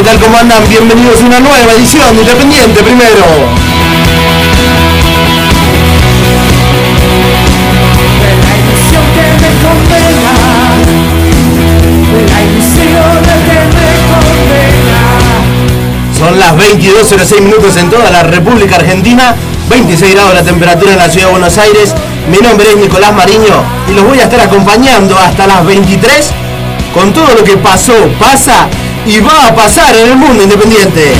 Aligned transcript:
¿qué 0.00 0.06
tal? 0.06 0.18
¿Cómo 0.18 0.38
andan? 0.38 0.66
Bienvenidos 0.66 1.20
a 1.20 1.26
una 1.26 1.40
nueva 1.40 1.74
edición 1.74 2.16
de 2.16 2.22
Independiente 2.22 2.82
primero. 2.82 3.24
Son 16.18 16.38
las 16.38 16.56
22.06 16.56 17.40
minutos 17.42 17.76
en 17.76 17.90
toda 17.90 18.10
la 18.10 18.22
República 18.22 18.76
Argentina, 18.76 19.34
26 19.68 20.14
grados 20.14 20.34
la 20.34 20.42
temperatura 20.42 20.92
en 20.92 20.98
la 20.98 21.10
ciudad 21.10 21.26
de 21.26 21.32
Buenos 21.32 21.58
Aires. 21.58 21.94
Mi 22.30 22.38
nombre 22.38 22.70
es 22.70 22.76
Nicolás 22.76 23.12
Mariño 23.12 23.62
y 23.90 23.92
los 23.92 24.06
voy 24.06 24.18
a 24.20 24.24
estar 24.24 24.40
acompañando 24.40 25.18
hasta 25.18 25.46
las 25.46 25.66
23 25.66 26.30
con 26.94 27.12
todo 27.12 27.34
lo 27.34 27.44
que 27.44 27.58
pasó, 27.58 27.94
pasa 28.18 28.68
y 29.06 29.20
va 29.20 29.48
a 29.48 29.54
pasar 29.54 29.96
en 29.96 30.08
el 30.08 30.16
mundo 30.16 30.42
independiente. 30.42 31.12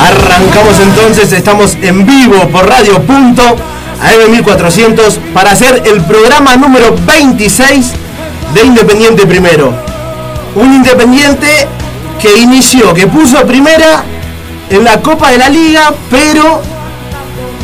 Arrancamos 0.00 0.80
entonces, 0.80 1.32
estamos 1.32 1.76
en 1.82 2.06
vivo 2.06 2.48
por 2.48 2.68
Radio 2.68 3.02
Punto 3.02 3.42
AM 4.00 4.30
1400 4.30 5.18
para 5.34 5.52
hacer 5.52 5.82
el 5.86 6.00
programa 6.02 6.56
número 6.56 6.94
26 7.06 7.92
de 8.54 8.64
Independiente 8.64 9.26
Primero. 9.26 9.74
Un 10.54 10.74
Independiente 10.74 11.68
que 12.20 12.36
inició, 12.38 12.94
que 12.94 13.06
puso 13.06 13.44
primera 13.46 14.04
en 14.70 14.84
la 14.84 15.00
Copa 15.00 15.30
de 15.30 15.38
la 15.38 15.48
Liga, 15.48 15.92
pero 16.10 16.62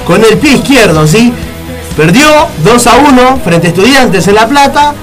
con 0.06 0.24
el 0.24 0.38
pie 0.38 0.54
izquierdo, 0.54 1.06
¿sí? 1.06 1.32
Perdió 1.96 2.26
2 2.64 2.86
a 2.86 2.96
1 2.96 3.40
frente 3.44 3.68
a 3.68 3.70
Estudiantes 3.70 4.26
en 4.28 4.34
La 4.34 4.48
Plata, 4.48 4.94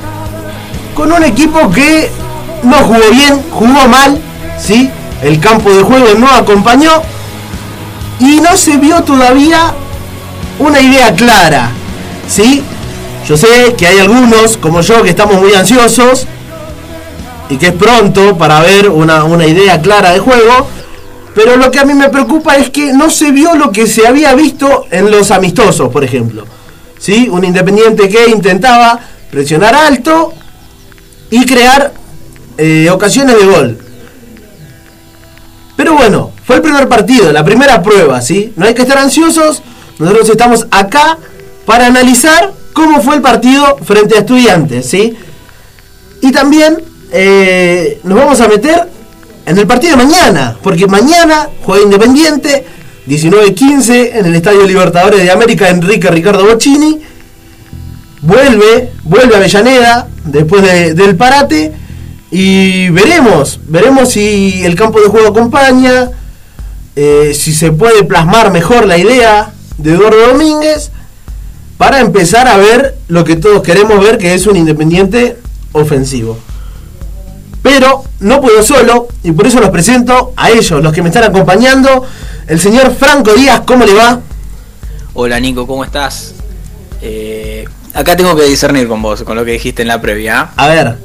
con 0.93 1.11
un 1.11 1.23
equipo 1.23 1.69
que 1.71 2.11
no 2.63 2.77
jugó 2.77 3.09
bien, 3.11 3.41
jugó 3.51 3.87
mal, 3.87 4.19
¿sí? 4.59 4.89
El 5.23 5.39
campo 5.39 5.69
de 5.71 5.83
juego 5.83 6.07
no 6.17 6.27
acompañó 6.27 6.91
y 8.19 8.39
no 8.39 8.55
se 8.57 8.77
vio 8.77 9.03
todavía 9.03 9.73
una 10.59 10.79
idea 10.79 11.13
clara, 11.13 11.71
¿sí? 12.27 12.63
Yo 13.27 13.37
sé 13.37 13.75
que 13.77 13.87
hay 13.87 13.99
algunos, 13.99 14.57
como 14.57 14.81
yo, 14.81 15.03
que 15.03 15.11
estamos 15.11 15.39
muy 15.39 15.53
ansiosos 15.53 16.27
y 17.49 17.57
que 17.57 17.67
es 17.67 17.73
pronto 17.73 18.37
para 18.37 18.59
ver 18.61 18.89
una, 18.89 19.23
una 19.23 19.45
idea 19.45 19.81
clara 19.81 20.11
de 20.11 20.19
juego, 20.19 20.67
pero 21.33 21.55
lo 21.55 21.71
que 21.71 21.79
a 21.79 21.85
mí 21.85 21.93
me 21.93 22.09
preocupa 22.09 22.57
es 22.57 22.69
que 22.69 22.93
no 22.93 23.09
se 23.09 23.31
vio 23.31 23.55
lo 23.55 23.71
que 23.71 23.87
se 23.87 24.05
había 24.05 24.33
visto 24.35 24.85
en 24.91 25.09
los 25.09 25.31
amistosos, 25.31 25.89
por 25.89 26.03
ejemplo. 26.03 26.45
¿Sí? 26.97 27.27
Un 27.29 27.43
independiente 27.43 28.09
que 28.09 28.29
intentaba 28.29 28.99
presionar 29.31 29.73
alto 29.73 30.33
y 31.29 31.45
crear 31.45 31.93
eh, 32.57 32.89
ocasiones 32.91 33.37
de 33.39 33.45
gol. 33.45 33.77
Pero 35.75 35.93
bueno, 35.93 36.31
fue 36.45 36.57
el 36.57 36.61
primer 36.61 36.87
partido, 36.87 37.31
la 37.31 37.43
primera 37.43 37.81
prueba, 37.81 38.21
¿sí? 38.21 38.53
No 38.55 38.65
hay 38.65 38.73
que 38.73 38.83
estar 38.83 38.99
ansiosos. 38.99 39.63
Nosotros 39.97 40.29
estamos 40.29 40.67
acá 40.69 41.17
para 41.65 41.87
analizar 41.87 42.53
cómo 42.73 43.01
fue 43.01 43.15
el 43.15 43.21
partido 43.21 43.77
frente 43.83 44.15
a 44.15 44.19
estudiantes, 44.19 44.87
¿sí? 44.87 45.17
Y 46.21 46.31
también 46.31 46.83
eh, 47.11 47.99
nos 48.03 48.17
vamos 48.17 48.41
a 48.41 48.47
meter 48.47 48.87
en 49.45 49.57
el 49.57 49.67
partido 49.67 49.97
de 49.97 50.03
mañana, 50.03 50.57
porque 50.61 50.87
mañana 50.87 51.49
juega 51.63 51.83
Independiente, 51.83 52.65
19-15 53.07 54.11
en 54.13 54.25
el 54.25 54.35
Estadio 54.35 54.65
Libertadores 54.65 55.21
de 55.21 55.31
América, 55.31 55.69
Enrique 55.69 56.09
Ricardo 56.09 56.45
Bocini. 56.45 57.01
Vuelve, 58.21 58.91
vuelve 59.03 59.33
a 59.33 59.37
Avellaneda 59.37 60.07
después 60.25 60.61
del 60.95 61.15
parate 61.15 61.73
y 62.29 62.89
veremos, 62.89 63.59
veremos 63.67 64.11
si 64.11 64.63
el 64.63 64.75
campo 64.75 65.01
de 65.01 65.07
juego 65.07 65.29
acompaña, 65.29 66.11
eh, 66.95 67.33
si 67.33 67.51
se 67.51 67.71
puede 67.71 68.03
plasmar 68.03 68.51
mejor 68.51 68.85
la 68.85 68.97
idea 68.97 69.51
de 69.77 69.93
Eduardo 69.93 70.27
Domínguez 70.27 70.91
para 71.77 71.99
empezar 71.99 72.47
a 72.47 72.57
ver 72.57 72.95
lo 73.07 73.23
que 73.23 73.37
todos 73.37 73.63
queremos 73.63 73.99
ver, 73.99 74.19
que 74.19 74.35
es 74.35 74.45
un 74.45 74.55
Independiente 74.55 75.37
ofensivo. 75.71 76.37
Pero 77.61 78.03
no 78.19 78.41
puedo 78.41 78.63
solo 78.63 79.07
y 79.23 79.31
por 79.31 79.47
eso 79.47 79.59
los 79.59 79.69
presento 79.69 80.33
a 80.35 80.49
ellos, 80.49 80.83
los 80.83 80.93
que 80.93 81.01
me 81.01 81.09
están 81.09 81.23
acompañando. 81.23 82.05
El 82.47 82.59
señor 82.59 82.93
Franco 82.95 83.33
Díaz, 83.33 83.61
¿cómo 83.65 83.85
le 83.85 83.93
va? 83.93 84.19
Hola 85.13 85.39
Nico, 85.39 85.67
¿cómo 85.67 85.83
estás? 85.83 86.33
Eh, 87.01 87.65
acá 87.93 88.15
tengo 88.15 88.35
que 88.35 88.43
discernir 88.43 88.87
con 88.87 89.01
vos, 89.01 89.23
con 89.23 89.35
lo 89.35 89.45
que 89.45 89.51
dijiste 89.51 89.81
en 89.81 89.87
la 89.87 90.01
previa. 90.01 90.51
A 90.55 90.67
ver, 90.67 90.97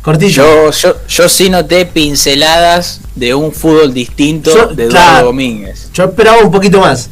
cortillo. 0.00 0.70
Yo, 0.70 0.70
yo, 0.70 0.96
yo 1.06 1.28
sí 1.28 1.50
noté 1.50 1.86
pinceladas 1.86 3.00
de 3.14 3.34
un 3.34 3.52
fútbol 3.52 3.92
distinto 3.92 4.68
de 4.68 4.84
Eduardo 4.84 5.26
Domínguez. 5.26 5.90
Yo 5.92 6.04
esperaba 6.04 6.38
un 6.38 6.50
poquito 6.50 6.80
más. 6.80 7.10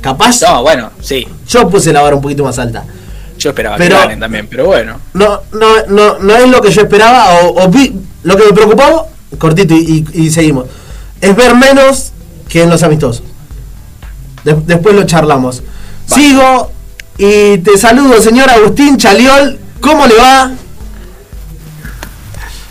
¿Capaz? 0.00 0.42
No, 0.42 0.62
bueno, 0.62 0.90
sí. 1.00 1.26
Yo 1.48 1.68
puse 1.68 1.92
la 1.92 2.02
vara 2.02 2.14
un 2.14 2.22
poquito 2.22 2.44
más 2.44 2.58
alta. 2.58 2.84
Yo 3.44 3.50
esperaba 3.50 3.76
pero, 3.76 3.96
que 3.96 4.02
ganen 4.04 4.20
también, 4.20 4.46
pero 4.46 4.64
bueno. 4.64 4.98
No, 5.12 5.42
no, 5.52 5.84
no, 5.88 6.18
no 6.18 6.34
es 6.34 6.48
lo 6.48 6.62
que 6.62 6.70
yo 6.70 6.80
esperaba, 6.80 7.40
o, 7.42 7.68
vi, 7.68 7.94
lo 8.22 8.38
que 8.38 8.44
me 8.46 8.52
preocupó, 8.54 9.06
cortito 9.36 9.74
y, 9.74 10.30
seguimos, 10.30 10.64
es 11.20 11.36
ver 11.36 11.54
menos 11.54 12.12
que 12.48 12.62
en 12.62 12.70
los 12.70 12.82
amistosos. 12.82 13.22
después 14.44 14.94
lo 14.94 15.04
charlamos. 15.04 15.62
Sigo 16.06 16.72
y 17.18 17.58
te 17.58 17.76
saludo, 17.76 18.18
señor 18.22 18.48
Agustín 18.48 18.96
Chaliol. 18.96 19.58
¿Cómo 19.78 20.06
le 20.06 20.14
va? 20.16 20.50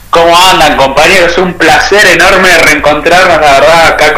¿Cómo 0.09 0.35
andan, 0.35 0.75
compañeros? 0.75 1.37
Un 1.37 1.53
placer 1.53 2.03
enorme 2.07 2.49
reencontrarnos, 2.61 3.39
la 3.39 3.59
verdad, 3.59 3.87
acá 3.89 4.13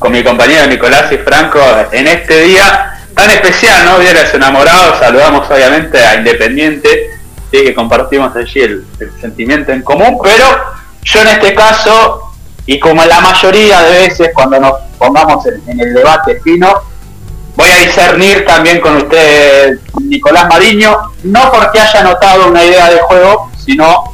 con 0.00 0.10
mi 0.10 0.24
compañero 0.24 0.66
Nicolás 0.66 1.12
y 1.12 1.18
Franco 1.18 1.60
en 1.92 2.08
este 2.08 2.40
día 2.40 2.93
tan 3.14 3.30
especial, 3.30 3.84
¿no? 3.84 3.98
Vieras 3.98 4.34
enamorados, 4.34 4.98
saludamos 4.98 5.48
obviamente 5.50 5.98
a 5.98 6.16
Independiente, 6.16 7.10
¿sí? 7.50 7.64
que 7.64 7.74
compartimos 7.74 8.34
allí 8.36 8.60
el, 8.60 8.84
sentimiento 9.20 9.72
en 9.72 9.82
común, 9.82 10.18
pero 10.22 10.44
yo 11.02 11.20
en 11.22 11.28
este 11.28 11.54
caso, 11.54 12.32
y 12.66 12.78
como 12.78 13.04
la 13.04 13.20
mayoría 13.20 13.82
de 13.82 14.08
veces 14.08 14.30
cuando 14.34 14.58
nos 14.58 14.72
pongamos 14.98 15.46
en, 15.46 15.80
el 15.80 15.94
debate 15.94 16.40
fino, 16.42 16.72
voy 17.56 17.70
a 17.70 17.76
discernir 17.76 18.44
también 18.44 18.80
con 18.80 18.96
usted, 18.96 19.78
Nicolás 20.02 20.48
Mariño, 20.48 21.12
no 21.24 21.52
porque 21.52 21.80
haya 21.80 22.02
notado 22.02 22.48
una 22.48 22.64
idea 22.64 22.90
de 22.90 22.98
juego, 23.00 23.50
sino 23.64 24.12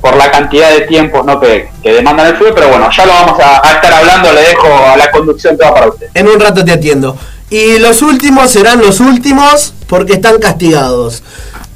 por 0.00 0.16
la 0.16 0.30
cantidad 0.30 0.70
de 0.70 0.82
tiempos 0.82 1.26
¿no? 1.26 1.40
que, 1.40 1.68
demandan 1.82 2.28
el 2.28 2.36
fútbol, 2.36 2.54
pero 2.54 2.68
bueno, 2.68 2.88
ya 2.90 3.04
lo 3.04 3.12
vamos 3.12 3.40
a, 3.40 3.66
a, 3.66 3.72
estar 3.72 3.92
hablando, 3.92 4.32
le 4.32 4.40
dejo 4.42 4.68
a 4.92 4.96
la 4.96 5.10
conducción 5.10 5.58
toda 5.58 5.74
para 5.74 5.88
usted. 5.88 6.08
En 6.14 6.28
un 6.28 6.38
rato 6.38 6.64
te 6.64 6.72
atiendo. 6.72 7.18
Y 7.50 7.78
los 7.78 8.02
últimos 8.02 8.50
serán 8.50 8.80
los 8.80 9.00
últimos 9.00 9.72
porque 9.86 10.14
están 10.14 10.38
castigados. 10.38 11.22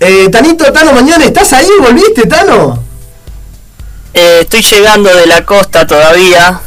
Eh, 0.01 0.29
Tanito, 0.31 0.71
Tano 0.73 0.93
Mañana, 0.93 1.25
¿estás 1.25 1.53
ahí? 1.53 1.69
¿Volviste, 1.81 2.27
Tano? 2.27 2.83
Eh, 4.15 4.41
estoy 4.43 4.63
llegando 4.63 5.15
de 5.15 5.27
la 5.27 5.45
costa 5.47 5.87
todavía, 5.87 6.61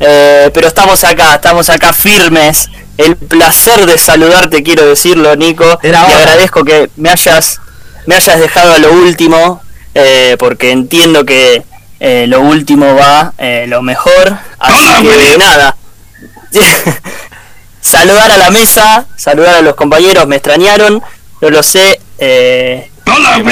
eh, 0.00 0.50
pero 0.52 0.66
estamos 0.66 1.04
acá, 1.04 1.36
estamos 1.36 1.70
acá 1.70 1.92
firmes. 1.92 2.68
El 2.96 3.16
placer 3.16 3.86
de 3.86 3.96
saludarte, 3.96 4.64
quiero 4.64 4.84
decirlo, 4.84 5.36
Nico. 5.36 5.78
y 5.84 5.88
agradezco 5.88 6.64
que 6.64 6.90
me 6.96 7.10
hayas, 7.10 7.60
me 8.06 8.16
hayas 8.16 8.40
dejado 8.40 8.72
a 8.72 8.78
lo 8.78 8.92
último, 8.92 9.62
eh, 9.94 10.36
porque 10.40 10.72
entiendo 10.72 11.24
que 11.24 11.62
lo 12.00 12.40
último 12.40 12.96
va 12.96 13.34
lo 13.66 13.82
mejor. 13.82 14.36
Así 14.58 14.88
que 15.02 15.38
nada. 15.38 15.76
saludar 17.88 18.30
a 18.30 18.36
la 18.36 18.50
mesa, 18.50 19.06
saludar 19.16 19.56
a 19.56 19.62
los 19.62 19.74
compañeros, 19.74 20.26
me 20.26 20.36
extrañaron, 20.36 21.02
no 21.40 21.50
lo 21.50 21.62
sé. 21.62 22.00
Eh, 22.18 22.90
Hola, 23.06 23.42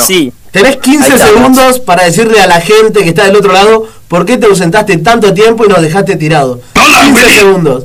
sí. 0.00 0.32
Tenés 0.50 0.76
15 0.78 1.18
segundos 1.18 1.80
para 1.80 2.04
decirle 2.04 2.40
a 2.40 2.46
la 2.46 2.60
gente 2.60 3.02
que 3.02 3.10
está 3.10 3.24
del 3.24 3.36
otro 3.36 3.52
lado 3.52 3.88
por 4.08 4.26
qué 4.26 4.36
te 4.36 4.46
ausentaste 4.46 4.96
tanto 4.98 5.32
tiempo 5.32 5.64
y 5.64 5.68
nos 5.68 5.80
dejaste 5.80 6.16
tirado. 6.16 6.60
15 6.74 7.30
segundos. 7.30 7.84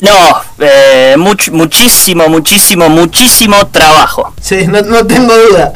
No, 0.00 0.42
eh, 0.58 1.14
muchísimo, 1.16 2.28
muchísimo, 2.28 2.88
muchísimo 2.88 3.66
trabajo. 3.68 4.34
Sí, 4.40 4.66
no, 4.66 4.82
tengo 5.06 5.34
duda. 5.34 5.72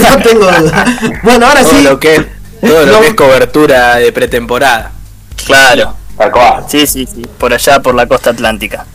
No 0.00 0.22
tengo 0.22 0.50
duda. 0.50 0.98
Bueno, 1.22 1.46
ahora 1.46 1.64
sí. 1.64 1.80
Lo 1.80 1.98
que, 1.98 2.26
todo 2.60 2.84
lo 2.84 3.00
que 3.00 3.06
es 3.08 3.14
cobertura 3.14 3.96
de 3.96 4.12
pretemporada. 4.12 4.92
Claro. 5.46 5.94
Sí, 6.68 6.86
sí, 6.86 7.06
sí, 7.06 7.22
por 7.38 7.52
allá, 7.52 7.80
por 7.80 7.94
la 7.94 8.06
costa 8.06 8.30
atlántica. 8.30 8.86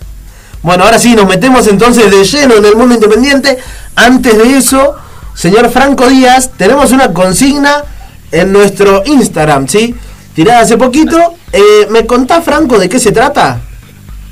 Bueno, 0.61 0.83
ahora 0.83 0.99
sí, 0.99 1.15
nos 1.15 1.27
metemos 1.27 1.67
entonces 1.67 2.09
de 2.11 2.23
lleno 2.23 2.55
en 2.55 2.65
el 2.65 2.75
mundo 2.75 2.95
independiente. 2.95 3.57
Antes 3.95 4.37
de 4.37 4.57
eso, 4.57 4.95
señor 5.33 5.69
Franco 5.69 6.07
Díaz, 6.07 6.51
tenemos 6.57 6.91
una 6.91 7.13
consigna 7.13 7.83
en 8.31 8.51
nuestro 8.51 9.03
Instagram, 9.05 9.67
¿sí? 9.67 9.95
tirada 10.33 10.61
hace 10.61 10.77
poquito. 10.77 11.35
Eh, 11.51 11.87
¿Me 11.89 12.05
contás, 12.05 12.43
Franco, 12.43 12.77
de 12.77 12.89
qué 12.89 12.99
se 12.99 13.11
trata? 13.11 13.61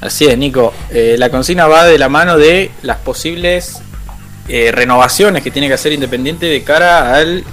Así 0.02 0.26
es, 0.26 0.38
Nico. 0.38 0.74
Eh, 0.92 1.16
la 1.18 1.30
consigna 1.30 1.68
va 1.68 1.86
de 1.86 1.98
la 1.98 2.10
mano 2.10 2.38
de 2.38 2.72
las 2.84 2.98
posibles 2.98 3.82
eh, 4.48 4.72
renovaciones 4.72 5.44
que 5.44 5.52
tiene 5.52 5.68
que 5.68 5.74
hacer 5.74 5.92
Independiente 5.92 6.46
de 6.46 6.64
cara 6.64 7.16
al, 7.16 7.44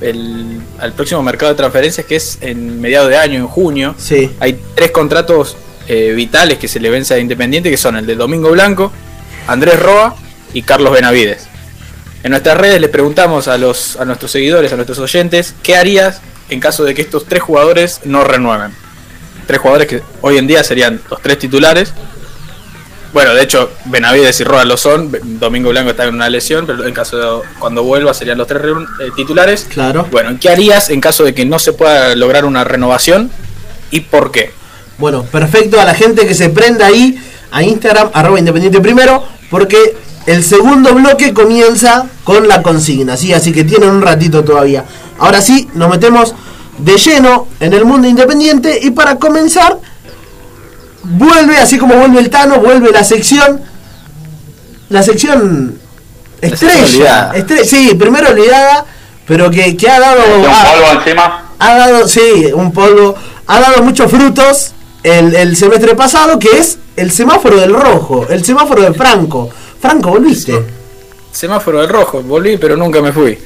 al 0.00 0.92
próximo 0.92 1.22
mercado 1.22 1.52
de 1.52 1.56
transferencias 1.56 2.06
que 2.06 2.16
es 2.16 2.38
en 2.40 2.80
mediados 2.80 3.08
de 3.08 3.16
año, 3.16 3.38
en 3.38 3.46
junio. 3.46 3.94
Sí. 3.98 4.30
Hay 4.40 4.60
tres 4.74 4.90
contratos 4.90 5.56
vitales 5.88 6.58
que 6.58 6.68
se 6.68 6.80
le 6.80 6.90
vence 6.90 7.14
a 7.14 7.18
Independiente, 7.18 7.70
que 7.70 7.76
son 7.76 7.96
el 7.96 8.06
de 8.06 8.16
Domingo 8.16 8.50
Blanco, 8.50 8.92
Andrés 9.46 9.78
Roa 9.78 10.16
y 10.52 10.62
Carlos 10.62 10.92
Benavides. 10.92 11.48
En 12.22 12.30
nuestras 12.30 12.58
redes 12.58 12.80
le 12.80 12.88
preguntamos 12.88 13.46
a, 13.46 13.56
los, 13.56 13.96
a 13.96 14.04
nuestros 14.04 14.32
seguidores, 14.32 14.72
a 14.72 14.76
nuestros 14.76 14.98
oyentes, 14.98 15.54
¿qué 15.62 15.76
harías 15.76 16.20
en 16.50 16.58
caso 16.58 16.84
de 16.84 16.94
que 16.94 17.02
estos 17.02 17.26
tres 17.26 17.42
jugadores 17.42 18.00
no 18.04 18.24
renueven? 18.24 18.72
Tres 19.46 19.60
jugadores 19.60 19.86
que 19.86 20.02
hoy 20.22 20.38
en 20.38 20.48
día 20.48 20.64
serían 20.64 21.00
los 21.08 21.22
tres 21.22 21.38
titulares. 21.38 21.92
Bueno, 23.16 23.32
de 23.34 23.44
hecho, 23.44 23.70
Benavides 23.86 24.38
y 24.40 24.44
Roa 24.44 24.66
lo 24.66 24.76
son. 24.76 25.10
Domingo 25.40 25.70
Blanco 25.70 25.88
está 25.88 26.04
en 26.04 26.14
una 26.16 26.28
lesión, 26.28 26.66
pero 26.66 26.84
en 26.84 26.92
caso 26.92 27.16
de 27.16 27.48
cuando 27.58 27.82
vuelva 27.82 28.12
serían 28.12 28.36
los 28.36 28.46
tres 28.46 28.60
eh, 28.60 29.08
titulares. 29.16 29.66
Claro. 29.70 30.06
Bueno, 30.10 30.36
¿qué 30.38 30.50
harías 30.50 30.90
en 30.90 31.00
caso 31.00 31.24
de 31.24 31.32
que 31.32 31.46
no 31.46 31.58
se 31.58 31.72
pueda 31.72 32.14
lograr 32.14 32.44
una 32.44 32.62
renovación 32.62 33.30
y 33.90 34.00
por 34.00 34.32
qué? 34.32 34.50
Bueno, 34.98 35.22
perfecto 35.22 35.80
a 35.80 35.86
la 35.86 35.94
gente 35.94 36.26
que 36.26 36.34
se 36.34 36.50
prenda 36.50 36.88
ahí 36.88 37.18
a 37.52 37.62
Instagram, 37.62 38.10
arroba 38.12 38.38
independiente 38.38 38.82
primero, 38.82 39.24
porque 39.48 39.96
el 40.26 40.44
segundo 40.44 40.92
bloque 40.92 41.32
comienza 41.32 42.04
con 42.22 42.46
la 42.46 42.60
consigna, 42.60 43.16
¿sí? 43.16 43.32
así 43.32 43.50
que 43.50 43.64
tienen 43.64 43.88
un 43.88 44.02
ratito 44.02 44.44
todavía. 44.44 44.84
Ahora 45.18 45.40
sí, 45.40 45.70
nos 45.72 45.88
metemos 45.88 46.34
de 46.76 46.98
lleno 46.98 47.48
en 47.60 47.72
el 47.72 47.86
mundo 47.86 48.08
independiente 48.08 48.78
y 48.82 48.90
para 48.90 49.16
comenzar, 49.16 49.78
vuelve, 51.10 51.58
así 51.58 51.78
como 51.78 51.94
vuelve 51.96 52.20
el 52.20 52.30
Tano, 52.30 52.58
vuelve 52.60 52.90
la 52.90 53.04
sección, 53.04 53.60
la 54.88 55.02
sección 55.02 55.78
estrella. 56.40 57.32
sí, 57.64 57.94
primero 57.98 58.30
olvidada, 58.30 58.84
pero 59.26 59.50
que, 59.50 59.76
ha 59.90 60.00
dado... 60.00 60.22
¿Un 60.36 60.42
polvo 60.42 61.00
encima? 61.00 61.52
Ha 61.58 61.74
dado, 61.76 62.08
sí, 62.08 62.50
un 62.54 62.72
polvo. 62.72 63.14
Ha 63.46 63.60
dado 63.60 63.82
muchos 63.82 64.10
frutos 64.10 64.72
el, 65.02 65.34
el 65.34 65.56
semestre 65.56 65.94
pasado, 65.94 66.38
que 66.38 66.58
es 66.58 66.78
el 66.96 67.10
semáforo 67.10 67.58
del 67.58 67.72
rojo, 67.72 68.26
el 68.28 68.44
semáforo 68.44 68.82
de 68.82 68.92
Franco 68.92 69.50
Franco, 69.80 70.10
volviste. 70.10 70.52
Semáforo 71.32 71.80
del 71.80 71.88
rojo, 71.88 72.22
volví, 72.22 72.56
pero 72.56 72.76
nunca 72.76 73.00
me 73.00 73.12
fui. 73.12 73.38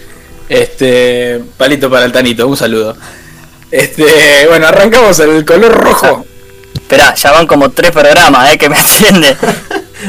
Este, 0.49 1.41
palito 1.57 1.91
para 1.91 2.05
el 2.07 2.13
Tanito, 2.13 2.47
un 2.47 2.57
saludo. 2.57 2.97
Este, 3.71 4.47
bueno, 4.49 4.67
arrancamos 4.69 5.19
el 5.21 5.45
color 5.45 5.73
rojo. 5.73 6.25
Esperá, 6.91 7.15
ya 7.15 7.31
van 7.31 7.47
como 7.47 7.71
tres 7.71 7.93
programas, 7.93 8.53
eh, 8.53 8.59
que 8.59 8.69
me 8.69 8.77
atiende. 8.81 9.37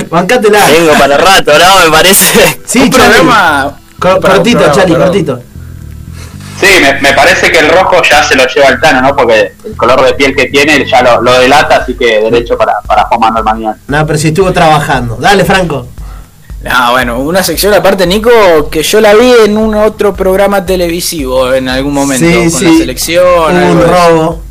Bancátela. 0.10 0.66
Tengo 0.66 0.94
para 0.94 1.16
rato, 1.16 1.52
¿no? 1.56 1.86
Me 1.86 1.92
parece. 1.92 2.60
Sí, 2.66 2.80
un 2.80 2.90
programa. 2.90 3.78
Cortito, 4.00 4.72
Chali, 4.72 4.96
cortito. 4.96 5.40
Sí, 6.60 6.68
me, 7.02 7.14
parece 7.14 7.52
que 7.52 7.60
el 7.60 7.70
rojo 7.70 8.02
ya 8.02 8.24
se 8.24 8.34
lo 8.34 8.48
lleva 8.48 8.70
el 8.70 8.80
Tano, 8.80 9.00
¿no? 9.00 9.16
Porque 9.16 9.54
el 9.64 9.78
color 9.78 10.04
de 10.04 10.14
piel 10.14 10.36
que 10.36 10.48
tiene 10.48 10.84
ya 10.90 11.04
lo, 11.04 11.40
delata, 11.40 11.78
así 11.78 11.94
que 11.94 12.20
derecho 12.20 12.58
para, 12.58 12.82
para 12.82 13.04
Juan 13.04 13.20
Manuel 13.20 13.44
Mañana. 13.44 13.78
No, 13.88 14.08
pero 14.08 14.18
si 14.18 14.30
estuvo 14.30 14.52
trabajando. 14.52 15.18
Dale, 15.18 15.46
Franco. 15.46 15.88
Ah, 16.66 16.90
bueno, 16.94 17.20
una 17.20 17.44
sección 17.44 17.76
aparte, 17.76 18.08
Nico, 18.08 18.32
que 18.72 18.82
yo 18.82 19.02
la 19.02 19.14
vi 19.14 19.32
en 19.46 19.56
un 19.56 19.76
otro 19.76 20.16
programa 20.16 20.66
televisivo 20.66 21.54
en 21.54 21.70
algún 21.70 21.94
momento, 21.94 22.26
con 22.26 22.64
la 22.64 22.78
selección. 22.78 23.56
un 23.56 23.84
robo. 23.84 24.51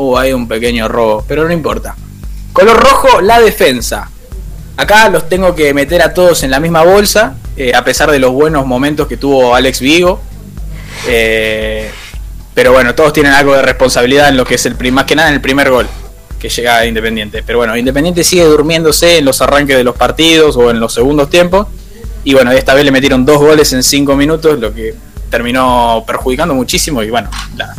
Uh, 0.00 0.16
hay 0.16 0.32
un 0.32 0.48
pequeño 0.48 0.88
robo, 0.88 1.22
pero 1.28 1.44
no 1.44 1.52
importa. 1.52 1.94
Color 2.54 2.82
rojo, 2.82 3.20
la 3.20 3.38
defensa. 3.38 4.10
Acá 4.78 5.10
los 5.10 5.28
tengo 5.28 5.54
que 5.54 5.74
meter 5.74 6.00
a 6.00 6.14
todos 6.14 6.42
en 6.42 6.50
la 6.50 6.58
misma 6.58 6.82
bolsa, 6.82 7.34
eh, 7.54 7.72
a 7.74 7.84
pesar 7.84 8.10
de 8.10 8.18
los 8.18 8.32
buenos 8.32 8.64
momentos 8.64 9.06
que 9.06 9.18
tuvo 9.18 9.54
Alex 9.54 9.80
Vigo. 9.80 10.18
Eh, 11.06 11.90
pero 12.54 12.72
bueno, 12.72 12.94
todos 12.94 13.12
tienen 13.12 13.34
algo 13.34 13.54
de 13.54 13.60
responsabilidad 13.60 14.30
en 14.30 14.38
lo 14.38 14.46
que 14.46 14.54
es 14.54 14.64
el 14.64 14.74
más 14.90 15.04
que 15.04 15.16
nada 15.16 15.28
en 15.28 15.34
el 15.34 15.42
primer 15.42 15.68
gol 15.68 15.86
que 16.38 16.48
llega 16.48 16.78
a 16.78 16.86
Independiente. 16.86 17.42
Pero 17.42 17.58
bueno, 17.58 17.76
Independiente 17.76 18.24
sigue 18.24 18.44
durmiéndose 18.44 19.18
en 19.18 19.26
los 19.26 19.42
arranques 19.42 19.76
de 19.76 19.84
los 19.84 19.96
partidos 19.96 20.56
o 20.56 20.70
en 20.70 20.80
los 20.80 20.94
segundos 20.94 21.28
tiempos. 21.28 21.66
Y 22.24 22.32
bueno, 22.32 22.52
esta 22.52 22.72
vez 22.72 22.86
le 22.86 22.90
metieron 22.90 23.26
dos 23.26 23.36
goles 23.36 23.70
en 23.74 23.82
cinco 23.82 24.16
minutos, 24.16 24.58
lo 24.58 24.72
que 24.72 24.94
terminó 25.28 26.04
perjudicando 26.06 26.54
muchísimo. 26.54 27.02
Y 27.02 27.10
bueno, 27.10 27.28
la, 27.58 27.76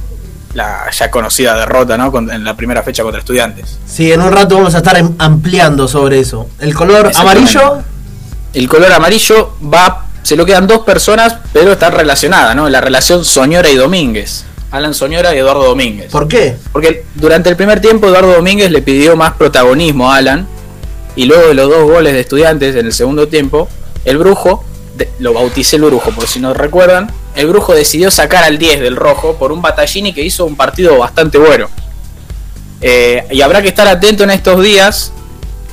ya 0.53 1.11
conocida 1.11 1.57
derrota 1.57 1.97
¿no? 1.97 2.11
en 2.31 2.43
la 2.43 2.55
primera 2.55 2.83
fecha 2.83 3.03
contra 3.03 3.19
Estudiantes. 3.19 3.79
Sí, 3.85 4.11
en 4.11 4.21
un 4.21 4.31
rato 4.31 4.55
vamos 4.55 4.75
a 4.75 4.79
estar 4.79 4.97
em, 4.97 5.13
ampliando 5.17 5.87
sobre 5.87 6.19
eso. 6.19 6.47
El 6.59 6.73
color 6.73 7.11
amarillo. 7.15 7.79
El 8.53 8.67
color 8.67 8.91
amarillo 8.91 9.53
va, 9.73 10.07
se 10.23 10.35
lo 10.35 10.45
quedan 10.45 10.67
dos 10.67 10.79
personas, 10.79 11.37
pero 11.53 11.71
están 11.71 11.93
relacionadas, 11.93 12.53
¿no? 12.53 12.67
La 12.67 12.81
relación 12.81 13.23
Soñora 13.23 13.69
y 13.69 13.75
Domínguez. 13.75 14.43
Alan 14.71 14.93
Soñora 14.93 15.33
y 15.35 15.37
Eduardo 15.37 15.63
Domínguez. 15.63 16.11
¿Por 16.11 16.27
qué? 16.27 16.57
Porque 16.71 17.05
durante 17.15 17.49
el 17.49 17.55
primer 17.55 17.81
tiempo 17.81 18.07
Eduardo 18.07 18.33
Domínguez 18.33 18.71
le 18.71 18.81
pidió 18.81 19.15
más 19.15 19.33
protagonismo 19.33 20.11
a 20.11 20.17
Alan 20.17 20.47
y 21.15 21.25
luego 21.25 21.47
de 21.47 21.53
los 21.53 21.69
dos 21.69 21.83
goles 21.83 22.13
de 22.13 22.21
estudiantes 22.21 22.75
en 22.75 22.85
el 22.85 22.93
segundo 22.93 23.27
tiempo, 23.27 23.67
el 24.05 24.17
brujo, 24.17 24.63
lo 25.19 25.33
bauticé 25.33 25.75
el 25.75 25.83
brujo 25.83 26.11
por 26.11 26.27
si 26.27 26.39
no 26.39 26.53
recuerdan, 26.53 27.11
el 27.35 27.47
brujo 27.47 27.73
decidió 27.73 28.11
sacar 28.11 28.43
al 28.43 28.57
10 28.57 28.81
del 28.81 28.95
rojo 28.95 29.35
por 29.37 29.51
un 29.51 29.61
Batallini 29.61 30.13
que 30.13 30.23
hizo 30.23 30.45
un 30.45 30.55
partido 30.55 30.97
bastante 30.97 31.37
bueno. 31.37 31.69
Eh, 32.81 33.27
y 33.31 33.41
habrá 33.41 33.61
que 33.61 33.67
estar 33.67 33.87
atento 33.87 34.23
en 34.23 34.31
estos 34.31 34.61
días, 34.61 35.11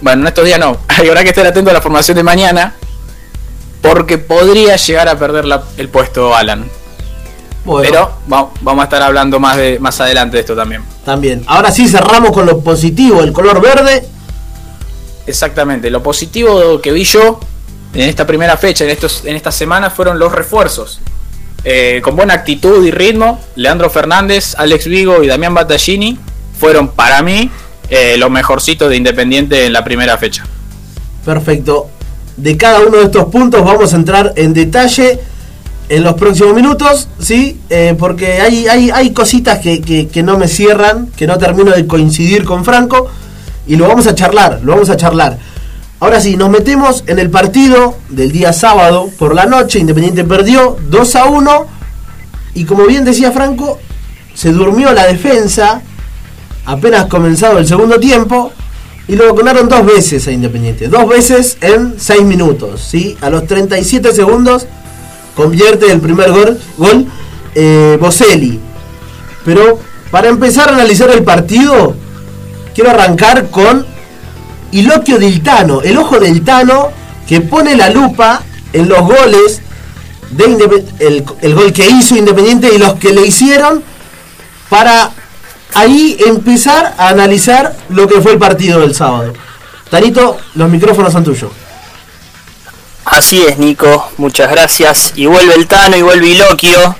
bueno, 0.00 0.22
en 0.22 0.28
estos 0.28 0.44
días 0.44 0.58
no, 0.58 0.76
habrá 0.88 1.22
que 1.22 1.30
estar 1.30 1.46
atento 1.46 1.70
a 1.70 1.74
la 1.74 1.80
formación 1.80 2.16
de 2.16 2.22
mañana, 2.22 2.74
porque 3.80 4.18
podría 4.18 4.76
llegar 4.76 5.08
a 5.08 5.18
perder 5.18 5.44
el 5.76 5.88
puesto 5.88 6.34
Alan. 6.34 6.70
Pero 7.82 8.12
vamos 8.26 8.80
a 8.80 8.84
estar 8.84 9.02
hablando 9.02 9.38
más, 9.38 9.56
de, 9.56 9.78
más 9.78 10.00
adelante 10.00 10.36
de 10.36 10.40
esto 10.40 10.56
también. 10.56 10.82
También. 11.04 11.44
Ahora 11.46 11.70
sí 11.70 11.86
cerramos 11.86 12.32
con 12.32 12.46
lo 12.46 12.60
positivo, 12.60 13.22
el 13.22 13.32
color 13.32 13.60
verde. 13.60 14.06
Exactamente. 15.26 15.90
Lo 15.90 16.02
positivo 16.02 16.80
que 16.80 16.92
vi 16.92 17.04
yo 17.04 17.40
en 17.92 18.08
esta 18.08 18.26
primera 18.26 18.56
fecha, 18.56 18.84
en, 18.84 18.90
estos, 18.90 19.24
en 19.26 19.36
esta 19.36 19.52
semana, 19.52 19.90
fueron 19.90 20.18
los 20.18 20.32
refuerzos. 20.32 21.00
Eh, 21.70 22.00
con 22.00 22.16
buena 22.16 22.32
actitud 22.32 22.82
y 22.86 22.90
ritmo, 22.90 23.38
Leandro 23.54 23.90
Fernández, 23.90 24.54
Alex 24.56 24.86
Vigo 24.86 25.22
y 25.22 25.26
Damián 25.26 25.52
Battaglini 25.52 26.16
fueron 26.58 26.88
para 26.88 27.20
mí 27.20 27.50
eh, 27.90 28.16
los 28.16 28.30
mejorcitos 28.30 28.88
de 28.88 28.96
Independiente 28.96 29.66
en 29.66 29.74
la 29.74 29.84
primera 29.84 30.16
fecha. 30.16 30.46
Perfecto. 31.26 31.90
De 32.38 32.56
cada 32.56 32.80
uno 32.80 32.96
de 32.96 33.04
estos 33.04 33.26
puntos 33.26 33.62
vamos 33.62 33.92
a 33.92 33.96
entrar 33.96 34.32
en 34.36 34.54
detalle 34.54 35.20
en 35.90 36.04
los 36.04 36.14
próximos 36.14 36.54
minutos, 36.54 37.10
¿sí? 37.18 37.60
Eh, 37.68 37.94
porque 37.98 38.40
hay, 38.40 38.66
hay, 38.66 38.90
hay 38.90 39.10
cositas 39.12 39.58
que, 39.58 40.22
no 40.24 40.38
me 40.38 40.48
cierran, 40.48 41.08
que 41.18 41.26
no 41.26 41.36
termino 41.36 41.72
de 41.72 41.86
coincidir 41.86 42.44
con 42.44 42.64
Franco, 42.64 43.10
y 43.66 43.76
lo 43.76 43.86
vamos 43.88 44.06
a 44.06 44.14
charlar, 44.14 44.60
lo 44.62 44.72
vamos 44.72 44.88
a 44.88 44.96
charlar. 44.96 45.38
Ahora 46.00 46.20
sí, 46.20 46.36
nos 46.36 46.48
metemos 46.48 47.02
en 47.08 47.18
el 47.18 47.28
partido 47.28 47.96
del 48.08 48.30
día 48.30 48.52
sábado 48.52 49.10
por 49.18 49.34
la 49.34 49.46
noche, 49.46 49.80
Independiente 49.80 50.22
perdió 50.22 50.76
2 50.90 51.16
a 51.16 51.24
1, 51.24 51.66
y 52.54 52.64
como 52.64 52.86
bien 52.86 53.04
decía 53.04 53.32
Franco, 53.32 53.80
se 54.32 54.52
durmió 54.52 54.92
la 54.92 55.06
defensa, 55.06 55.82
apenas 56.66 57.06
comenzado 57.06 57.58
el 57.58 57.66
segundo 57.66 57.98
tiempo, 57.98 58.52
y 59.08 59.16
lo 59.16 59.26
vacunaron 59.32 59.68
dos 59.68 59.84
veces 59.84 60.28
a 60.28 60.30
Independiente, 60.30 60.86
dos 60.86 61.08
veces 61.08 61.58
en 61.62 61.94
6 61.98 62.22
minutos, 62.22 62.80
¿sí? 62.80 63.16
A 63.20 63.28
los 63.28 63.48
37 63.48 64.12
segundos 64.12 64.66
convierte 65.34 65.90
el 65.90 66.00
primer 66.00 66.30
gol, 66.30 66.60
gol 66.76 67.06
eh, 67.56 67.98
Boselli. 68.00 68.60
Pero 69.44 69.80
para 70.12 70.28
empezar 70.28 70.68
a 70.68 70.74
analizar 70.74 71.10
el 71.10 71.24
partido, 71.24 71.96
quiero 72.72 72.90
arrancar 72.90 73.50
con 73.50 73.84
Iloquio 74.72 75.18
del 75.18 75.42
Tano, 75.42 75.82
el 75.82 75.96
ojo 75.96 76.18
del 76.18 76.44
Tano 76.44 76.90
que 77.26 77.40
pone 77.40 77.76
la 77.76 77.90
lupa 77.90 78.42
en 78.72 78.88
los 78.88 79.00
goles 79.00 79.60
de 80.30 80.84
el, 81.40 81.54
gol 81.54 81.72
que 81.72 81.88
hizo 81.88 82.16
Independiente 82.16 82.70
y 82.74 82.78
los 82.78 82.94
que 82.94 83.12
le 83.12 83.26
hicieron 83.26 83.82
para 84.68 85.10
ahí 85.74 86.16
empezar 86.26 86.94
a 86.98 87.08
analizar 87.08 87.76
lo 87.88 88.06
que 88.06 88.20
fue 88.20 88.32
el 88.32 88.38
partido 88.38 88.80
del 88.80 88.94
sábado. 88.94 89.32
Tanito, 89.90 90.38
los 90.54 90.68
micrófonos 90.68 91.12
son 91.12 91.24
tuyos. 91.24 91.50
Así 93.04 93.42
es, 93.42 93.58
Nico, 93.58 94.10
muchas 94.18 94.50
gracias. 94.50 95.12
Y 95.16 95.26
vuelve 95.26 95.54
el 95.54 95.66
Tano 95.66 95.96
y 95.96 96.02
vuelve 96.02 96.28
Iloquio 96.28 96.94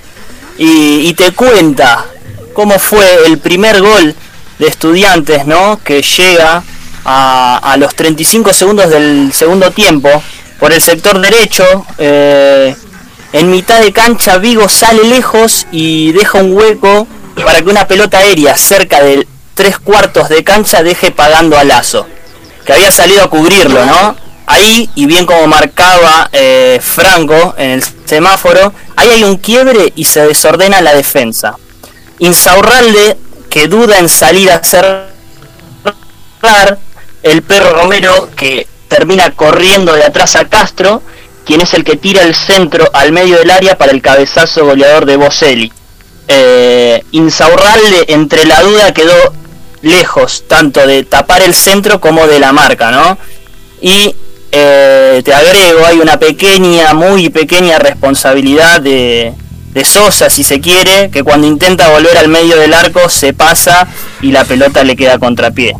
y, 0.56 1.12
te 1.14 1.32
cuenta 1.32 2.06
cómo 2.54 2.78
fue 2.78 3.26
el 3.26 3.38
primer 3.38 3.80
gol 3.80 4.14
de 4.58 4.66
estudiantes, 4.66 5.46
¿no? 5.46 5.78
Que 5.84 6.02
llega 6.02 6.62
a, 7.10 7.76
los 7.78 7.94
35 7.94 8.52
segundos 8.52 8.90
del 8.90 9.32
segundo 9.32 9.70
tiempo 9.70 10.10
por 10.58 10.72
el 10.72 10.80
sector 10.80 11.20
derecho. 11.20 11.64
Eh, 11.96 12.74
en 13.32 13.50
mitad 13.50 13.80
de 13.80 13.92
cancha 13.92 14.38
Vigo 14.38 14.68
sale 14.68 15.04
lejos 15.04 15.66
y 15.70 16.12
deja 16.12 16.38
un 16.38 16.52
hueco 16.56 17.06
para 17.44 17.60
que 17.62 17.68
una 17.68 17.86
pelota 17.86 18.18
aérea 18.18 18.56
cerca 18.56 19.02
de 19.02 19.26
tres 19.54 19.78
cuartos 19.78 20.28
de 20.28 20.44
cancha 20.44 20.82
deje 20.82 21.10
pagando 21.10 21.58
a 21.58 21.64
Lazo, 21.64 22.06
que 22.64 22.72
había 22.72 22.92
salido 22.92 23.22
a 23.22 23.30
cubrirlo, 23.30 23.84
¿no? 23.84 24.16
Ahí, 24.46 24.88
y 24.94 25.04
bien 25.06 25.26
como 25.26 25.46
marcaba 25.46 26.30
eh, 26.32 26.80
Franco 26.82 27.54
en 27.58 27.72
el 27.72 27.84
semáforo, 28.06 28.72
ahí 28.96 29.10
hay 29.10 29.24
un 29.24 29.36
quiebre 29.36 29.92
y 29.94 30.04
se 30.04 30.26
desordena 30.26 30.80
la 30.80 30.94
defensa. 30.94 31.56
Insaurralde, 32.18 33.18
que 33.50 33.68
duda 33.68 33.98
en 33.98 34.08
salir 34.08 34.50
a 34.50 34.62
cerrar, 34.64 35.08
el 37.22 37.42
perro 37.42 37.70
Romero, 37.70 38.30
que 38.36 38.66
termina 38.88 39.30
corriendo 39.32 39.92
de 39.94 40.04
atrás 40.04 40.36
a 40.36 40.48
Castro, 40.48 41.02
quien 41.44 41.60
es 41.60 41.74
el 41.74 41.84
que 41.84 41.96
tira 41.96 42.22
el 42.22 42.34
centro 42.34 42.88
al 42.92 43.12
medio 43.12 43.38
del 43.38 43.50
área 43.50 43.78
para 43.78 43.92
el 43.92 44.02
cabezazo 44.02 44.64
goleador 44.64 45.06
de 45.06 45.16
Boselli. 45.16 45.72
Eh, 46.28 47.02
entre 47.10 48.44
la 48.44 48.62
duda, 48.62 48.92
quedó 48.92 49.14
lejos, 49.82 50.44
tanto 50.46 50.86
de 50.86 51.04
tapar 51.04 51.42
el 51.42 51.54
centro 51.54 52.00
como 52.00 52.26
de 52.26 52.38
la 52.38 52.52
marca, 52.52 52.90
¿no? 52.90 53.16
Y 53.80 54.14
eh, 54.52 55.22
te 55.24 55.32
agrego, 55.32 55.86
hay 55.86 55.98
una 55.98 56.18
pequeña, 56.18 56.92
muy 56.94 57.30
pequeña 57.30 57.78
responsabilidad 57.78 58.80
de, 58.80 59.32
de 59.72 59.84
Sosa, 59.84 60.30
si 60.30 60.42
se 60.42 60.60
quiere, 60.60 61.10
que 61.10 61.22
cuando 61.22 61.46
intenta 61.46 61.88
volver 61.88 62.16
al 62.18 62.28
medio 62.28 62.58
del 62.58 62.74
arco 62.74 63.08
se 63.08 63.32
pasa 63.32 63.86
y 64.20 64.32
la 64.32 64.44
pelota 64.44 64.84
le 64.84 64.96
queda 64.96 65.18
contrapié. 65.18 65.74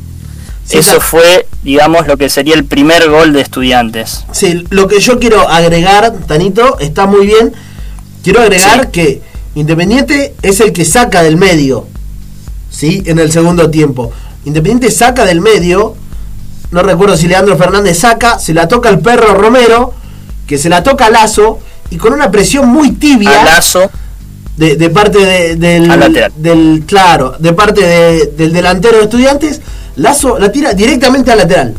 Eso 0.71 1.01
fue, 1.01 1.47
digamos, 1.63 2.07
lo 2.07 2.17
que 2.17 2.29
sería 2.29 2.55
el 2.55 2.65
primer 2.65 3.09
gol 3.09 3.33
de 3.33 3.41
estudiantes. 3.41 4.25
Sí, 4.33 4.65
lo 4.71 4.87
que 4.87 5.01
yo 5.01 5.19
quiero 5.19 5.49
agregar, 5.49 6.13
Tanito, 6.27 6.79
está 6.79 7.07
muy 7.07 7.27
bien. 7.27 7.53
Quiero 8.23 8.41
agregar 8.41 8.91
que 8.91 9.23
Independiente 9.59 10.35
es 10.41 10.61
el 10.61 10.73
que 10.73 10.85
saca 10.85 11.21
del 11.23 11.37
medio, 11.37 11.89
¿sí? 12.71 13.03
En 13.07 13.19
el 13.19 13.33
segundo 13.33 13.71
tiempo. 13.71 14.13
Independiente 14.45 14.89
saca 14.89 15.25
del 15.25 15.41
medio, 15.41 15.97
no 16.71 16.83
recuerdo 16.85 17.17
si 17.17 17.27
Leandro 17.27 17.57
Fernández 17.57 17.99
saca, 17.99 18.39
se 18.39 18.55
la 18.55 18.69
toca 18.69 18.89
el 18.89 19.01
perro 19.01 19.35
Romero, 19.35 19.95
que 20.47 20.59
se 20.59 20.69
la 20.69 20.85
toca 20.85 21.07
a 21.07 21.11
Lazo, 21.11 21.59
y 21.91 21.97
con 21.97 22.13
una 22.13 22.31
presión 22.31 22.69
muy 22.69 22.93
tibia. 22.93 23.43
Lazo. 23.43 23.91
De, 24.57 24.91
parte 24.91 25.25
del, 25.57 26.31
del, 26.37 26.85
claro, 26.85 27.37
de 27.39 27.53
parte 27.53 28.31
del 28.37 28.53
delantero 28.53 28.99
de 28.99 29.05
estudiantes, 29.05 29.61
Lazo 29.99 30.39
la 30.39 30.51
tira 30.51 30.73
directamente 30.73 31.31
al 31.31 31.39
lateral. 31.39 31.75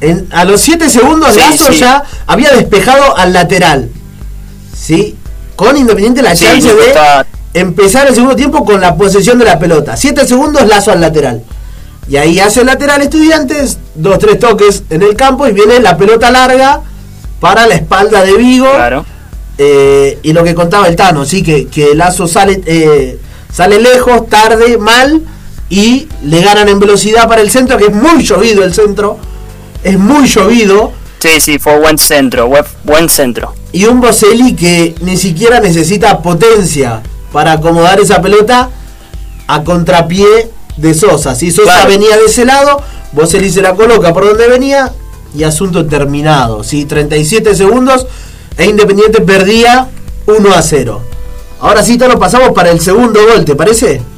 En, 0.00 0.28
a 0.32 0.44
los 0.44 0.60
7 0.60 0.90
segundos 0.90 1.36
Lazo 1.36 1.70
ya 1.70 2.02
había 2.26 2.50
despejado 2.50 3.16
al 3.16 3.32
lateral. 3.32 3.88
¿Sí? 4.76 5.16
Con 5.54 5.76
Independiente 5.76 6.22
la 6.22 6.34
chance 6.34 6.68
de 6.74 6.94
empezar 7.54 8.08
el 8.08 8.14
segundo 8.14 8.34
tiempo 8.34 8.64
con 8.64 8.80
la 8.80 8.96
posesión 8.96 9.38
de 9.38 9.44
la 9.44 9.58
pelota. 9.58 9.96
7 9.96 10.26
segundos 10.26 10.66
Lazo 10.66 10.90
al 10.90 11.00
lateral. 11.00 11.42
Y 12.08 12.16
ahí 12.16 12.40
hace 12.40 12.60
el 12.60 12.66
lateral 12.66 13.00
Estudiantes, 13.00 13.78
dos, 13.94 14.18
tres 14.18 14.40
toques 14.40 14.82
en 14.90 15.02
el 15.02 15.14
campo 15.14 15.46
y 15.46 15.52
viene 15.52 15.78
la 15.78 15.96
pelota 15.96 16.32
larga 16.32 16.80
para 17.38 17.66
la 17.68 17.76
espalda 17.76 18.24
de 18.24 18.36
Vigo. 18.36 18.70
Claro. 18.72 19.06
Eh, 19.58 20.18
y 20.22 20.32
lo 20.32 20.42
que 20.42 20.54
contaba 20.54 20.88
el 20.88 20.96
Tano, 20.96 21.24
sí, 21.24 21.44
que, 21.44 21.68
que 21.68 21.94
Lazo 21.94 22.26
sale, 22.26 22.60
eh, 22.66 23.20
sale 23.52 23.78
lejos, 23.78 24.28
tarde, 24.28 24.78
mal, 24.78 25.22
y 25.72 26.06
le 26.22 26.42
ganan 26.42 26.68
en 26.68 26.78
velocidad 26.78 27.26
para 27.26 27.40
el 27.40 27.50
centro, 27.50 27.78
que 27.78 27.86
es 27.86 27.94
muy 27.94 28.22
llovido 28.22 28.62
el 28.62 28.74
centro. 28.74 29.16
Es 29.82 29.98
muy 29.98 30.26
llovido. 30.26 30.92
Sí, 31.18 31.40
sí, 31.40 31.58
fue 31.58 31.78
buen 31.78 31.96
centro, 31.96 32.50
buen 32.84 33.08
centro. 33.08 33.54
Y 33.72 33.86
un 33.86 33.98
Boselli 33.98 34.54
que 34.54 34.94
ni 35.00 35.16
siquiera 35.16 35.60
necesita 35.60 36.20
potencia 36.20 37.00
para 37.32 37.52
acomodar 37.52 37.98
esa 38.00 38.20
pelota 38.20 38.68
a 39.46 39.64
contrapié 39.64 40.50
de 40.76 40.92
Sosa. 40.92 41.34
Si 41.34 41.50
Sosa 41.50 41.86
venía 41.86 42.18
de 42.18 42.26
ese 42.26 42.44
lado, 42.44 42.82
Boselli 43.12 43.48
se 43.48 43.62
la 43.62 43.74
coloca 43.74 44.12
por 44.12 44.26
donde 44.26 44.48
venía 44.48 44.92
y 45.34 45.42
asunto 45.42 45.86
terminado. 45.86 46.64
¿sí? 46.64 46.84
37 46.84 47.54
segundos 47.54 48.06
e 48.58 48.66
Independiente 48.66 49.22
perdía 49.22 49.88
1 50.26 50.54
a 50.54 50.60
0. 50.60 51.00
Ahora 51.60 51.82
sí, 51.82 51.96
lo 51.96 52.18
pasamos 52.18 52.50
para 52.50 52.70
el 52.70 52.80
segundo 52.82 53.20
gol, 53.26 53.46
¿te 53.46 53.56
parece? 53.56 54.11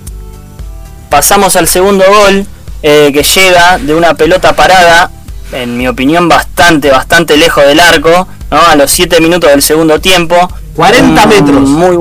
Pasamos 1.14 1.54
al 1.54 1.68
segundo 1.68 2.04
gol 2.08 2.44
eh, 2.82 3.12
que 3.14 3.22
llega 3.22 3.78
de 3.78 3.94
una 3.94 4.14
pelota 4.14 4.56
parada, 4.56 5.12
en 5.52 5.78
mi 5.78 5.86
opinión 5.86 6.28
bastante, 6.28 6.90
bastante 6.90 7.36
lejos 7.36 7.64
del 7.64 7.78
arco, 7.78 8.26
¿no? 8.50 8.60
a 8.60 8.74
los 8.74 8.90
7 8.90 9.20
minutos 9.20 9.48
del 9.48 9.62
segundo 9.62 10.00
tiempo. 10.00 10.34
40 10.74 11.26
metros. 11.26 11.68
Muy 11.68 11.96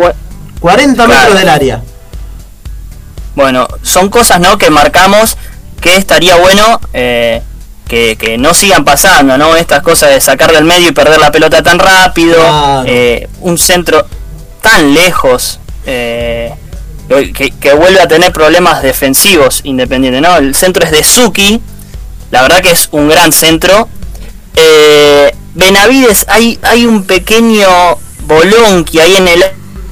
40 0.60 1.06
metros 1.06 1.38
del 1.38 1.48
área. 1.48 1.84
Bueno, 3.36 3.68
son 3.84 4.10
cosas 4.10 4.40
¿no? 4.40 4.58
que 4.58 4.72
marcamos 4.72 5.38
que 5.80 5.96
estaría 5.96 6.36
bueno 6.38 6.82
eh, 6.94 7.44
que, 7.88 8.38
no 8.40 8.56
sigan 8.56 8.84
pasando, 8.84 9.38
¿no? 9.38 9.56
Estas 9.56 9.84
cosas 9.84 10.10
de 10.10 10.22
sacar 10.22 10.52
del 10.52 10.64
medio 10.64 10.90
y 10.90 10.92
perder 10.92 11.20
la 11.20 11.32
pelota 11.32 11.62
tan 11.62 11.78
rápido, 11.78 12.36
eh, 12.88 13.30
un 13.42 13.60
centro 13.60 14.08
tan 14.64 14.96
lejos, 14.96 15.60
eh, 15.86 16.52
que, 17.08 17.74
vuelve 17.74 18.00
a 18.00 18.08
tener 18.08 18.32
problemas 18.32 18.82
defensivos 18.82 19.62
independiente, 19.64 20.22
¿no? 20.22 20.38
El 20.38 20.56
centro 20.56 20.86
es 20.86 20.92
de 20.92 21.04
Suki, 21.04 21.62
la 22.32 22.42
verdad 22.42 22.62
que 22.62 22.72
es 22.72 22.90
un 22.92 23.10
gran 23.10 23.32
centro. 23.32 23.88
Benavides, 25.56 26.26
hay, 26.30 26.58
hay 26.64 26.86
un 26.86 27.04
pequeño 27.04 27.68
bolón 28.26 28.86
que 28.86 29.02
hay 29.02 29.16
en 29.16 29.28
el 29.28 29.44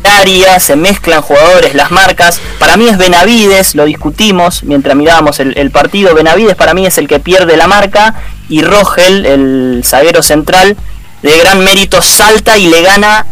área, 0.03 0.59
se 0.59 0.75
mezclan 0.75 1.21
jugadores, 1.21 1.75
las 1.75 1.91
marcas. 1.91 2.39
Para 2.59 2.77
mí 2.77 2.87
es 2.87 2.97
Benavides, 2.97 3.75
lo 3.75 3.85
discutimos 3.85 4.63
mientras 4.63 4.95
mirábamos 4.95 5.39
el, 5.39 5.71
partido. 5.71 6.15
Benavides 6.15 6.55
para 6.55 6.73
mí 6.73 6.85
es 6.85 6.97
el 6.97 7.07
que 7.07 7.19
pierde 7.19 7.57
la 7.57 7.67
marca 7.67 8.15
y 8.49 8.63
Rogel, 8.63 9.25
el 9.25 9.81
zaguero 9.85 10.23
central, 10.23 10.75
de 11.21 11.37
gran 11.37 11.63
mérito 11.63 12.01
salta 12.01 12.57
y 12.57 12.67
le 12.67 12.81
gana 12.81 13.25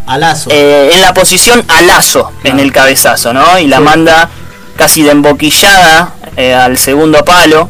eh, 0.50 0.92
en 0.94 1.02
la 1.02 1.14
posición 1.14 1.64
a 1.68 1.82
Lazo 1.82 2.32
en 2.44 2.60
el 2.60 2.72
cabezazo, 2.72 3.34
¿no? 3.34 3.58
Y 3.60 3.68
la 3.68 3.80
manda 3.80 4.30
casi 4.76 5.04
de 5.04 5.12
emboquillada 5.12 6.14
eh, 6.38 6.54
al 6.54 6.78
segundo 6.78 7.24
palo. 7.26 7.70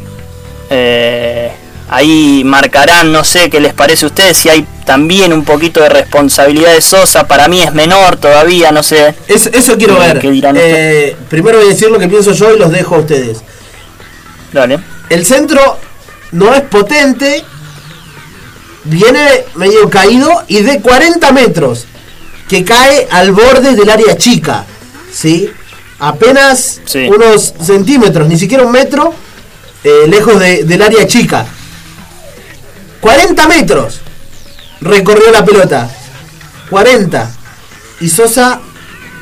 Eh, 0.70 1.52
Ahí 1.92 2.44
marcarán, 2.46 3.12
no 3.12 3.24
sé 3.24 3.50
qué 3.50 3.60
les 3.60 3.74
parece 3.74 4.06
a 4.06 4.10
ustedes, 4.10 4.38
si 4.38 4.48
hay 4.48 4.64
también 4.86 5.34
un 5.34 5.44
poquito 5.44 5.82
de 5.82 5.90
responsabilidad 5.90 6.74
de 6.74 6.82
Sosa. 6.82 7.28
Para 7.28 7.48
mí 7.48 7.64
es 7.64 7.74
menor 7.74 8.16
todavía, 8.18 8.72
no 8.72 8.84
sé. 8.84 9.16
eso 9.28 9.76
quiero 9.76 9.98
ver. 9.98 10.20
Primero 11.30 11.58
voy 11.58 11.66
a 11.66 11.70
decir 11.70 11.90
lo 11.90 11.98
que 11.98 12.08
pienso 12.08 12.32
yo 12.34 12.54
y 12.56 12.60
los 12.60 12.72
dejo 12.72 12.96
a 12.96 13.00
ustedes. 13.00 13.40
Dale. 14.54 14.80
El 15.10 15.26
centro 15.26 15.80
no 16.32 16.54
es 16.54 16.62
potente, 16.62 17.44
viene 18.86 19.46
medio 19.56 19.90
caído 19.90 20.44
y 20.48 20.62
de 20.62 20.82
40 20.82 21.32
metros, 21.32 21.86
que 22.48 22.64
cae 22.64 23.08
al 23.12 23.32
borde 23.32 23.76
del 23.76 23.90
área 23.90 24.18
chica. 24.18 24.66
¿Sí? 25.12 25.50
Apenas 26.00 26.82
unos 27.10 27.54
centímetros, 27.62 28.28
ni 28.28 28.38
siquiera 28.38 28.64
un 28.64 28.72
metro, 28.72 29.14
eh, 29.84 30.06
lejos 30.08 30.40
del 30.40 30.82
área 30.82 31.06
chica. 31.08 31.46
40 33.02 33.48
metros 33.48 34.02
recorrió 34.82 35.32
la 35.32 35.44
pelota. 35.44 35.90
40. 36.70 37.32
Y 38.02 38.10
Sosa 38.10 38.62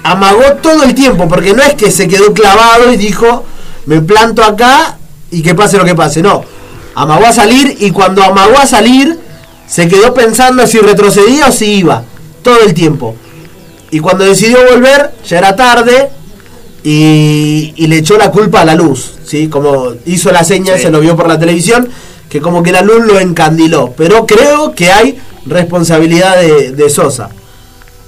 amagó 0.04 0.54
todo 0.62 0.84
el 0.84 0.94
tiempo, 0.94 1.28
porque 1.28 1.54
no 1.54 1.64
es 1.64 1.74
que 1.74 1.92
se 1.92 2.08
quedó 2.08 2.34
clavado 2.34 2.92
y 2.92 2.98
dijo, 2.98 3.46
me 3.86 4.02
planto 4.02 4.44
acá 4.44 4.98
y 5.32 5.42
que 5.42 5.56
pase 5.56 5.78
lo 5.78 5.86
que 5.86 5.96
pase. 5.96 6.22
No, 6.22 6.44
amagó 6.96 7.26
a 7.26 7.34
salir 7.34 7.76
y 7.80 7.92
cuando 7.92 8.24
amagó 8.24 8.58
a 8.58 8.68
salir, 8.68 9.20
se 9.68 9.88
quedó 9.88 10.14
pensando 10.14 10.66
si 10.66 10.80
retrocedía 10.80 11.48
o 11.48 11.52
si 11.52 11.76
iba, 11.76 12.04
todo 12.42 12.62
el 12.62 12.74
tiempo. 12.74 13.16
Y 13.92 14.00
cuando 14.00 14.26
decidió 14.26 14.58
volver, 14.70 15.12
ya 15.26 15.38
era 15.38 15.56
tarde 15.56 16.10
y, 16.84 17.74
le 17.88 17.98
echó 17.98 18.18
la 18.18 18.32
culpa 18.32 18.62
a 18.62 18.66
la 18.66 18.76
luz, 18.76 19.16
¿sí? 19.26 19.48
Como 19.50 19.94
hizo 20.06 20.32
la 20.32 20.44
seña, 20.44 20.78
se 20.78 20.90
lo 20.90 21.00
vio 21.00 21.16
por 21.16 21.28
la 21.28 21.40
televisión 21.40 21.90
que 22.30 22.42
como 22.42 22.64
que 22.64 22.72
la 22.72 22.82
luz 22.82 23.06
lo 23.06 23.20
encandiló. 23.20 23.94
Pero 23.96 24.26
creo 24.26 24.74
que 24.74 24.92
hay 24.92 25.20
responsabilidad 25.46 26.42
de, 26.42 26.90
Sosa. 26.90 27.30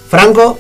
Franco. 0.10 0.60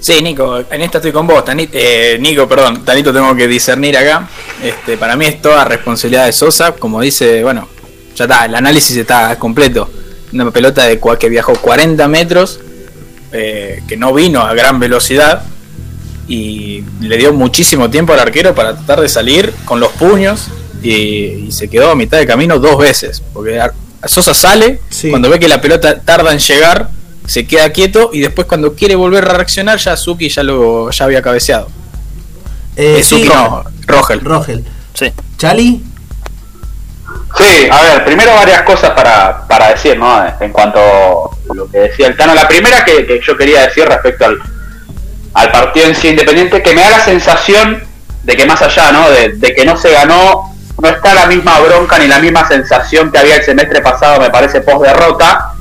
Sí, 0.00 0.22
Nico, 0.22 0.58
en 0.58 0.82
esta 0.82 0.98
estoy 0.98 1.12
con 1.12 1.26
vos. 1.26 1.42
Eh, 1.48 2.18
Nico, 2.20 2.46
perdón, 2.46 2.84
Tanito 2.84 3.12
tengo 3.12 3.34
que 3.34 3.48
discernir 3.48 3.96
acá. 3.96 4.28
Este, 4.62 4.96
para 4.96 5.16
mí 5.16 5.26
es 5.26 5.40
toda 5.40 5.64
responsabilidad 5.64 6.26
de 6.26 6.32
Sosa. 6.32 6.72
Como 6.72 7.00
dice, 7.00 7.42
bueno, 7.42 7.68
ya 8.14 8.24
está, 8.24 8.44
el 8.44 8.54
análisis 8.54 8.96
está 8.96 9.38
completo. 9.38 9.90
Una 10.32 10.50
pelota 10.50 10.84
de 10.84 11.00
que 11.18 11.28
viajó 11.28 11.54
40 11.54 12.08
metros, 12.08 12.60
eh, 13.32 13.82
que 13.88 13.96
no 13.96 14.12
vino 14.12 14.40
a 14.40 14.54
gran 14.54 14.78
velocidad 14.80 15.42
y 16.28 16.82
le 17.00 17.16
dio 17.16 17.32
muchísimo 17.32 17.90
tiempo 17.90 18.12
al 18.12 18.20
arquero 18.20 18.54
para 18.54 18.74
tratar 18.74 19.00
de 19.00 19.08
salir 19.08 19.52
con 19.64 19.78
los 19.78 19.92
puños 19.92 20.48
y, 20.82 21.50
se 21.50 21.68
quedó 21.68 21.90
a 21.90 21.94
mitad 21.94 22.18
de 22.18 22.26
camino 22.26 22.58
dos 22.58 22.78
veces. 22.78 23.22
Porque 23.32 23.60
Sosa 24.04 24.34
sale, 24.34 24.80
cuando 25.10 25.30
ve 25.30 25.38
que 25.38 25.48
la 25.48 25.60
pelota 25.60 26.00
tarda 26.00 26.32
en 26.32 26.38
llegar, 26.38 26.90
se 27.26 27.46
queda 27.46 27.70
quieto 27.70 28.10
y 28.12 28.20
después 28.20 28.46
cuando 28.46 28.74
quiere 28.74 28.94
volver 28.94 29.24
a 29.24 29.34
reaccionar, 29.34 29.78
ya 29.78 29.96
Suki 29.96 30.28
ya, 30.28 30.42
lo, 30.42 30.90
ya 30.90 31.04
había 31.04 31.22
cabeceado. 31.22 31.68
Eh, 32.76 33.02
sí, 33.02 33.24
no, 33.24 33.64
Rogel. 33.86 34.20
Rogel. 34.20 34.64
Sí. 34.94 35.12
¿Chali? 35.38 35.82
Sí, 37.36 37.68
a 37.70 37.82
ver, 37.82 38.04
primero 38.04 38.34
varias 38.34 38.62
cosas 38.62 38.90
para, 38.90 39.46
para 39.46 39.68
decir, 39.68 39.98
¿no? 39.98 40.24
En 40.40 40.52
cuanto 40.52 40.80
a 40.80 41.54
lo 41.54 41.70
que 41.70 41.78
decía 41.78 42.08
el 42.08 42.16
Tano. 42.16 42.34
La 42.34 42.48
primera 42.48 42.84
que, 42.84 43.20
yo 43.22 43.36
quería 43.36 43.66
decir 43.66 43.86
respecto 43.86 44.24
al, 44.24 44.40
al 45.34 45.50
partido 45.52 45.86
en 45.86 45.94
sí 45.94 46.08
independiente, 46.08 46.62
que 46.62 46.74
me 46.74 46.80
da 46.80 46.90
la 46.90 47.00
sensación 47.00 47.82
de 48.22 48.36
que 48.36 48.46
más 48.46 48.62
allá, 48.62 48.90
¿no? 48.90 49.10
De, 49.10 49.54
que 49.54 49.64
no 49.64 49.76
se 49.76 49.92
ganó, 49.92 50.54
no 50.80 50.88
está 50.88 51.14
la 51.14 51.26
misma 51.26 51.60
bronca 51.60 51.98
ni 51.98 52.06
la 52.06 52.18
misma 52.18 52.48
sensación 52.48 53.12
que 53.12 53.18
había 53.18 53.36
el 53.36 53.44
semestre 53.44 53.82
pasado, 53.82 54.20
me 54.20 54.30
parece, 54.30 54.62
post 54.62 54.86
derrota. 54.86 55.52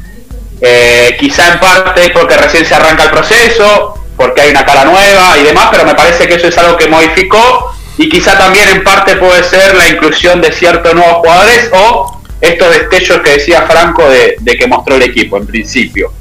Eh, 0.61 1.17
quizá 1.19 1.53
en 1.53 1.59
parte 1.59 2.09
porque 2.11 2.37
recién 2.37 2.65
se 2.65 2.73
arranca 2.73 3.03
el 3.03 3.11
proceso, 3.11 3.95
porque 4.15 4.41
hay 4.41 4.51
una 4.51 4.65
cara 4.65 4.85
nueva 4.85 5.37
y 5.37 5.43
demás, 5.43 5.67
pero 5.71 5.83
me 5.83 5.93
parece 5.93 6.27
que 6.27 6.35
eso 6.35 6.47
es 6.47 6.57
algo 6.57 6.77
que 6.77 6.87
modificó 6.87 7.75
y 7.97 8.09
quizá 8.09 8.37
también 8.37 8.67
en 8.69 8.83
parte 8.83 9.15
puede 9.15 9.43
ser 9.43 9.75
la 9.75 9.87
inclusión 9.87 10.41
de 10.41 10.51
ciertos 10.51 10.93
nuevos 10.93 11.15
jugadores 11.15 11.69
o 11.73 12.21
estos 12.41 12.69
destellos 12.69 13.21
que 13.21 13.29
decía 13.31 13.61
Franco 13.63 14.03
de, 14.09 14.57
que 14.57 14.67
mostró 14.67 14.95
el 14.95 15.03
equipo 15.03 15.37
en 15.37 15.47
principio. 15.47 16.11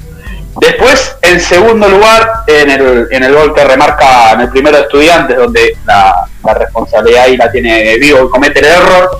Después, 0.61 1.17
en 1.21 1.41
segundo 1.41 1.89
lugar, 1.89 2.29
en 2.47 2.71
el, 2.71 3.07
en 3.11 3.23
el 3.23 3.33
gol 3.33 3.53
que 3.53 3.65
remarca 3.65 4.31
en 4.31 4.41
el 4.41 4.49
primero 4.49 4.77
de 4.77 4.83
Estudiantes, 4.83 5.35
donde 5.35 5.77
la, 5.85 6.27
responsabilidad 6.53 7.23
ahí 7.23 7.35
la 7.35 7.51
tiene 7.51 7.97
Vivo 7.97 8.25
y 8.25 8.29
comete 8.29 8.59
el 8.59 8.65
error, 8.67 9.19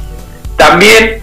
también, 0.55 1.21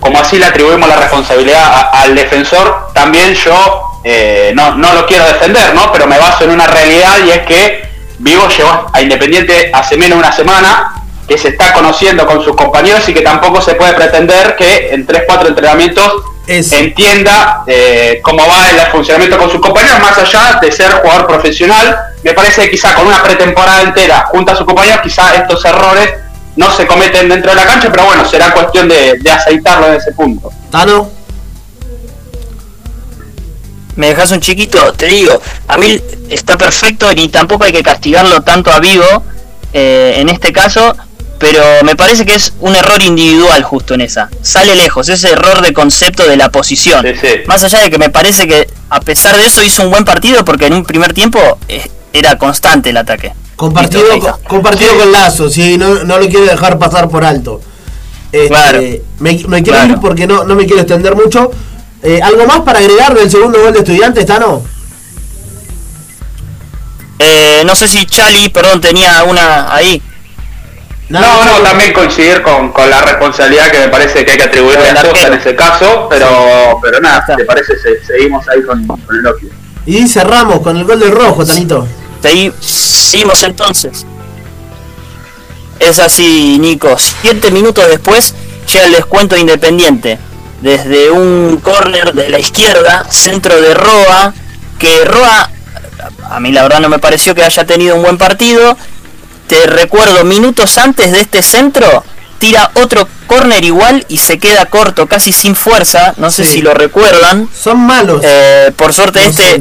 como 0.00 0.18
así 0.18 0.38
le 0.38 0.46
atribuimos 0.46 0.88
la 0.88 0.96
responsabilidad 0.96 1.90
al 1.92 2.14
defensor, 2.14 2.88
también 2.94 3.34
yo 3.34 4.00
eh, 4.04 4.52
no, 4.54 4.74
no 4.76 4.94
lo 4.94 5.04
quiero 5.04 5.26
defender, 5.26 5.74
¿no? 5.74 5.92
pero 5.92 6.06
me 6.06 6.16
baso 6.16 6.44
en 6.44 6.50
una 6.50 6.66
realidad 6.66 7.18
y 7.26 7.30
es 7.30 7.40
que 7.40 7.85
Vivo 8.18 8.48
llegó 8.48 8.86
a 8.92 9.02
Independiente 9.02 9.70
hace 9.72 9.96
menos 9.96 10.18
de 10.18 10.24
una 10.24 10.32
semana, 10.32 11.02
que 11.28 11.36
se 11.36 11.48
está 11.48 11.72
conociendo 11.72 12.26
con 12.26 12.42
sus 12.42 12.54
compañeros 12.54 13.08
y 13.08 13.14
que 13.14 13.20
tampoco 13.20 13.60
se 13.60 13.74
puede 13.74 13.92
pretender 13.94 14.54
que 14.56 14.90
en 14.90 15.06
3-4 15.06 15.48
entrenamientos 15.48 16.12
entienda 16.46 17.64
eh, 17.66 18.20
cómo 18.22 18.46
va 18.46 18.70
el 18.70 18.78
funcionamiento 18.92 19.36
con 19.36 19.50
sus 19.50 19.60
compañeros, 19.60 19.98
más 20.00 20.16
allá 20.16 20.58
de 20.60 20.70
ser 20.70 20.92
jugador 20.92 21.26
profesional. 21.26 21.96
Me 22.22 22.32
parece 22.32 22.62
que 22.62 22.70
quizá 22.70 22.94
con 22.94 23.06
una 23.06 23.22
pretemporada 23.22 23.82
entera 23.82 24.26
junto 24.30 24.52
a 24.52 24.56
sus 24.56 24.64
compañeros, 24.64 25.00
quizá 25.02 25.34
estos 25.34 25.64
errores 25.64 26.14
no 26.54 26.70
se 26.70 26.86
cometen 26.86 27.28
dentro 27.28 27.50
de 27.50 27.56
la 27.56 27.66
cancha, 27.66 27.90
pero 27.90 28.04
bueno, 28.04 28.24
será 28.24 28.52
cuestión 28.52 28.88
de, 28.88 29.18
de 29.18 29.30
aceitarlo 29.30 29.88
en 29.88 29.94
ese 29.94 30.12
punto. 30.12 30.50
Tano 30.70 31.15
me 33.96 34.08
dejas 34.08 34.30
un 34.30 34.40
chiquito, 34.40 34.92
te 34.92 35.06
digo, 35.06 35.40
a 35.68 35.78
mí 35.78 36.00
está 36.28 36.56
perfecto 36.56 37.12
ni 37.14 37.28
tampoco 37.28 37.64
hay 37.64 37.72
que 37.72 37.82
castigarlo 37.82 38.42
tanto 38.42 38.70
a 38.70 38.78
Vivo 38.78 39.24
eh, 39.72 40.14
en 40.18 40.28
este 40.28 40.52
caso, 40.52 40.94
pero 41.38 41.62
me 41.84 41.96
parece 41.96 42.24
que 42.24 42.34
es 42.34 42.52
un 42.60 42.74
error 42.74 43.02
individual 43.02 43.62
justo 43.62 43.94
en 43.94 44.00
esa. 44.00 44.30
Sale 44.40 44.74
lejos, 44.74 45.08
ese 45.08 45.30
error 45.30 45.60
de 45.60 45.72
concepto 45.72 46.26
de 46.26 46.36
la 46.36 46.50
posición. 46.50 47.04
Más 47.46 47.62
allá 47.64 47.80
de 47.80 47.90
que 47.90 47.98
me 47.98 48.08
parece 48.08 48.46
que 48.46 48.68
a 48.88 49.00
pesar 49.00 49.36
de 49.36 49.46
eso 49.46 49.62
hizo 49.62 49.82
un 49.82 49.90
buen 49.90 50.04
partido 50.04 50.44
porque 50.44 50.66
en 50.66 50.74
un 50.74 50.84
primer 50.84 51.12
tiempo 51.12 51.58
eh, 51.68 51.90
era 52.12 52.38
constante 52.38 52.90
el 52.90 52.96
ataque. 52.96 53.32
Compartido, 53.56 54.04
compartido 54.46 54.96
con 54.98 55.12
Lazo, 55.12 55.48
sí, 55.48 55.78
no, 55.78 56.04
no 56.04 56.18
lo 56.18 56.28
quiero 56.28 56.44
dejar 56.44 56.78
pasar 56.78 57.08
por 57.08 57.24
alto. 57.24 57.60
Este, 58.32 58.48
claro. 58.48 58.82
Me, 59.18 59.62
quiero 59.62 59.86
ir 59.86 59.98
porque 59.98 60.26
no, 60.26 60.44
no 60.44 60.54
me 60.54 60.66
quiero 60.66 60.82
extender 60.82 61.14
mucho. 61.14 61.50
Eh, 62.06 62.20
¿Algo 62.22 62.46
más 62.46 62.60
para 62.60 62.78
agregar 62.78 63.14
del 63.14 63.28
segundo 63.28 63.60
gol 63.60 63.72
de 63.72 63.80
estudiantes, 63.80 64.24
Tano? 64.24 64.62
Eh, 67.18 67.64
no 67.66 67.74
sé 67.74 67.88
si 67.88 68.06
Chali, 68.06 68.48
perdón, 68.48 68.80
tenía 68.80 69.24
una 69.24 69.74
ahí. 69.74 70.00
No, 71.08 71.44
no, 71.44 71.58
también 71.62 71.92
coincidir 71.92 72.42
con, 72.42 72.72
la 72.88 73.02
responsabilidad 73.02 73.72
que 73.72 73.80
me 73.80 73.88
parece 73.88 74.24
que 74.24 74.30
hay 74.30 74.38
que 74.38 74.44
atribuirle 74.44 74.88
a 74.90 75.02
Sosa 75.02 75.26
en 75.26 75.34
ese 75.34 75.56
caso, 75.56 76.06
pero, 76.08 76.78
pero 76.80 77.00
nada, 77.00 77.24
¿te 77.36 77.44
parece? 77.44 77.72
seguimos 78.06 78.48
ahí 78.50 78.62
con, 78.62 78.82
el 78.82 79.22
Loki. 79.22 79.48
Y 79.86 80.06
cerramos 80.06 80.60
con 80.60 80.76
el 80.76 80.84
gol 80.84 81.00
del 81.00 81.10
rojo, 81.10 81.44
Tanito. 81.44 81.88
seguimos 82.60 83.42
entonces. 83.42 84.06
Es 85.80 85.98
así, 85.98 86.56
Nico. 86.60 86.96
Siete 86.98 87.50
minutos 87.50 87.84
después 87.88 88.32
llega 88.72 88.86
el 88.86 88.92
descuento 88.92 89.36
independiente 89.36 90.20
desde 90.60 91.10
un 91.10 91.60
córner 91.62 92.14
de 92.14 92.28
la 92.28 92.38
izquierda, 92.38 93.06
centro 93.10 93.60
de 93.60 93.74
Roa, 93.74 94.34
que 94.78 95.04
Roa, 95.04 95.50
a 96.30 96.40
mí 96.40 96.52
la 96.52 96.62
verdad 96.62 96.80
no 96.80 96.88
me 96.88 96.98
pareció 96.98 97.34
que 97.34 97.42
haya 97.42 97.64
tenido 97.64 97.96
un 97.96 98.02
buen 98.02 98.18
partido. 98.18 98.76
Te 99.46 99.66
recuerdo, 99.66 100.24
minutos 100.24 100.76
antes 100.78 101.12
de 101.12 101.20
este 101.20 101.42
centro, 101.42 102.04
tira 102.38 102.70
otro 102.74 103.08
córner 103.26 103.64
igual 103.64 104.04
y 104.08 104.18
se 104.18 104.38
queda 104.38 104.66
corto, 104.66 105.06
casi 105.06 105.32
sin 105.32 105.54
fuerza. 105.54 106.14
No 106.16 106.30
sé 106.30 106.44
si 106.44 106.62
lo 106.62 106.74
recuerdan. 106.74 107.48
Son 107.54 107.78
malos. 107.78 108.22
Eh, 108.24 108.72
por 108.76 108.92
suerte 108.92 109.24
este... 109.24 109.60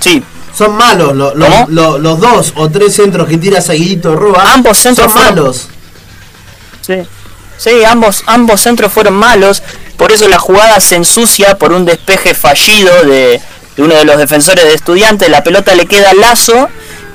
Sí. 0.00 0.22
Son 0.56 0.76
malos 0.76 1.14
los 1.14 2.20
dos 2.20 2.52
o 2.56 2.68
tres 2.68 2.94
centros 2.94 3.28
que 3.28 3.38
tira 3.38 3.60
seguidito 3.60 4.14
Roa. 4.16 4.52
Ambos 4.54 4.78
centros 4.78 5.12
son 5.12 5.22
malos. 5.22 5.68
Sí. 6.80 6.94
Sí, 7.58 7.84
ambos, 7.84 8.22
ambos 8.26 8.60
centros 8.60 8.92
fueron 8.92 9.14
malos, 9.14 9.62
por 9.96 10.12
eso 10.12 10.28
la 10.28 10.38
jugada 10.38 10.80
se 10.80 10.94
ensucia 10.94 11.58
por 11.58 11.72
un 11.72 11.84
despeje 11.84 12.32
fallido 12.32 13.04
de, 13.04 13.40
uno 13.78 13.94
de 13.94 14.04
los 14.04 14.16
defensores 14.16 14.64
de 14.64 14.74
estudiantes, 14.74 15.28
la 15.28 15.42
pelota 15.42 15.74
le 15.74 15.86
queda 15.86 16.10
al 16.10 16.20
lazo, 16.20 16.68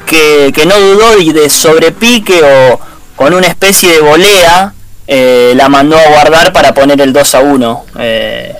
que, 0.05 0.51
no 0.67 0.79
dudó 0.79 1.17
y 1.17 1.31
de 1.31 1.49
sobrepique 1.49 2.41
o 2.43 2.79
con 3.15 3.33
una 3.33 3.47
especie 3.47 3.89
de 3.89 4.01
volea, 4.01 4.73
eh, 5.07 5.53
la 5.55 5.69
mandó 5.69 5.97
a 5.97 6.07
guardar 6.09 6.51
para 6.53 6.73
poner 6.73 6.99
el 7.01 7.13
2 7.13 7.35
a 7.35 7.39
1. 7.39 7.85
Eh, 7.99 8.55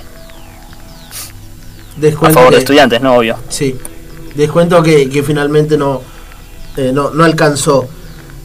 a 2.22 2.30
favor 2.30 2.52
de 2.52 2.58
estudiantes, 2.58 3.00
no 3.00 3.16
obvio. 3.16 3.38
Sí, 3.48 3.78
descuento 4.34 4.82
que, 4.82 5.08
que 5.08 5.22
finalmente 5.22 5.76
no, 5.76 6.02
eh, 6.76 6.90
no, 6.92 7.10
no 7.10 7.24
alcanzó. 7.24 7.88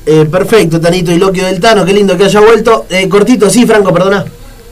Eh, 0.06 0.26
perfecto, 0.26 0.80
Tanito 0.80 1.12
y 1.12 1.18
Loquio 1.18 1.46
del 1.46 1.60
Tano, 1.60 1.86
qué 1.86 1.94
lindo 1.94 2.18
que 2.18 2.26
haya 2.26 2.40
vuelto. 2.40 2.86
Eh, 2.90 3.08
cortito, 3.08 3.50
sí, 3.50 3.66
Franco, 3.66 3.94
perdona. 3.94 4.26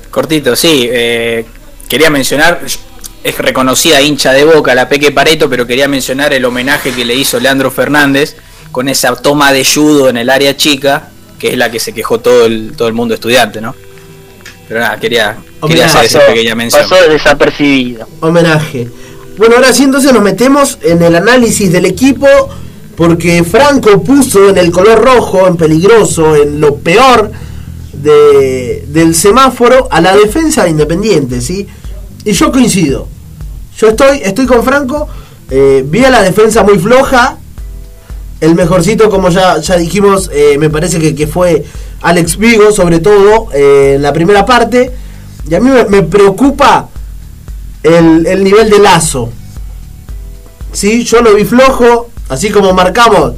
Cortito, 0.09 0.55
sí. 0.55 0.87
Eh, 0.91 1.45
quería 1.87 2.09
mencionar, 2.09 2.61
es 3.23 3.37
reconocida 3.37 4.01
hincha 4.01 4.33
de 4.33 4.45
boca 4.45 4.73
la 4.73 4.89
Peque 4.89 5.11
Pareto, 5.11 5.49
pero 5.49 5.67
quería 5.67 5.87
mencionar 5.87 6.33
el 6.33 6.45
homenaje 6.45 6.91
que 6.91 7.05
le 7.05 7.13
hizo 7.15 7.39
Leandro 7.39 7.69
Fernández 7.69 8.35
con 8.71 8.89
esa 8.89 9.15
toma 9.15 9.51
de 9.51 9.63
judo 9.65 10.09
en 10.09 10.17
el 10.17 10.29
área 10.29 10.55
chica, 10.55 11.09
que 11.37 11.49
es 11.49 11.57
la 11.57 11.69
que 11.69 11.79
se 11.79 11.93
quejó 11.93 12.19
todo 12.19 12.45
el, 12.45 12.73
todo 12.75 12.87
el 12.87 12.93
mundo 12.93 13.13
estudiante, 13.13 13.61
¿no? 13.61 13.75
Pero 14.67 14.79
nada, 14.79 14.97
quería, 14.97 15.37
quería 15.65 15.85
hacer 15.85 16.05
esa 16.05 16.25
pequeña 16.25 16.55
mención. 16.55 16.81
Pasó 16.81 17.09
desapercibido. 17.09 18.07
Homenaje. 18.19 18.87
Bueno, 19.37 19.55
ahora 19.55 19.71
sí 19.71 19.83
entonces 19.83 20.11
nos 20.13 20.23
metemos 20.23 20.79
en 20.81 21.01
el 21.01 21.15
análisis 21.15 21.71
del 21.71 21.85
equipo 21.85 22.27
porque 22.97 23.43
Franco 23.43 24.01
puso 24.01 24.49
en 24.49 24.57
el 24.57 24.71
color 24.71 24.99
rojo, 24.99 25.47
en 25.47 25.55
peligroso, 25.55 26.35
en 26.35 26.59
lo 26.59 26.77
peor 26.77 27.31
del 27.93 29.13
semáforo 29.13 29.87
a 29.91 30.01
la 30.01 30.15
defensa 30.15 30.63
de 30.63 30.71
Independiente, 30.71 31.39
¿sí? 31.39 31.67
Y 32.25 32.31
yo 32.31 32.51
coincido. 32.51 33.07
Yo 33.77 33.89
estoy, 33.89 34.21
estoy 34.23 34.47
con 34.47 34.63
Franco, 34.63 35.07
eh, 35.51 35.85
vi 35.87 36.03
a 36.05 36.09
la 36.09 36.23
defensa 36.23 36.63
muy 36.63 36.79
floja, 36.79 37.37
el 38.41 38.55
mejorcito, 38.55 39.11
como 39.11 39.29
ya, 39.29 39.59
ya 39.59 39.77
dijimos, 39.77 40.31
eh, 40.33 40.57
me 40.57 40.71
parece 40.71 40.99
que, 41.15 41.27
fue 41.27 41.65
Alex 42.01 42.37
Vigo, 42.37 42.71
sobre 42.71 42.97
todo 42.99 43.49
eh, 43.53 43.93
en 43.95 44.01
la 44.01 44.11
primera 44.11 44.43
parte. 44.43 44.91
Y 45.47 45.53
a 45.53 45.59
mí 45.59 45.69
me, 45.89 46.01
preocupa 46.01 46.89
el, 47.83 48.25
el, 48.25 48.43
nivel 48.43 48.71
de 48.71 48.79
lazo. 48.79 49.29
¿Sí? 50.71 51.03
Yo 51.03 51.21
lo 51.21 51.35
vi 51.35 51.45
flojo, 51.45 52.06
Así 52.29 52.49
como 52.49 52.73
marcamos 52.73 53.33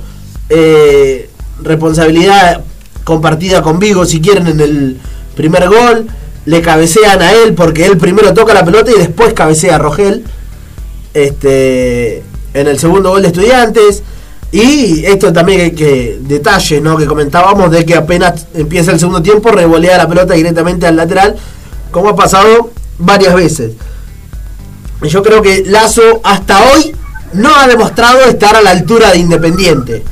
eh, 0.49 1.29
responsabilidad 1.61 2.63
compartida 3.03 3.61
con 3.61 3.79
Vigo, 3.79 4.05
si 4.05 4.21
quieren, 4.21 4.47
en 4.47 4.59
el 4.59 4.97
primer 5.35 5.67
gol, 5.67 6.07
le 6.45 6.61
cabecean 6.61 7.21
a 7.21 7.31
él 7.31 7.53
porque 7.53 7.85
él 7.85 7.97
primero 7.97 8.33
toca 8.33 8.53
la 8.53 8.65
pelota 8.65 8.91
y 8.91 8.99
después 8.99 9.33
cabecea 9.33 9.75
a 9.75 9.77
Rogel. 9.79 10.23
Este, 11.13 12.23
en 12.53 12.67
el 12.67 12.79
segundo 12.79 13.09
gol 13.09 13.21
de 13.21 13.29
Estudiantes. 13.29 14.03
Y 14.51 15.05
esto 15.05 15.31
también 15.31 15.75
que, 15.75 16.17
detalle, 16.21 16.81
¿no? 16.81 16.97
Que 16.97 17.05
comentábamos 17.05 17.69
de 17.69 17.85
que 17.85 17.95
apenas 17.95 18.47
empieza 18.55 18.91
el 18.91 18.99
segundo 18.99 19.21
tiempo, 19.21 19.51
revolea 19.51 19.97
la 19.97 20.07
pelota 20.07 20.33
directamente 20.33 20.87
al 20.87 20.95
lateral, 20.95 21.35
como 21.91 22.09
ha 22.09 22.15
pasado 22.15 22.71
varias 22.97 23.35
veces. 23.35 23.73
Yo 25.03 25.21
creo 25.21 25.43
que 25.43 25.63
Lazo 25.65 26.19
hasta 26.23 26.63
hoy 26.63 26.95
no 27.33 27.55
ha 27.55 27.67
demostrado 27.67 28.21
estar 28.21 28.55
a 28.55 28.61
la 28.61 28.71
altura 28.71 29.11
de 29.11 29.19
Independiente. 29.19 30.03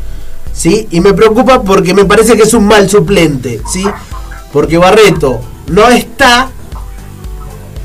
¿Sí? 0.54 0.88
Y 0.90 1.02
me 1.02 1.14
preocupa 1.14 1.62
porque 1.62 1.94
me 1.94 2.06
parece 2.06 2.36
que 2.36 2.44
es 2.44 2.54
un 2.54 2.66
mal 2.66 2.90
suplente, 2.90 3.62
¿sí? 3.72 3.86
Porque 4.52 4.78
Barreto 4.78 5.40
no 5.68 5.88
está 5.90 6.50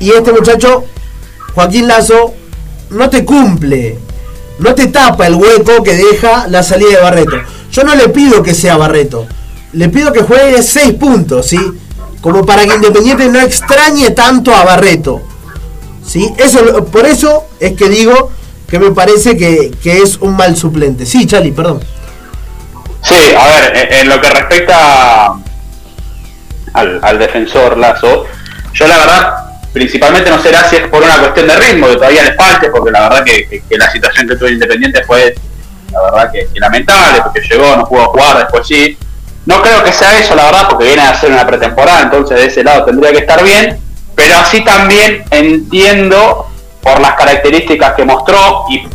y 0.03 0.11
este 0.11 0.33
muchacho, 0.33 0.83
Joaquín 1.55 1.87
Lazo, 1.87 2.33
no 2.89 3.09
te 3.09 3.23
cumple, 3.23 3.97
no 4.59 4.75
te 4.75 4.87
tapa 4.87 5.27
el 5.27 5.35
hueco 5.35 5.81
que 5.81 5.95
deja 5.95 6.45
la 6.49 6.61
salida 6.61 6.97
de 6.97 7.01
Barreto. 7.01 7.37
yo 7.71 7.83
no 7.85 7.95
le 7.95 8.09
pido 8.09 8.43
que 8.43 8.53
sea 8.53 8.75
Barreto, 8.75 9.25
le 9.71 9.87
pido 9.87 10.11
que 10.11 10.23
juegue 10.23 10.61
6 10.61 10.95
puntos, 10.95 11.45
¿sí? 11.45 11.57
Como 12.19 12.45
para 12.45 12.65
que 12.65 12.75
Independiente 12.75 13.29
no 13.29 13.39
extrañe 13.39 14.11
tanto 14.11 14.53
a 14.53 14.65
Barreto. 14.65 15.21
¿Sí? 16.05 16.33
Eso, 16.37 16.83
por 16.83 17.05
eso 17.05 17.45
es 17.61 17.71
que 17.77 17.87
digo 17.87 18.29
que 18.73 18.79
me 18.79 18.89
parece 18.89 19.37
que, 19.37 19.71
es 19.83 20.17
un 20.17 20.35
mal 20.35 20.57
suplente. 20.57 21.05
Sí, 21.05 21.27
Chali, 21.27 21.51
perdón. 21.51 21.79
Sí, 23.03 23.31
a 23.37 23.47
ver, 23.47 23.93
en, 23.93 24.09
lo 24.09 24.19
que 24.19 24.27
respecta 24.31 25.35
al, 26.73 27.19
defensor 27.19 27.77
Lazo, 27.77 28.25
yo 28.73 28.87
la 28.87 28.97
verdad, 28.97 29.33
principalmente 29.73 30.31
no 30.31 30.41
será 30.41 30.67
si 30.67 30.77
es 30.77 30.87
por 30.87 31.03
una 31.03 31.19
cuestión 31.19 31.49
de 31.49 31.55
ritmo, 31.55 31.87
que 31.87 31.97
todavía 31.97 32.23
le 32.23 32.33
falte, 32.33 32.71
porque 32.71 32.89
la 32.89 33.09
verdad 33.09 33.23
que, 33.23 33.61
la 33.77 33.91
situación 33.91 34.27
que 34.27 34.37
tuvo 34.37 34.49
Independiente 34.49 35.03
fue, 35.03 35.35
la 35.91 36.01
verdad 36.01 36.31
que, 36.31 36.47
lamentable, 36.59 37.21
porque 37.21 37.41
llegó, 37.41 37.75
no 37.75 37.85
pudo 37.85 38.05
jugar, 38.05 38.39
después 38.39 38.65
sí. 38.65 38.97
No 39.45 39.61
creo 39.61 39.83
que 39.83 39.93
sea 39.93 40.17
eso, 40.17 40.33
la 40.33 40.45
verdad, 40.45 40.67
porque 40.67 40.85
viene 40.85 41.03
a 41.03 41.11
hacer 41.11 41.29
una 41.29 41.45
pretemporada, 41.45 42.01
entonces 42.01 42.39
de 42.39 42.45
ese 42.47 42.63
lado 42.63 42.85
tendría 42.85 43.11
que 43.11 43.19
estar 43.19 43.43
bien, 43.43 43.77
pero 44.15 44.35
así 44.37 44.63
también 44.63 45.25
entiendo 45.29 46.49
por 46.83 46.99
las 46.99 47.13
características 47.13 47.93
que 47.93 48.05
mostró 48.05 48.65
y 48.69 48.87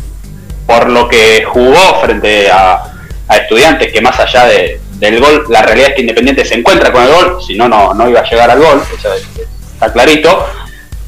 por 0.65 0.87
lo 0.87 1.09
que 1.09 1.43
jugó 1.43 1.99
frente 2.01 2.49
a, 2.51 2.85
estudiantes, 3.29 3.91
que 3.93 4.01
más 4.01 4.19
allá 4.19 4.45
de, 4.45 4.81
del 4.93 5.19
gol, 5.19 5.45
la 5.49 5.61
realidad 5.61 5.89
es 5.89 5.95
que 5.95 6.01
Independiente 6.01 6.45
se 6.45 6.55
encuentra 6.55 6.91
con 6.91 7.03
el 7.03 7.09
gol, 7.11 7.37
si 7.45 7.55
no, 7.55 7.67
no 7.67 8.09
iba 8.09 8.21
a 8.21 8.29
llegar 8.29 8.49
al 8.49 8.59
gol, 8.59 8.81
eso 8.97 9.09
está 9.73 9.91
clarito. 9.91 10.47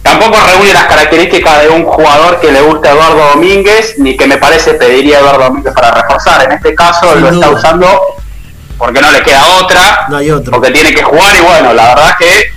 Tampoco 0.04 0.38
reúne 0.40 0.74
las 0.74 0.86
características 0.86 1.64
de 1.64 1.70
un 1.70 1.86
jugador 1.86 2.40
que 2.40 2.52
le 2.52 2.62
gusta 2.62 2.90
a 2.90 2.92
Eduardo 2.94 3.30
Domínguez, 3.34 3.96
ni 3.98 4.18
que 4.18 4.28
me 4.28 4.38
parece 4.38 4.76
pediría 4.76 5.18
a 5.18 5.20
Eduardo 5.22 5.44
Domínguez 5.46 5.74
para 5.74 5.92
reforzar. 5.92 6.44
En 6.44 6.52
este 6.54 6.76
caso 6.76 7.16
lo 7.16 7.30
está 7.30 7.50
usando 7.50 8.02
porque 8.78 9.02
no 9.02 9.12
le 9.12 9.22
queda 9.22 9.44
otra, 9.62 10.08
no 10.10 10.18
hay 10.18 10.32
otro. 10.32 10.52
porque 10.52 10.72
tiene 10.72 10.92
que 10.92 11.04
jugar 11.04 11.36
y 11.38 11.42
bueno, 11.42 11.74
la 11.74 11.90
verdad 11.90 12.16
que 12.18 12.52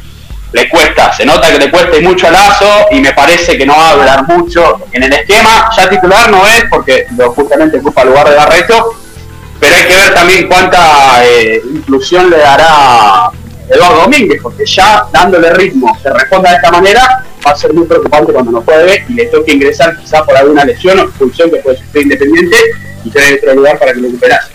le 0.55 0.69
cuesta, 0.69 1.13
se 1.13 1.27
nota 1.27 1.51
que 1.51 1.59
le 1.59 1.69
cuesta 1.69 2.01
mucho 2.01 2.29
a 2.29 2.31
Lazo 2.31 2.87
y 2.93 3.01
me 3.01 3.13
parece 3.13 3.59
que 3.59 3.67
no 3.67 3.77
va 3.77 3.89
a 3.89 3.91
hablar 3.91 4.23
mucho 4.29 4.87
en 4.93 5.03
el 5.03 5.13
esquema. 5.13 5.69
Ya 5.77 5.91
titular 5.91 6.31
no 6.31 6.47
es 6.47 6.65
porque 6.71 7.07
justamente 7.35 7.79
ocupa 7.79 8.03
el 8.03 8.11
lugar 8.11 8.31
de 8.31 8.37
Barreto, 8.37 8.95
pero 9.59 9.75
hay 9.75 9.83
que 9.83 9.97
ver 9.97 10.15
también 10.15 10.47
cuánta 10.47 11.25
eh, 11.25 11.61
inclusión 11.75 12.31
le 12.31 12.39
dará 12.39 13.31
Eduardo 13.69 14.03
Domínguez, 14.03 14.41
porque 14.41 14.65
ya 14.65 15.05
dándole 15.13 15.53
ritmo 15.55 15.99
que 16.01 16.11
responda 16.11 16.51
de 16.51 16.57
esta 16.57 16.71
manera 16.71 17.25
va 17.45 17.51
a 17.51 17.57
ser 17.57 17.75
muy 17.75 17.87
preocupante 17.87 18.33
cuando 18.33 18.53
no 18.53 18.63
puede 18.63 19.05
y 19.09 19.15
le 19.15 19.27
toque 19.27 19.53
ingresar 19.55 19.99
quizás 19.99 20.23
por 20.23 20.37
alguna 20.37 20.65
lesión 20.65 21.01
o 21.01 21.03
expulsión 21.03 21.51
que 21.51 21.57
puede 21.57 21.79
ser 21.79 22.03
independiente 22.03 22.57
y 23.03 23.11
tener 23.11 23.39
otro 23.39 23.55
lugar 23.55 23.77
para 23.81 23.93
que 23.93 23.99
lo 23.99 24.07
recuperase. 24.07 24.53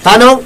Tano. 0.00 0.42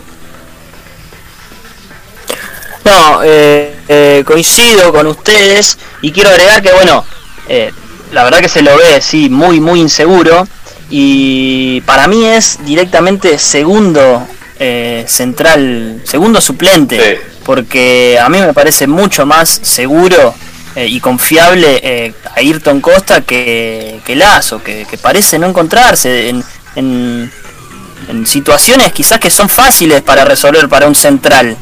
No, 2.85 3.23
eh, 3.23 3.75
eh, 3.89 4.23
coincido 4.27 4.93
con 4.93 5.07
ustedes 5.07 5.79
y 6.03 6.13
quiero 6.13 6.29
agregar 6.29 6.63
que, 6.63 6.73
bueno, 6.73 7.05
eh, 7.49 7.73
la 8.13 8.25
verdad 8.25 8.41
que 8.41 8.49
se 8.49 8.63
lo 8.63 8.77
ve, 8.77 9.01
sí, 9.01 9.31
muy, 9.31 9.59
muy 9.59 9.81
inseguro 9.81 10.47
y 10.91 11.81
para 11.83 12.07
mí 12.07 12.27
es 12.27 12.59
directamente 12.65 13.39
segundo 13.39 14.27
central, 15.07 16.01
segundo 16.05 16.41
suplente, 16.41 17.21
porque 17.45 18.19
a 18.19 18.29
mí 18.31 18.39
me 18.41 18.55
parece 18.55 18.87
mucho 18.87 19.27
más 19.27 19.61
seguro 19.63 20.35
y 20.77 21.01
confiable 21.01 22.15
a 22.25 22.39
Ayrton 22.39 22.81
Costa 22.81 23.23
que, 23.23 24.01
que 24.07 24.17
Lazo, 24.17 24.63
que, 24.63 24.87
parece 25.03 25.39
no 25.39 25.49
encontrarse 25.49 26.31
en, 26.31 26.45
en, 26.77 27.31
en 28.09 28.27
situaciones 28.27 28.93
quizás 28.93 29.19
que 29.19 29.31
son 29.31 29.51
fáciles 29.51 30.01
para 30.03 30.25
resolver 30.25 30.69
para 30.69 30.87
un 30.87 30.95
central. 30.95 31.57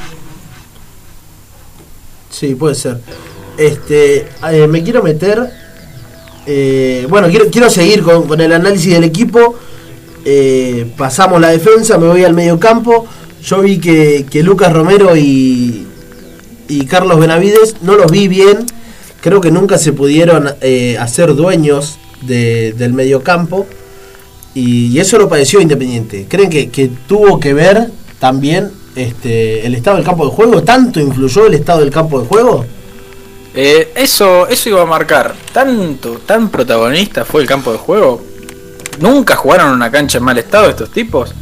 Sí, 2.33 2.55
puede 2.55 2.75
ser. 2.75 2.99
Este, 3.59 4.27
eh, 4.51 4.67
me 4.67 4.83
quiero 4.83 5.03
meter. 5.03 5.51
Eh, 6.47 7.07
bueno, 7.09 7.29
quiero, 7.29 7.49
quiero 7.51 7.71
seguir 7.71 8.03
con, 8.03 8.41
el 8.41 8.53
análisis 8.53 8.93
del 8.93 9.05
equipo. 9.05 9.57
Eh, 10.25 10.91
pasamos 10.97 11.41
la 11.41 11.51
defensa, 11.51 11.99
me 11.99 12.09
voy 12.09 12.25
al 12.25 12.33
medio 12.33 12.59
campo. 12.59 13.07
Yo 13.45 13.61
vi 13.61 13.79
que, 13.79 14.43
Lucas 14.43 14.73
Romero 14.73 15.15
y, 15.17 15.87
y 16.69 16.87
Carlos 16.87 17.21
Benavides 17.21 17.77
no 17.83 17.97
los 17.97 18.11
vi 18.11 18.29
bien. 18.29 18.65
Creo 19.21 19.41
que 19.41 19.51
nunca 19.53 19.79
se 19.79 19.93
pudieron 19.93 20.49
hacer 20.99 21.35
dueños 21.35 21.99
del 22.23 22.93
medio 22.95 23.23
campo. 23.23 23.67
Y, 24.55 24.99
eso 24.99 25.19
lo 25.19 25.29
padeció 25.29 25.61
Independiente. 25.61 26.27
¿Creen 26.29 26.51
que, 26.51 26.71
que 26.71 26.91
tuvo 27.07 27.39
que 27.39 27.53
ver 27.53 27.91
también 28.19 28.71
este, 28.95 29.67
el 29.67 29.75
estado 29.75 29.97
del 29.97 30.07
campo 30.07 30.25
de 30.27 30.33
juego? 30.33 30.63
¿Tanto 30.63 31.01
influyó 31.01 31.47
el 31.47 31.55
estado 31.55 31.81
del 31.81 31.91
campo 31.91 32.21
de 32.21 32.27
juego? 32.27 32.65
Eh, 33.55 33.93
eso, 33.95 34.47
eso 34.49 34.69
iba 34.69 34.83
a 34.83 34.87
marcar. 34.87 35.35
Tanto, 35.53 36.21
tan 36.25 36.49
protagonista 36.49 37.25
fue 37.25 37.43
el 37.43 37.49
campo 37.49 37.73
de 37.73 37.79
juego. 37.79 38.23
¿Nunca 39.01 39.37
jugaron 39.37 39.73
una 39.73 39.91
cancha 39.91 40.19
en 40.19 40.25
mal 40.25 40.39
estado 40.39 40.71
estos 40.71 40.91
tipos? 40.91 41.35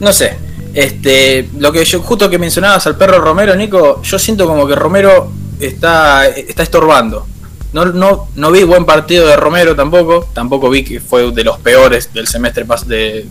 No 0.00 0.12
sé. 0.12 0.36
Este, 0.74 1.48
lo 1.58 1.72
que 1.72 1.84
yo, 1.84 2.00
justo 2.00 2.30
que 2.30 2.38
mencionabas 2.38 2.86
al 2.86 2.96
perro 2.96 3.20
Romero, 3.20 3.56
Nico, 3.56 4.02
yo 4.02 4.18
siento 4.18 4.46
como 4.46 4.66
que 4.66 4.74
Romero 4.74 5.30
está, 5.58 6.28
está 6.28 6.62
estorbando. 6.62 7.26
No, 7.72 7.84
no, 7.86 8.28
no 8.34 8.50
vi 8.50 8.62
buen 8.62 8.84
partido 8.86 9.26
de 9.26 9.36
Romero 9.36 9.74
tampoco. 9.74 10.28
Tampoco 10.32 10.70
vi 10.70 10.84
que 10.84 11.00
fue 11.00 11.30
de 11.32 11.44
los 11.44 11.58
peores 11.58 12.12
del 12.12 12.26
semestre 12.26 12.64
de, 12.86 13.26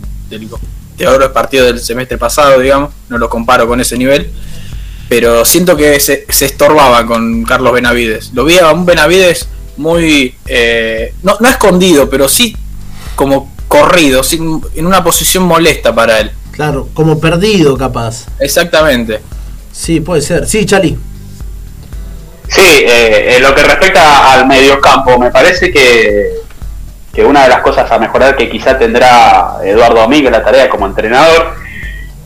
del, 0.98 1.20
de 1.20 1.26
es 1.26 1.32
partido 1.32 1.66
del 1.66 1.80
semestre 1.80 2.18
pasado, 2.18 2.60
digamos, 2.60 2.92
no 3.10 3.18
lo 3.18 3.30
comparo 3.30 3.68
con 3.68 3.80
ese 3.80 3.98
nivel, 3.98 4.32
pero 5.10 5.46
siento 5.46 5.78
que 5.78 6.00
se, 6.00 6.26
estorbaba 6.28 7.06
con 7.06 7.44
Carlos 7.44 7.74
Benavides. 7.74 8.32
Lo 8.34 8.46
vi 8.46 8.58
a 8.58 8.72
un 8.72 8.86
Benavides 8.86 9.48
muy, 9.78 10.36
eh, 10.48 11.14
no, 11.24 11.38
no 11.40 11.50
escondido, 11.50 12.10
pero 12.10 12.28
sí 12.28 12.56
como 13.16 13.52
corrido, 13.68 14.22
en 14.32 14.86
una 14.86 15.04
posición 15.04 15.44
molesta 15.44 15.94
para 15.94 16.20
él. 16.20 16.32
Claro, 16.52 16.90
como 16.94 17.20
perdido 17.20 17.78
capaz. 17.78 18.26
Exactamente. 18.40 19.20
Sí, 19.72 20.00
puede 20.00 20.22
ser. 20.22 20.48
Sí, 20.48 20.66
Chali. 20.66 20.98
Sí, 22.50 22.62
eh, 22.62 23.36
en 23.36 23.44
lo 23.44 23.54
que 23.54 23.64
respecta 23.64 24.34
al 24.34 24.48
mediocampo, 24.48 25.20
me 25.20 25.32
parece 25.32 25.72
que 25.72 26.37
que 27.18 27.26
una 27.26 27.42
de 27.42 27.50
las 27.50 27.62
cosas 27.62 27.92
a 27.92 27.98
mejorar 27.98 28.36
que 28.36 28.48
quizá 28.48 28.78
tendrá 28.78 29.56
Eduardo 29.64 30.02
Domínguez 30.02 30.32
la 30.32 30.44
tarea 30.44 30.70
como 30.70 30.86
entrenador 30.86 31.56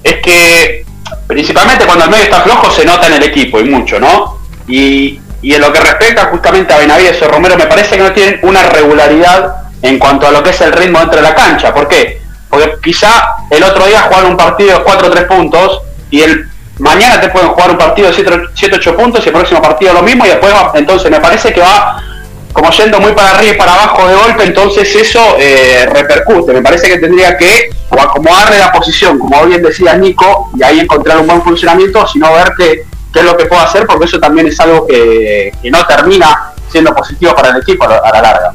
es 0.04 0.16
que 0.18 0.86
principalmente 1.28 1.86
cuando 1.86 2.04
el 2.04 2.12
medio 2.12 2.26
está 2.26 2.42
flojo 2.42 2.70
se 2.70 2.84
nota 2.84 3.08
en 3.08 3.14
el 3.14 3.24
equipo 3.24 3.62
y 3.62 3.70
mucho, 3.70 4.02
¿no? 4.02 4.40
Y, 4.68 5.22
en 5.44 5.62
lo 5.62 5.72
que 5.72 5.80
respecta 5.80 6.26
justamente 6.26 6.74
a 6.74 6.78
Benavides 6.80 7.22
o 7.22 7.30
Romero 7.30 7.56
me 7.56 7.68
parece 7.68 7.96
que 7.96 8.04
no 8.04 8.12
tienen 8.12 8.40
una 8.42 8.64
regularidad 8.64 9.62
en 9.82 9.98
cuanto 9.98 10.28
a 10.28 10.32
lo 10.32 10.44
que 10.44 10.50
es 10.50 10.60
el 10.60 10.74
ritmo 10.74 11.00
dentro 11.00 11.22
de 11.22 11.24
la 11.24 11.36
cancha. 11.36 11.74
¿Por 11.74 11.88
qué? 11.88 12.22
Porque 12.50 12.74
quizá 12.84 13.36
el 13.50 13.64
otro 13.64 13.86
día 13.86 14.02
jugaron 14.02 14.32
un 14.32 14.38
partido 14.38 14.78
de 14.78 14.84
4 14.84 15.08
o 15.08 15.10
3 15.10 15.24
puntos 15.24 15.82
y 16.10 16.20
el 16.20 16.50
mañana 16.80 17.22
te 17.22 17.30
pueden 17.30 17.48
jugar 17.48 17.72
un 17.72 17.78
partido 17.78 18.10
de 18.10 18.50
7 18.54 18.76
8 18.76 18.98
puntos 18.98 19.26
y 19.26 19.30
el 19.30 19.36
próximo 19.36 19.62
partido 19.62 19.94
lo 19.94 20.02
mismo 20.02 20.26
y 20.26 20.30
después 20.30 20.54
entonces 20.74 21.10
me 21.10 21.22
parece 21.22 21.54
que 21.54 21.62
va 21.62 22.04
como 22.54 22.70
yendo 22.72 23.00
muy 23.00 23.14
para 23.14 23.32
arriba 23.32 23.54
y 23.54 23.58
para 23.58 23.74
abajo 23.74 24.08
de 24.08 24.16
golpe, 24.16 24.44
entonces 24.44 24.96
eso 24.96 25.36
eh, 25.40 25.86
repercute. 25.92 26.54
Me 26.54 26.62
parece 26.62 26.88
que 26.88 26.98
tendría 26.98 27.38
que 27.38 27.70
o 27.90 28.00
acomodarle 28.00 28.58
la 28.58 28.72
posición, 28.72 29.20
como 29.20 29.46
bien 29.46 29.62
decía 29.62 29.98
Nico, 29.98 30.50
y 30.58 30.64
ahí 30.64 30.80
encontrar 30.80 31.20
un 31.20 31.28
buen 31.28 31.42
funcionamiento, 31.42 32.06
sino 32.08 32.34
ver 32.34 32.54
qué, 32.58 32.86
qué 33.14 33.20
es 33.20 33.26
lo 33.26 33.36
que 33.36 33.46
puedo 33.46 33.62
hacer, 33.62 33.86
porque 33.86 34.06
eso 34.06 34.20
también 34.20 34.48
es 34.48 34.60
algo 34.60 34.88
que, 34.88 35.52
no 35.64 35.86
termina 35.86 36.54
siendo 36.72 36.94
positivo 36.96 37.36
para 37.36 37.50
el 37.50 37.58
equipo 37.62 37.84
a 37.86 38.12
la 38.12 38.22
larga. 38.22 38.54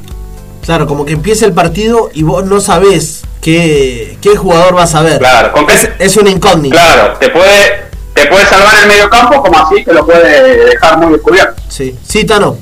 Claro, 0.67 0.87
como 0.87 1.05
que 1.05 1.13
empieza 1.13 1.47
el 1.47 1.53
partido 1.53 2.11
y 2.13 2.25
vos 2.25 2.45
no 2.45 2.61
sabés 2.61 3.23
qué, 3.41 4.19
qué 4.21 4.37
jugador 4.37 4.75
vas 4.75 4.95
a 4.97 5.03
ver. 5.03 5.19
Claro, 5.19 5.53
es, 5.69 5.91
es 5.99 6.17
una 6.17 6.31
incógnita. 6.31 6.75
Claro, 6.75 7.13
te 7.19 7.29
puede, 7.29 7.85
te 8.13 8.27
puede 8.27 8.45
salvar 8.47 8.75
el 8.83 8.89
medio 8.89 9.09
campo 9.09 9.43
como 9.43 9.59
así 9.59 9.85
que 9.85 9.93
lo 9.93 10.05
puede 10.05 10.67
dejar 10.67 10.99
muy 10.99 11.13
descubierto. 11.13 11.63
Sí, 11.69 11.97
sí, 12.05 12.25
Tano. 12.25 12.59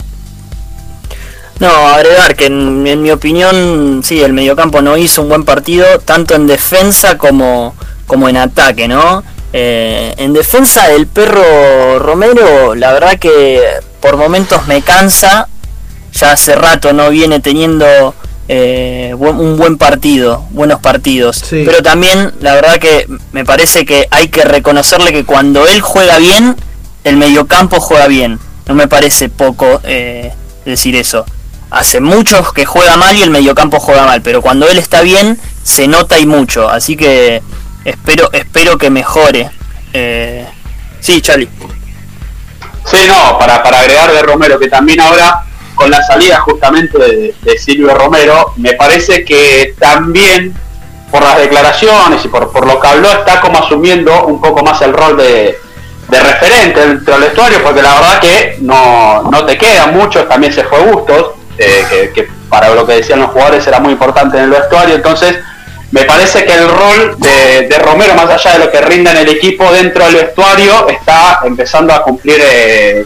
No, 1.61 1.69
agregar 1.69 2.35
que 2.35 2.47
en, 2.47 2.83
mi 2.83 3.11
opinión, 3.11 4.03
sí, 4.03 4.21
el 4.23 4.33
mediocampo 4.33 4.83
no 4.83 4.97
hizo 4.97 5.23
un 5.23 5.29
buen 5.29 5.45
partido, 5.45 6.01
tanto 6.01 6.35
en 6.35 6.47
defensa 6.47 7.17
como, 7.17 7.75
como 8.07 8.29
en 8.29 8.37
ataque, 8.37 8.89
¿no? 8.89 9.23
Eh, 9.53 10.15
en 10.19 10.33
defensa 10.33 10.91
el 10.91 11.07
perro 11.07 12.01
Romero, 12.01 12.75
la 12.75 12.93
verdad 12.93 13.19
que 13.21 13.63
por 14.01 14.17
momentos 14.17 14.67
me 14.67 14.83
cansa, 14.83 15.49
ya 16.13 16.33
hace 16.33 16.57
rato 16.57 16.93
no 16.93 17.11
viene 17.11 17.39
teniendo 17.39 18.15
eh, 18.49 19.15
un 19.17 19.57
buen 19.57 19.79
partido, 19.79 20.45
buenos 20.51 20.81
partidos. 20.81 21.45
Pero 21.51 21.83
también 21.85 22.35
la 22.41 22.55
verdad 22.57 22.79
que 22.79 23.07
me 23.31 23.45
parece 23.45 23.85
que 23.85 24.09
hay 24.11 24.27
que 24.27 24.43
reconocerle 24.43 25.13
que 25.13 25.25
cuando 25.25 25.69
él 25.69 25.81
juega 25.81 26.19
bien, 26.19 26.57
el 27.05 27.17
mediocampo 27.17 27.79
juega 27.79 28.09
bien. 28.09 28.41
No 28.67 28.75
me 28.75 28.89
parece 28.89 29.29
poco 29.29 29.81
eh, 29.85 30.33
decir 30.65 30.97
eso 30.97 31.25
hace 31.75 32.01
muchos 32.01 32.53
que 32.53 32.65
juega 32.65 32.97
mal 32.97 33.17
y 33.17 33.23
el 33.23 33.31
mediocampo 33.31 33.81
juega 33.81 34.07
mal, 34.07 34.23
pero 34.23 34.41
cuando 34.41 34.69
él 34.69 34.79
está 34.79 35.03
bien 35.03 35.39
se 35.63 35.89
nota 35.89 36.19
y 36.19 36.27
mucho, 36.27 36.69
así 36.69 36.97
que 36.97 37.43
espero, 37.85 38.31
espero 38.33 38.79
que 38.79 38.91
mejore. 38.91 39.51
Eh, 39.93 40.47
sí, 41.01 41.21
Charlie. 41.21 41.49
Sí, 42.85 42.99
no, 43.09 43.39
para, 43.39 43.63
para 43.63 43.81
agregar 43.81 44.13
de 44.13 44.23
Romero, 44.23 44.59
que 44.59 44.69
también 44.69 45.01
ahora 45.01 45.45
con 45.75 45.91
la 45.91 46.03
salida 46.03 46.41
justamente 46.41 46.99
de, 46.99 47.59
Silvio 47.59 47.95
Romero, 47.95 48.53
me 48.57 48.75
parece 48.75 49.25
que 49.25 49.75
también 49.79 50.55
por 51.11 51.23
las 51.23 51.39
declaraciones 51.39 52.25
y 52.25 52.29
por, 52.29 52.53
por 52.53 52.67
lo 52.67 52.81
que 52.81 52.87
habló 52.87 53.11
está 53.11 53.41
como 53.41 53.59
asumiendo 53.59 54.27
un 54.27 54.41
poco 54.41 54.63
más 54.63 54.81
el 54.83 54.93
rol 54.93 55.17
de, 55.17 55.59
de 56.09 56.21
referente 56.21 56.87
dentro 56.87 57.15
del 57.15 57.25
vestuario, 57.25 57.63
porque 57.63 57.83
la 57.83 57.95
verdad 57.95 58.21
que 58.21 58.59
no, 58.61 59.23
no 59.31 59.45
te 59.45 59.57
queda 59.57 59.87
mucho, 59.87 60.25
también 60.25 60.53
se 60.53 60.65
fue 60.65 60.81
Bustos, 60.81 61.33
eh, 61.59 62.13
que, 62.15 62.29
para 62.49 62.75
lo 62.75 62.87
que 62.87 62.95
decían 62.95 63.21
los 63.21 63.31
jugadores 63.31 63.67
era 63.67 63.81
muy 63.81 63.93
importante 63.93 64.37
en 64.39 64.45
el 64.45 64.51
vestuario, 64.51 64.95
entonces 64.95 65.37
me 65.91 66.05
parece 66.05 66.45
que 66.45 66.53
el 66.53 66.69
rol 66.69 67.17
de, 67.19 67.79
Romero, 67.79 68.15
más 68.15 68.29
allá 68.29 68.59
de 68.59 68.65
lo 68.65 68.73
que 68.73 68.81
rinda 68.81 69.13
en 69.13 69.19
el 69.19 69.29
equipo 69.29 69.71
dentro 69.73 70.05
del 70.07 70.17
vestuario, 70.17 70.89
está 70.89 71.41
empezando 71.45 71.95
a 71.95 72.03
cumplir, 72.03 72.41
eh, 72.41 73.05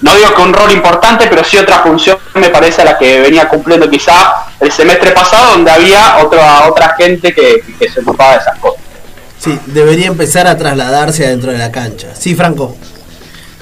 no 0.00 0.14
digo 0.16 0.34
que 0.34 0.40
un 0.40 0.54
rol 0.54 0.72
importante, 0.72 1.26
pero 1.28 1.44
sí 1.44 1.58
otra 1.58 1.80
función, 1.80 2.18
me 2.34 2.48
parece, 2.48 2.82
a 2.82 2.86
la 2.86 2.98
que 2.98 3.20
venía 3.20 3.48
cumpliendo 3.48 3.90
quizá 3.90 4.46
el 4.58 4.72
semestre 4.72 5.10
pasado, 5.10 5.52
donde 5.52 5.70
había 5.70 6.18
otra, 6.24 6.66
otra 6.68 6.94
gente 6.96 7.34
que, 7.34 7.62
que 7.78 7.90
se 7.90 8.00
ocupaba 8.00 8.32
de 8.32 8.38
esas 8.38 8.58
cosas. 8.58 8.80
Sí, 9.38 9.58
debería 9.66 10.06
empezar 10.06 10.46
a 10.46 10.56
trasladarse 10.56 11.26
adentro 11.26 11.52
de 11.52 11.58
la 11.58 11.70
cancha. 11.70 12.08
Sí, 12.18 12.34
Franco. 12.34 12.74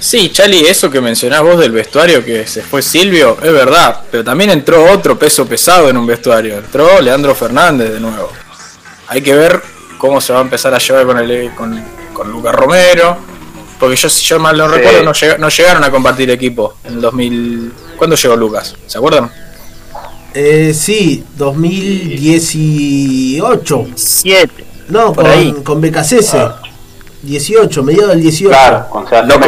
Sí, 0.03 0.31
Chali, 0.33 0.65
eso 0.65 0.91
que 0.91 0.99
mencionás 0.99 1.41
vos 1.43 1.57
del 1.57 1.71
vestuario 1.71 2.25
que 2.25 2.45
se 2.45 2.61
fue 2.61 2.81
Silvio, 2.81 3.37
es 3.41 3.53
verdad, 3.53 4.01
pero 4.11 4.21
también 4.21 4.49
entró 4.49 4.91
otro 4.91 5.17
peso 5.17 5.45
pesado 5.45 5.89
en 5.89 5.95
un 5.95 6.05
vestuario, 6.05 6.57
entró 6.57 6.99
Leandro 6.99 7.33
Fernández 7.33 7.93
de 7.93 8.01
nuevo. 8.01 8.29
Hay 9.07 9.21
que 9.21 9.33
ver 9.33 9.61
cómo 9.97 10.19
se 10.19 10.33
va 10.33 10.39
a 10.39 10.41
empezar 10.41 10.73
a 10.73 10.77
llevar 10.77 11.05
con, 11.05 11.19
el, 11.19 11.55
con, 11.55 11.81
con 12.11 12.29
Lucas 12.29 12.53
Romero, 12.53 13.15
porque 13.79 13.95
yo, 13.95 14.09
si 14.09 14.25
yo 14.25 14.39
mal 14.39 14.57
no 14.57 14.67
recuerdo, 14.67 15.03
no, 15.03 15.13
llegaron 15.47 15.85
a 15.85 15.89
compartir 15.89 16.29
equipo 16.31 16.73
en 16.83 16.95
el 16.95 17.01
2000... 17.01 17.71
¿Cuándo 17.95 18.17
llegó 18.17 18.35
Lucas? 18.35 18.75
¿Se 18.85 18.97
acuerdan? 18.97 19.31
Eh, 20.33 20.73
sí, 20.77 21.23
2018. 21.37 23.87
7. 23.95 24.65
No, 24.89 25.13
con, 25.13 25.27
ahí. 25.27 25.55
con 25.63 25.79
BKCS. 25.79 26.35
18, 27.23 27.83
mediado 27.83 28.09
del 28.09 28.21
18. 28.21 28.49
Claro, 28.49 28.85
no, 29.27 29.39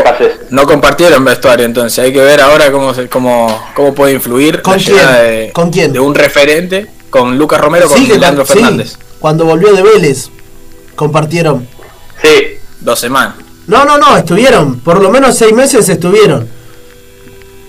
no, 0.50 0.66
compartieron 0.66 1.24
vestuario 1.24 1.66
entonces. 1.66 2.00
Hay 2.00 2.14
que 2.14 2.22
ver 2.22 2.42
ahora 2.42 2.72
cómo, 2.72 2.94
cómo, 3.10 3.64
cómo 3.76 3.94
puede 3.94 4.14
influir 4.14 4.62
¿Con 4.62 4.80
quién? 4.80 4.96
De, 4.98 5.52
¿Con 5.54 5.70
quién? 5.72 5.94
de 5.94 6.00
un 6.00 6.16
referente 6.16 6.88
con 7.10 7.38
Lucas 7.38 7.62
Romero 7.62 7.88
con 7.88 8.04
Leandro 8.08 8.46
Fernández. 8.46 8.98
cuando 9.20 9.46
volvió 9.46 9.74
de 9.74 9.84
Vélez, 9.84 10.30
compartieron. 10.96 11.68
Sí. 12.22 12.58
Dos 12.80 13.00
semanas. 13.00 13.36
No, 13.68 13.86
no, 13.86 13.98
no, 13.98 14.18
estuvieron. 14.18 14.80
Por 14.80 15.02
lo 15.02 15.10
menos 15.10 15.38
seis 15.38 15.54
meses 15.54 15.88
estuvieron. 15.90 16.48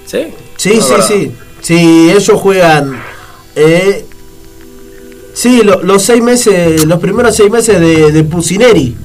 ¿Sí? 0.06 0.34
Sí, 0.56 0.80
sí, 0.80 0.94
sí. 1.06 1.36
Sí, 1.60 2.10
ellos 2.10 2.40
juegan. 2.40 3.00
Eh, 3.54 4.06
Sí, 5.36 5.60
los 5.62 6.02
seis 6.02 6.22
meses, 6.22 6.86
los 6.86 6.98
primeros 6.98 7.36
seis 7.36 7.50
meses 7.50 7.78
de, 7.78 8.10
de 8.10 8.24
Pusineri. 8.24 8.96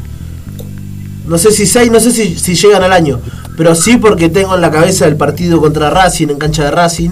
No 1.31 1.37
sé 1.37 1.51
si 1.51 1.65
seis, 1.65 1.89
no 1.89 2.01
sé 2.01 2.11
si, 2.11 2.37
si, 2.37 2.55
llegan 2.55 2.83
al 2.83 2.91
año. 2.91 3.21
Pero 3.57 3.73
sí 3.73 3.95
porque 3.95 4.27
tengo 4.27 4.53
en 4.53 4.61
la 4.61 4.69
cabeza 4.69 5.07
el 5.07 5.15
partido 5.15 5.61
contra 5.61 5.89
Racing, 5.89 6.27
en 6.27 6.37
cancha 6.37 6.65
de 6.65 6.71
Racing. 6.71 7.11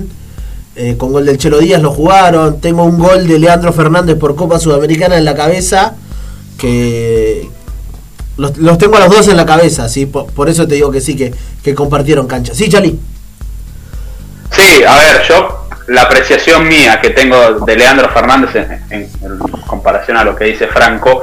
Eh, 0.75 0.95
con 0.97 1.12
gol 1.12 1.25
del 1.25 1.38
Chelo 1.38 1.60
Díaz 1.60 1.82
lo 1.82 1.91
jugaron. 1.91 2.60
Tengo 2.60 2.84
un 2.84 2.99
gol 2.99 3.27
de 3.27 3.39
Leandro 3.39 3.71
Fernández 3.71 4.17
por 4.17 4.36
Copa 4.36 4.60
Sudamericana 4.60 5.17
en 5.17 5.23
la 5.23 5.36
cabeza. 5.36 5.95
Que 6.58 7.49
los, 8.36 8.77
tengo 8.77 8.97
a 8.97 8.99
los 8.99 9.10
dos 9.10 9.29
en 9.29 9.38
la 9.38 9.45
cabeza, 9.45 9.88
¿sí? 9.88 10.05
Por, 10.05 10.49
eso 10.49 10.67
te 10.67 10.75
digo 10.75 10.91
que 10.91 10.99
sí, 10.99 11.15
que, 11.15 11.34
que 11.63 11.73
compartieron 11.73 12.27
cancha. 12.27 12.53
¿Sí, 12.53 12.67
Chali? 12.67 12.99
Sí, 14.51 14.84
a 14.84 14.95
ver, 14.97 15.21
yo 15.29 15.69
la 15.88 16.01
apreciación 16.03 16.67
mía 16.67 16.99
que 17.01 17.12
tengo 17.12 17.65
de 17.65 17.75
Leandro 17.75 18.10
Fernández 18.10 18.53
en, 18.89 19.10
comparación 19.65 20.17
a 20.17 20.23
lo 20.23 20.36
que 20.36 20.45
dice 20.45 20.67
Franco, 20.67 21.21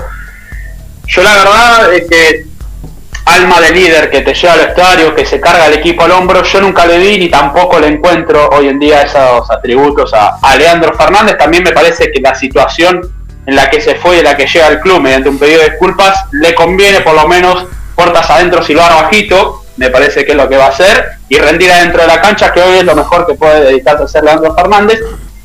yo 1.07 1.23
la 1.23 1.37
verdad 1.37 1.95
es 1.95 2.09
que 2.09 2.46
alma 3.27 3.61
de 3.61 3.71
líder 3.71 4.11
que 4.11 4.23
te 4.23 4.35
lleva 4.35 4.55
al 4.55 4.61
estadio, 4.61 5.15
que 5.15 5.27
se 5.27 5.41
carga 5.41 5.67
el 5.67 5.75
equipo 5.75 6.05
al 6.05 6.13
hombro, 6.13 6.43
yo 6.43 6.61
nunca 6.61 6.87
le 6.87 6.99
vi 6.99 7.19
ni 7.19 7.29
tampoco 7.29 7.79
le 7.79 7.89
encuentro 7.89 8.49
hoy 8.51 8.69
en 8.69 8.79
día 8.79 9.03
esos 9.03 9.51
atributos 9.51 10.15
a, 10.15 10.39
a 10.41 10.57
Leandro 10.57 10.95
Fernández. 10.95 11.37
También 11.37 11.63
me 11.63 11.73
parece 11.73 12.11
que 12.11 12.21
la 12.21 12.35
situación 12.35 13.01
en 13.47 13.55
la 13.55 13.71
que 13.71 13.81
se 13.81 13.95
fue 13.95 14.17
y 14.17 14.19
en 14.19 14.25
la 14.25 14.37
que 14.37 14.47
llega 14.47 14.67
al 14.67 14.81
club 14.81 15.01
mediante 15.01 15.29
un 15.29 15.39
pedido 15.39 15.61
de 15.61 15.71
disculpas, 15.71 16.25
le 16.33 16.55
conviene 16.55 17.01
por 17.01 17.15
lo 17.15 17.29
menos 17.29 17.67
puertas 17.95 18.29
adentro 18.29 18.63
silbar 18.63 18.93
bajito, 18.93 19.63
me 19.77 19.91
parece 19.91 20.25
que 20.25 20.33
es 20.33 20.37
lo 20.37 20.49
que 20.49 20.57
va 20.57 20.67
a 20.67 20.71
hacer, 20.71 21.13
y 21.29 21.39
rendir 21.39 21.71
adentro 21.71 22.03
de 22.03 22.09
la 22.09 22.21
cancha, 22.21 22.53
que 22.53 22.61
hoy 22.61 22.79
es 22.79 22.85
lo 22.85 22.95
mejor 22.95 23.27
que 23.27 23.35
puede 23.35 23.65
dedicarse 23.65 24.03
a 24.03 24.05
hacer 24.05 24.25
Leandro 24.25 24.55
Fernández. 24.55 25.01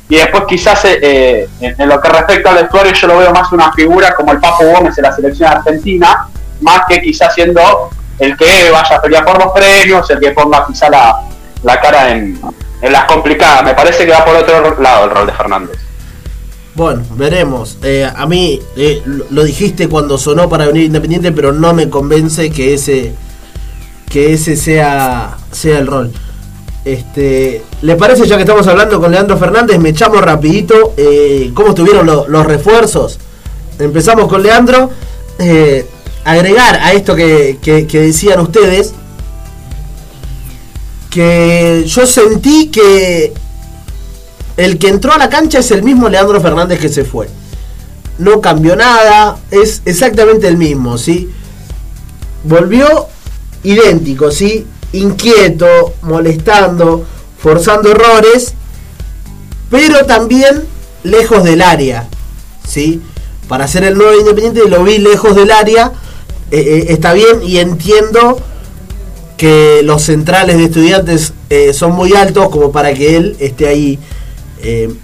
Y 0.08 0.16
después 0.16 0.44
quizás 0.46 0.84
eh, 0.84 1.48
en, 1.60 1.88
lo 1.88 1.98
que 2.00 2.08
respecta 2.08 2.50
al 2.50 2.56
vestuario 2.56 2.92
yo 2.92 3.06
lo 3.06 3.18
veo 3.18 3.32
más 3.32 3.50
una 3.50 3.72
figura 3.72 4.14
como 4.14 4.32
el 4.32 4.40
Papo 4.40 4.64
Gómez 4.66 4.98
en 4.98 5.04
la 5.04 5.12
selección 5.12 5.48
argentina, 5.48 6.26
más 6.62 6.82
que 6.88 7.00
quizás 7.00 7.34
siendo 7.34 7.90
el 8.18 8.36
que 8.36 8.70
vaya 8.70 8.96
a 8.96 9.02
pelear 9.02 9.24
por 9.24 9.42
los 9.42 9.52
premios, 9.52 10.08
el 10.10 10.20
que 10.20 10.30
ponga 10.30 10.66
quizá 10.66 10.88
la, 10.88 11.80
cara 11.80 12.10
en, 12.10 12.40
las 12.82 13.04
complicadas. 13.04 13.64
Me 13.64 13.74
parece 13.74 14.06
que 14.06 14.12
va 14.12 14.24
por 14.24 14.36
otro 14.36 14.80
lado 14.80 15.04
el 15.04 15.10
rol 15.10 15.26
de 15.26 15.32
Fernández. 15.32 15.78
Bueno, 16.74 17.02
veremos. 17.16 17.78
Eh, 17.82 18.10
a 18.14 18.26
mí 18.26 18.60
eh, 18.76 19.02
lo 19.30 19.44
dijiste 19.44 19.88
cuando 19.88 20.16
sonó 20.16 20.48
para 20.48 20.66
venir 20.66 20.84
Independiente, 20.84 21.32
pero 21.32 21.52
no 21.52 21.74
me 21.74 21.90
convence 21.90 22.50
que 22.50 22.74
ese 22.74 23.14
que 24.08 24.34
ese 24.34 24.56
sea, 24.56 25.38
sea 25.50 25.78
el 25.78 25.86
rol. 25.86 26.12
Este, 26.84 27.62
¿Le 27.80 27.96
parece 27.96 28.26
ya 28.26 28.36
que 28.36 28.42
estamos 28.42 28.66
hablando 28.66 29.00
con 29.00 29.10
Leandro 29.10 29.38
Fernández? 29.38 29.78
Me 29.78 29.90
echamos 29.90 30.20
rapidito 30.20 30.92
eh, 30.96 31.50
cómo 31.54 31.70
estuvieron 31.70 32.06
los 32.06 32.46
refuerzos. 32.46 33.18
Empezamos 33.78 34.28
con 34.28 34.42
Leandro. 34.42 34.90
Agregar 36.24 36.76
a 36.76 36.92
esto 36.92 37.14
que, 37.14 37.58
que, 37.62 38.00
decían 38.00 38.40
ustedes, 38.40 38.92
que 41.10 41.84
yo 41.86 42.06
sentí 42.06 42.68
que 42.68 43.32
el 44.56 44.78
que 44.78 44.88
entró 44.88 45.12
a 45.12 45.18
la 45.18 45.28
cancha 45.28 45.58
es 45.58 45.70
el 45.70 45.82
mismo 45.82 46.08
Leandro 46.08 46.40
Fernández 46.40 46.78
que 46.78 46.88
se 46.88 47.04
fue. 47.04 47.28
No 48.18 48.40
cambió 48.40 48.76
nada, 48.76 49.38
es 49.50 49.82
exactamente 49.84 50.46
el 50.46 50.56
mismo, 50.56 50.98
¿sí? 50.98 51.30
Volvió 52.44 53.08
idéntico, 53.62 54.30
¿sí? 54.30 54.66
Inquieto, 54.92 55.94
molestando, 56.02 57.06
forzando 57.38 57.90
errores, 57.90 58.54
pero 59.70 60.04
también 60.04 60.64
lejos 61.02 61.42
del 61.44 61.62
área, 61.62 62.08
¿sí? 62.66 63.00
Para 63.48 63.66
ser 63.66 63.84
el 63.84 63.96
nuevo 63.96 64.18
Independiente 64.18 64.68
lo 64.68 64.84
vi 64.84 64.98
lejos 64.98 65.34
del 65.34 65.50
área, 65.50 65.92
eh, 66.52 66.58
eh, 66.58 66.86
está 66.90 67.14
bien 67.14 67.42
y 67.42 67.58
entiendo 67.60 68.38
que 69.38 69.80
los 69.82 70.02
centrales 70.02 70.58
de 70.58 70.64
estudiantes 70.64 71.32
eh, 71.48 71.72
son 71.72 71.92
muy 71.92 72.12
altos 72.12 72.50
como 72.50 72.70
para 72.70 72.92
que 72.92 73.16
él 73.16 73.36
esté 73.40 73.68
ahí 73.68 73.98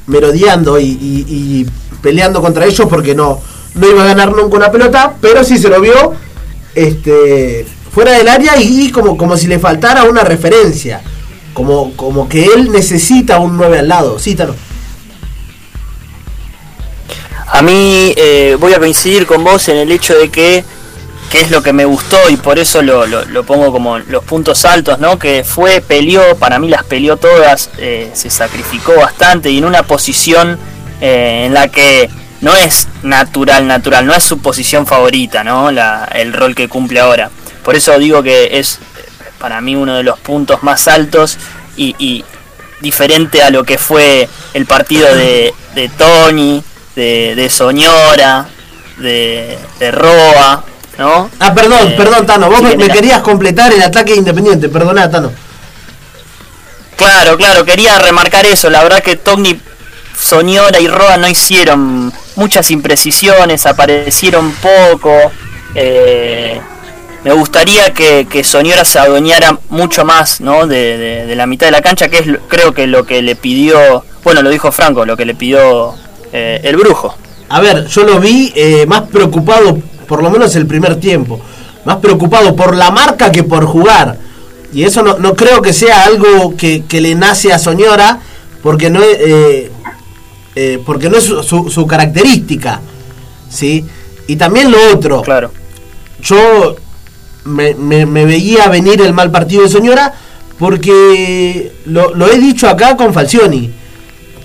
merodeando 0.06 0.78
y, 0.78 1.66
peleando 2.00 2.40
contra 2.40 2.64
ellos 2.64 2.86
porque 2.88 3.14
no, 3.14 3.40
no 3.74 3.90
iba 3.90 4.04
a 4.04 4.06
ganar 4.06 4.30
nunca 4.30 4.56
una 4.56 4.70
pelota, 4.70 5.16
pero 5.20 5.42
sí 5.42 5.58
se 5.58 5.68
lo 5.68 5.80
vio 5.80 6.12
este, 6.74 7.66
fuera 7.90 8.12
del 8.12 8.28
área 8.28 8.60
y, 8.60 8.92
como, 8.92 9.16
como 9.16 9.36
si 9.36 9.46
le 9.48 9.58
faltara 9.58 10.04
una 10.04 10.22
referencia. 10.22 11.00
Como, 11.54 11.96
como 11.96 12.28
que 12.28 12.44
él 12.44 12.70
necesita 12.70 13.40
un 13.40 13.56
9 13.56 13.80
al 13.80 13.88
lado. 13.88 14.18
Cítalo. 14.20 14.54
A 17.50 17.62
mí 17.62 18.12
eh, 18.16 18.56
voy 18.60 18.74
a 18.74 18.78
coincidir 18.78 19.26
con 19.26 19.42
vos 19.42 19.68
en 19.68 19.78
el 19.78 19.90
hecho 19.90 20.14
de 20.14 20.28
que, 20.28 20.64
que 21.30 21.40
es 21.40 21.50
lo 21.50 21.62
que 21.62 21.72
me 21.72 21.84
gustó 21.84 22.16
y 22.30 22.36
por 22.36 22.58
eso 22.58 22.82
lo, 22.82 23.06
lo, 23.06 23.44
pongo 23.44 23.70
como 23.70 23.98
los 23.98 24.24
puntos 24.24 24.64
altos, 24.64 24.98
¿no? 24.98 25.18
Que 25.18 25.44
fue, 25.44 25.80
peleó, 25.80 26.36
para 26.36 26.58
mí 26.58 26.68
las 26.68 26.84
peleó 26.84 27.16
todas, 27.16 27.70
eh, 27.78 28.10
se 28.14 28.30
sacrificó 28.30 28.94
bastante 28.96 29.50
y 29.50 29.58
en 29.58 29.64
una 29.64 29.82
posición 29.82 30.58
eh, 31.00 31.44
en 31.46 31.54
la 31.54 31.68
que 31.68 32.08
no 32.40 32.54
es 32.54 32.88
natural, 33.02 33.66
natural, 33.66 34.06
no 34.06 34.14
es 34.14 34.22
su 34.22 34.38
posición 34.38 34.86
favorita, 34.86 35.44
¿no? 35.44 35.70
La, 35.70 36.08
el 36.14 36.32
rol 36.32 36.54
que 36.54 36.68
cumple 36.68 37.00
ahora. 37.00 37.30
Por 37.62 37.76
eso 37.76 37.98
digo 37.98 38.22
que 38.22 38.58
es 38.58 38.78
para 39.38 39.60
mí 39.60 39.76
uno 39.76 39.96
de 39.96 40.02
los 40.02 40.18
puntos 40.18 40.62
más 40.62 40.88
altos 40.88 41.38
y, 41.76 42.24
diferente 42.80 43.42
a 43.42 43.50
lo 43.50 43.64
que 43.64 43.76
fue 43.76 44.28
el 44.54 44.64
partido 44.64 45.12
de, 45.12 45.52
de 45.74 45.88
Tony, 45.88 46.62
de, 46.94 47.34
de 47.34 47.50
Soñora, 47.50 48.46
de, 48.98 49.58
de 49.80 49.90
Roa, 49.90 50.64
¿no? 50.98 51.30
Ah, 51.38 51.54
perdón, 51.54 51.92
eh, 51.92 51.94
perdón, 51.96 52.26
Tano, 52.26 52.50
vos 52.50 52.60
me, 52.60 52.76
querías 52.88 53.22
completar 53.22 53.72
el 53.72 53.82
ataque 53.82 54.14
independiente, 54.14 54.68
perdoná, 54.68 55.10
Tano. 55.10 55.32
Claro, 56.96 57.36
claro, 57.36 57.64
quería 57.64 57.98
remarcar 57.98 58.44
eso, 58.44 58.68
la 58.68 58.82
verdad 58.82 59.02
que 59.02 59.16
Tony 59.16 59.58
Soñora 60.20 60.80
y 60.80 60.88
Roa 60.88 61.16
no 61.16 61.28
hicieron 61.28 62.12
muchas 62.34 62.70
imprecisiones, 62.70 63.66
aparecieron 63.66 64.52
poco. 64.52 65.12
Eh, 65.74 66.60
me 67.24 67.32
gustaría 67.32 67.92
que, 67.92 68.26
que 68.28 68.42
Soñora 68.42 68.84
se 68.84 68.98
adueñara 68.98 69.58
mucho 69.68 70.04
más 70.04 70.40
¿no? 70.40 70.66
de, 70.66 71.32
la 71.36 71.46
mitad 71.46 71.66
de 71.66 71.72
la 71.72 71.82
cancha, 71.82 72.08
que 72.08 72.18
es 72.18 72.26
creo 72.48 72.72
que 72.72 72.86
lo 72.86 73.04
que 73.04 73.22
le 73.22 73.36
pidió, 73.36 74.04
bueno, 74.24 74.42
lo 74.42 74.50
dijo 74.50 74.72
Franco, 74.72 75.04
lo 75.04 75.16
que 75.16 75.24
le 75.24 75.34
pidió 75.34 75.94
eh, 76.32 76.60
el 76.64 76.76
brujo. 76.76 77.16
A 77.48 77.60
ver, 77.60 77.86
yo 77.86 78.02
lo 78.04 78.20
vi 78.20 78.52
eh, 78.54 78.86
más 78.86 79.02
preocupado, 79.02 79.78
por 80.08 80.22
lo 80.22 80.30
menos 80.30 80.56
el 80.56 80.66
primer 80.66 80.96
tiempo, 80.96 81.38
más 81.84 81.98
preocupado 81.98 82.56
por 82.56 82.74
la 82.74 82.90
marca 82.90 83.30
que 83.30 83.44
por 83.44 83.66
jugar. 83.66 84.18
Y 84.72 84.82
eso 84.84 85.02
no, 85.02 85.18
no 85.18 85.34
creo 85.34 85.62
que 85.62 85.72
sea 85.72 86.04
algo 86.04 86.56
que, 86.56 86.84
le 86.90 87.14
nace 87.14 87.52
a 87.52 87.58
Soñora, 87.58 88.20
porque 88.62 88.90
no, 88.90 89.00
eh, 89.02 89.70
eh, 90.56 90.82
porque 90.84 91.08
no 91.08 91.18
es 91.18 91.24
su, 91.24 91.70
su, 91.70 91.86
característica. 91.86 92.80
¿sí? 93.48 93.84
Y 94.26 94.36
también 94.36 94.70
lo 94.70 94.78
otro. 94.92 95.22
Claro. 95.22 95.52
Yo 96.20 96.76
me, 97.44 97.74
me, 97.74 98.24
veía 98.24 98.68
venir 98.68 99.00
el 99.02 99.12
mal 99.14 99.30
partido 99.30 99.62
de 99.62 99.68
Soñora 99.68 100.14
porque 100.58 101.72
lo, 101.86 102.14
lo 102.14 102.30
he 102.30 102.38
dicho 102.38 102.68
acá 102.68 102.96
con 102.96 103.14
Falcioni. 103.14 103.72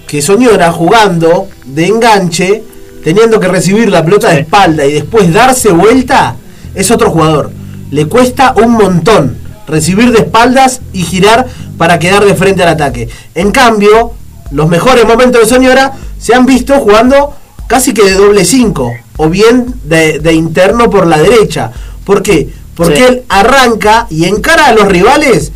Que 0.07 0.21
Soñora 0.21 0.71
jugando 0.71 1.47
de 1.65 1.87
enganche, 1.87 2.63
teniendo 3.03 3.39
que 3.39 3.47
recibir 3.47 3.89
la 3.89 4.03
pelota 4.03 4.29
de 4.29 4.41
espalda 4.41 4.85
y 4.85 4.93
después 4.93 5.31
darse 5.33 5.71
vuelta, 5.71 6.35
es 6.75 6.91
otro 6.91 7.11
jugador. 7.11 7.51
Le 7.91 8.07
cuesta 8.07 8.53
un 8.57 8.71
montón 8.71 9.37
recibir 9.67 10.11
de 10.11 10.19
espaldas 10.19 10.81
y 10.91 11.03
girar 11.03 11.47
para 11.77 11.99
quedar 11.99 12.25
de 12.25 12.35
frente 12.35 12.63
al 12.63 12.69
ataque. 12.69 13.09
En 13.35 13.51
cambio, 13.51 14.13
los 14.51 14.69
mejores 14.69 15.05
momentos 15.05 15.41
de 15.41 15.47
Soñora 15.47 15.93
se 16.19 16.33
han 16.33 16.45
visto 16.45 16.79
jugando 16.79 17.35
casi 17.67 17.93
que 17.93 18.03
de 18.03 18.13
doble 18.13 18.45
5 18.45 18.93
o 19.17 19.29
bien 19.29 19.73
de, 19.83 20.33
interno 20.33 20.89
por 20.89 21.07
la 21.07 21.17
derecha. 21.17 21.71
¿Por 22.05 22.21
qué? 22.21 22.49
Porque 22.75 23.05
él 23.05 23.23
arranca 23.29 24.07
y 24.09 24.25
encara 24.25 24.67
a 24.67 24.73
los 24.73 24.87
rivales 24.87 25.51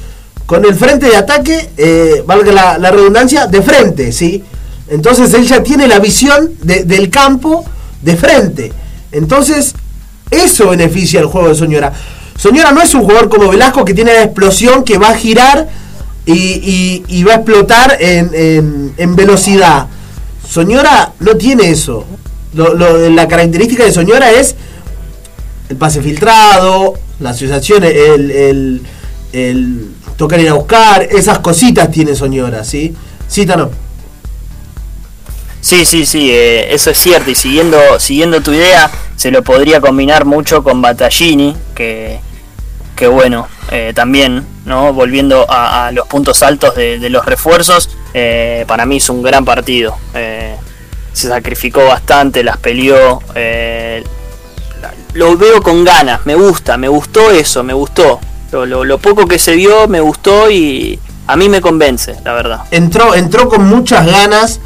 con 0.45 0.63
el 0.65 0.75
frente 0.75 1.07
de 1.07 1.17
ataque, 1.17 1.69
eh, 1.75 2.23
valga 2.25 2.77
la, 2.79 2.91
redundancia, 2.91 3.47
de 3.47 3.62
frente, 3.62 4.12
¿sí? 4.13 4.43
Entonces 4.89 5.34
él 5.34 5.45
ya 5.45 5.63
tiene 5.63 5.88
la 5.88 6.00
visión 6.00 6.54
del 6.62 7.10
campo 7.10 7.65
de 8.02 8.15
frente. 8.15 8.73
Entonces, 9.12 9.73
eso 10.32 10.69
beneficia 10.69 11.19
el 11.19 11.26
juego 11.28 11.50
de 11.50 11.56
Soñora. 11.56 11.93
Soñora 12.38 12.71
no 12.71 12.82
es 12.82 12.93
un 12.93 13.02
jugador 13.02 13.30
como 13.30 13.50
Velasco 13.50 13.84
que 13.84 13.93
tiene 13.93 14.13
la 14.13 14.23
explosión 14.23 14.84
que 14.84 14.97
va 14.97 15.10
a 15.10 15.15
girar 15.15 15.67
y, 16.26 17.23
va 17.23 17.34
a 17.34 17.36
explotar 17.38 17.97
en, 18.00 19.15
velocidad. 19.15 19.88
Soñora 20.47 21.13
no 21.19 21.36
tiene 21.36 21.69
eso. 21.69 22.06
la 22.54 23.28
característica 23.28 23.84
de 23.84 23.91
Soñora 23.91 24.32
es 24.32 24.56
el 25.69 25.78
pase 25.78 26.02
filtrado, 26.02 26.93
la 27.19 27.32
asociación, 27.32 27.84
el, 27.84 28.82
tocar 30.15 30.39
ir 30.39 30.50
a 30.50 30.54
buscar, 30.54 31.04
esas 31.04 31.39
cositas 31.39 31.91
tiene 31.91 32.15
Soñora, 32.15 32.63
¿sí? 32.63 32.95
No. 33.47 33.87
Sí, 35.67 35.84
sí, 35.84 36.06
sí, 36.06 36.32
eh, 36.32 36.73
eso 36.73 36.91
es 36.91 36.97
cierto. 36.97 37.30
Y 37.30 37.36
siguiendo, 37.36 37.77
siguiendo 37.99 38.39
tu 38.39 38.53
idea, 38.53 38.89
se 39.17 39.32
lo 39.32 39.43
podría 39.43 39.82
combinar 39.82 40.23
mucho 40.23 40.63
con 40.63 40.82
Battaglini, 40.82 41.58
que, 41.75 42.21
que 42.95 43.08
bueno, 43.08 43.49
eh, 43.69 43.91
también, 43.93 44.47
¿no? 44.63 44.93
Volviendo 44.93 45.45
a, 45.49 45.91
los 45.91 46.08
puntos 46.08 46.41
altos 46.41 46.73
de, 46.73 47.10
los 47.10 47.25
refuerzos, 47.25 47.89
eh, 48.13 48.63
para 48.65 48.86
mí 48.86 48.95
es 48.95 49.10
un 49.10 49.21
gran 49.21 49.43
partido. 49.43 49.97
se 50.13 51.27
sacrificó 51.27 51.86
bastante, 51.86 52.45
las 52.45 52.56
peleó. 52.56 53.21
lo 55.15 55.38
veo 55.38 55.62
con 55.62 55.84
ganas, 55.84 56.25
me 56.25 56.36
gusta, 56.36 56.77
me 56.77 56.88
gustó 56.88 57.30
eso, 57.30 57.62
me 57.65 57.73
gustó. 57.73 58.21
Lo, 58.53 58.86
lo, 58.86 58.97
poco 58.99 59.27
que 59.27 59.38
se 59.38 59.51
vio 59.56 59.89
me 59.89 59.99
gustó 59.99 60.49
y 60.49 60.97
a 61.27 61.36
mí 61.36 61.49
me 61.49 61.60
convence, 61.60 62.15
la 62.23 62.32
verdad. 62.32 62.62
Entró, 62.71 63.15
entró 63.15 63.49
con 63.49 63.67
muchas 63.67 64.06
ganas 64.06 64.62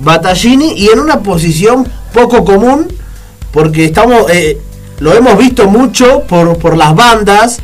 Battaglini 0.00 0.72
y 0.72 0.88
en 0.88 0.98
una 0.98 1.20
posición 1.20 1.88
poco 2.12 2.44
común 2.44 2.88
porque 3.52 3.84
estamos 3.84 4.30
eh, 4.30 4.58
lo 5.00 5.14
hemos 5.14 5.38
visto 5.38 5.68
mucho 5.68 6.22
por, 6.22 6.58
por 6.58 6.76
las 6.76 6.94
bandas 6.94 7.58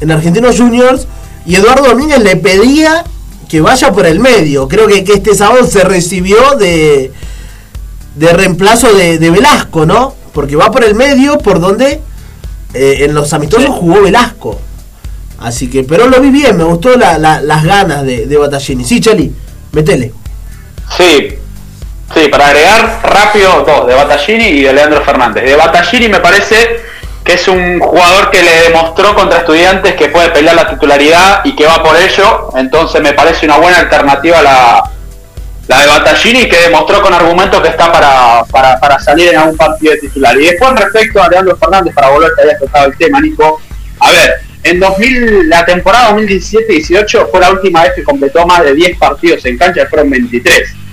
en 0.00 0.10
Argentinos 0.10 0.58
Juniors 0.58 1.06
y 1.46 1.54
Eduardo 1.56 1.88
Domínguez 1.88 2.20
le 2.20 2.36
pedía 2.36 3.04
que 3.48 3.60
vaya 3.60 3.92
por 3.92 4.06
el 4.06 4.18
medio. 4.18 4.68
Creo 4.68 4.88
que, 4.88 5.04
que 5.04 5.14
este 5.14 5.34
sábado 5.34 5.64
se 5.66 5.84
recibió 5.84 6.56
de, 6.58 7.12
de 8.16 8.32
reemplazo 8.32 8.92
de, 8.92 9.18
Velasco, 9.30 9.86
¿no? 9.86 10.14
Porque 10.32 10.56
va 10.56 10.70
por 10.70 10.84
el 10.84 10.94
medio 10.94 11.38
por 11.38 11.60
donde 11.60 12.00
eh, 12.74 12.96
en 13.00 13.14
los 13.14 13.32
amistosos 13.32 13.70
jugó 13.70 14.02
Velasco. 14.02 14.58
Así 15.38 15.68
que, 15.68 15.84
pero 15.84 16.08
lo 16.08 16.20
vi 16.20 16.30
bien, 16.30 16.56
me 16.56 16.64
gustó 16.64 16.96
las 16.96 17.64
ganas 17.64 18.04
de, 18.04 18.26
de 18.26 18.36
Battaglini. 18.36 18.84
Sí, 18.84 19.00
Chali, 19.00 19.32
metele. 19.72 20.12
Sí, 20.96 21.28
Sí, 22.14 22.28
para 22.28 22.48
agregar 22.48 23.00
rápido 23.02 23.64
dos, 23.66 23.86
de 23.86 23.94
Battaglini 23.94 24.44
y 24.44 24.62
de 24.62 24.72
Leandro 24.72 25.02
Fernández. 25.02 25.44
De 25.44 25.56
Battaglini 25.56 26.08
me 26.08 26.20
parece 26.20 26.80
que 27.24 27.34
es 27.34 27.48
un 27.48 27.80
jugador 27.80 28.30
que 28.30 28.42
le 28.42 28.62
demostró 28.62 29.14
contra 29.14 29.40
estudiantes 29.40 29.94
que 29.94 30.08
puede 30.08 30.30
pelear 30.30 30.54
la 30.54 30.68
titularidad 30.68 31.40
y 31.44 31.56
que 31.56 31.66
va 31.66 31.82
por 31.82 31.96
ello, 31.96 32.50
entonces 32.56 33.02
me 33.02 33.12
parece 33.12 33.46
una 33.46 33.56
buena 33.56 33.78
alternativa 33.78 34.40
la, 34.42 34.90
la 35.66 35.80
de 35.80 35.86
Battaglini 35.88 36.48
que 36.48 36.60
demostró 36.60 37.02
con 37.02 37.12
argumentos 37.12 37.60
que 37.60 37.68
está 37.68 37.90
para, 37.90 38.44
para, 38.78 39.00
salir 39.00 39.30
en 39.30 39.38
algún 39.38 39.56
partido 39.56 39.92
de 39.92 39.98
titular. 39.98 40.40
Y 40.40 40.46
después 40.46 40.70
respecto 40.78 41.20
a 41.20 41.28
Leandro 41.28 41.56
Fernández, 41.56 41.92
para 41.92 42.10
volver 42.10 42.30
a 42.38 42.42
había 42.42 42.58
tocado 42.58 42.86
el 42.86 42.96
tema, 42.96 43.20
Nico, 43.20 43.60
a 43.98 44.10
ver, 44.12 44.34
en 44.62 44.78
2000, 44.78 45.48
la 45.48 45.64
temporada 45.64 46.16
2017-18 46.16 47.30
fue 47.30 47.40
la 47.40 47.50
última 47.50 47.82
vez 47.82 47.92
que 47.94 48.04
completó 48.04 48.46
más 48.46 48.62
de 48.62 48.74
10 48.74 48.98
partidos 48.98 49.44
en 49.44 49.58
cancha, 49.58 49.86
fueron 49.88 50.10
23 50.10 50.85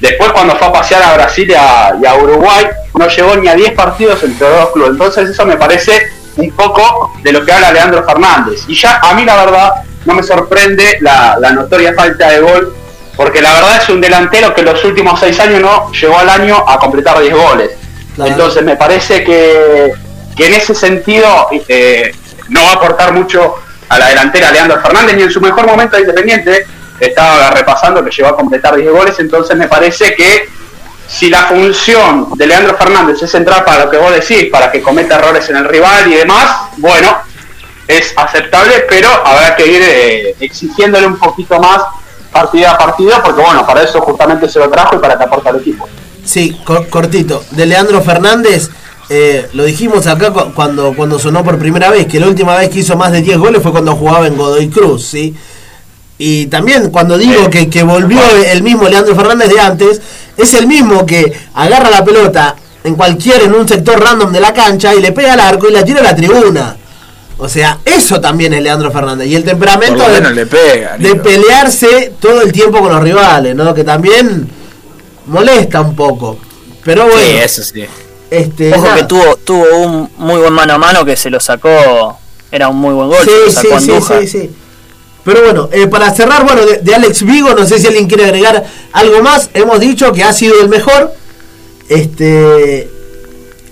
Después 0.00 0.32
cuando 0.32 0.56
fue 0.56 0.66
a 0.66 0.72
pasear 0.72 1.02
a 1.02 1.14
Brasil 1.14 1.48
y 1.50 1.54
a, 1.54 2.14
Uruguay, 2.16 2.66
no 2.94 3.08
llegó 3.08 3.36
ni 3.36 3.48
a 3.48 3.54
10 3.54 3.72
partidos 3.72 4.22
entre 4.22 4.48
los 4.48 4.60
dos 4.60 4.70
clubes. 4.70 4.90
Entonces 4.92 5.30
eso 5.30 5.46
me 5.46 5.56
parece 5.56 6.08
un 6.36 6.50
poco 6.52 7.12
de 7.22 7.32
lo 7.32 7.44
que 7.44 7.52
habla 7.52 7.72
Leandro 7.72 8.04
Fernández. 8.04 8.64
Y 8.66 8.74
ya 8.74 9.00
a 9.02 9.14
mí 9.14 9.24
la 9.24 9.36
verdad 9.36 9.72
no 10.04 10.14
me 10.14 10.22
sorprende 10.22 10.98
la, 11.00 11.38
notoria 11.52 11.94
falta 11.94 12.28
de 12.30 12.40
gol, 12.40 12.74
porque 13.16 13.40
la 13.40 13.54
verdad 13.54 13.82
es 13.82 13.88
un 13.88 14.00
delantero 14.00 14.54
que 14.54 14.62
los 14.62 14.84
últimos 14.84 15.20
6 15.20 15.40
años 15.40 15.60
no 15.60 15.92
llegó 15.92 16.18
al 16.18 16.28
año 16.28 16.64
a 16.66 16.78
completar 16.78 17.20
10 17.20 17.34
goles. 17.34 17.70
Entonces 18.18 18.62
me 18.62 18.76
parece 18.76 19.24
que, 19.24 19.92
en 20.36 20.54
ese 20.54 20.74
sentido 20.74 21.48
eh, 21.68 22.14
no 22.48 22.62
va 22.64 22.70
a 22.70 22.74
aportar 22.74 23.12
mucho 23.12 23.56
a 23.88 23.98
la 23.98 24.08
delantera 24.08 24.50
Leandro 24.50 24.80
Fernández 24.80 25.16
ni 25.16 25.22
en 25.22 25.30
su 25.30 25.40
mejor 25.40 25.66
momento 25.66 25.96
de 25.96 26.02
Independiente 26.02 26.66
estaba 27.00 27.50
repasando 27.50 28.04
que 28.04 28.10
llegó 28.10 28.28
a 28.28 28.36
completar 28.36 28.76
10 28.76 28.90
goles, 28.90 29.18
entonces 29.18 29.56
me 29.56 29.68
parece 29.68 30.14
que 30.14 30.48
si 31.06 31.28
la 31.28 31.44
función 31.44 32.28
de 32.34 32.46
Leandro 32.46 32.76
Fernández 32.76 33.22
es 33.22 33.34
entrar 33.34 33.64
para 33.64 33.84
lo 33.84 33.90
que 33.90 33.98
vos 33.98 34.12
decís, 34.12 34.50
para 34.50 34.70
que 34.70 34.82
cometa 34.82 35.16
errores 35.16 35.48
en 35.50 35.56
el 35.56 35.64
rival 35.66 36.10
y 36.10 36.14
demás, 36.14 36.70
bueno, 36.78 37.18
es 37.86 38.14
aceptable, 38.16 38.84
pero 38.88 39.08
habrá 39.24 39.54
que 39.54 39.66
ir 39.66 39.82
eh, 39.82 40.36
exigiéndole 40.40 41.06
un 41.06 41.18
poquito 41.18 41.60
más 41.60 41.82
partida 42.32 42.72
a 42.72 42.78
partida, 42.78 43.22
porque 43.22 43.42
bueno, 43.42 43.66
para 43.66 43.82
eso 43.82 44.00
justamente 44.00 44.48
se 44.48 44.58
lo 44.58 44.68
trajo 44.70 44.96
y 44.96 44.98
para 44.98 45.16
que 45.16 45.24
aporte 45.24 45.48
al 45.48 45.56
equipo. 45.60 45.88
Sí, 46.24 46.58
cortito. 46.90 47.44
De 47.50 47.66
Leandro 47.66 48.00
Fernández, 48.00 48.70
eh, 49.10 49.48
lo 49.52 49.64
dijimos 49.64 50.06
acá 50.06 50.32
cuando, 50.54 50.94
cuando 50.94 51.18
sonó 51.18 51.44
por 51.44 51.58
primera 51.58 51.90
vez, 51.90 52.06
que 52.06 52.18
la 52.18 52.26
última 52.26 52.56
vez 52.56 52.70
que 52.70 52.80
hizo 52.80 52.96
más 52.96 53.12
de 53.12 53.20
10 53.20 53.38
goles 53.38 53.62
fue 53.62 53.72
cuando 53.72 53.94
jugaba 53.94 54.26
en 54.26 54.36
Godoy 54.36 54.68
Cruz, 54.68 55.06
¿sí? 55.06 55.36
Y 56.18 56.46
también 56.46 56.90
cuando 56.90 57.18
digo 57.18 57.50
que, 57.50 57.68
que 57.68 57.82
volvió 57.82 58.20
el 58.50 58.62
mismo 58.62 58.88
Leandro 58.88 59.16
Fernández 59.16 59.48
de 59.48 59.60
antes, 59.60 60.00
es 60.36 60.54
el 60.54 60.66
mismo 60.66 61.04
que 61.04 61.32
agarra 61.54 61.90
la 61.90 62.04
pelota 62.04 62.56
en 62.84 62.94
cualquier, 62.94 63.42
en 63.42 63.54
un 63.54 63.66
sector 63.66 63.98
random 63.98 64.32
de 64.32 64.40
la 64.40 64.52
cancha 64.52 64.94
y 64.94 65.00
le 65.00 65.12
pega 65.12 65.32
al 65.32 65.40
arco 65.40 65.68
y 65.68 65.72
la 65.72 65.84
tira 65.84 66.00
a 66.00 66.04
la 66.04 66.14
tribuna. 66.14 66.76
O 67.38 67.48
sea, 67.48 67.80
eso 67.84 68.20
también 68.20 68.52
es 68.54 68.62
Leandro 68.62 68.92
Fernández. 68.92 69.26
Y 69.26 69.34
el 69.34 69.42
temperamento 69.42 70.08
de, 70.08 70.34
le 70.34 70.46
pega, 70.46 70.96
de, 70.96 71.16
pelearse 71.16 72.12
todo 72.20 72.42
el 72.42 72.52
tiempo 72.52 72.78
con 72.78 72.92
los 72.92 73.02
rivales, 73.02 73.56
¿no? 73.56 73.74
Que 73.74 73.82
también 73.82 74.48
molesta 75.26 75.80
un 75.80 75.96
poco. 75.96 76.38
Pero 76.84 77.06
bueno. 77.06 77.20
Sí, 77.20 77.36
eso 77.36 77.62
sí. 77.62 77.84
Este, 78.30 78.72
Ojo 78.72 78.94
que 78.94 79.04
tuvo, 79.04 79.36
tuvo 79.36 79.78
un 79.78 80.10
muy 80.18 80.40
buen 80.40 80.52
mano 80.52 80.74
a 80.74 80.78
mano 80.78 81.04
que 81.04 81.16
se 81.16 81.28
lo 81.28 81.40
sacó. 81.40 82.18
Era 82.52 82.68
un 82.68 82.76
muy 82.76 82.94
buen 82.94 83.08
gol. 83.08 83.18
Sí, 83.24 83.52
sí, 83.52 83.68
sí, 83.80 83.92
sí, 84.00 84.28
sí. 84.28 84.50
Pero 85.24 85.42
bueno, 85.42 85.68
eh, 85.72 85.86
para 85.86 86.12
cerrar, 86.12 86.44
bueno, 86.44 86.62
de, 86.82 86.94
Alex 86.94 87.22
Vigo, 87.22 87.54
no 87.54 87.66
sé 87.66 87.78
si 87.78 87.86
alguien 87.86 88.06
quiere 88.06 88.24
agregar 88.24 88.64
algo 88.92 89.22
más. 89.22 89.48
Hemos 89.54 89.80
dicho 89.80 90.12
que 90.12 90.22
ha 90.22 90.32
sido 90.32 90.60
el 90.60 90.68
mejor. 90.68 91.14
Este. 91.88 92.90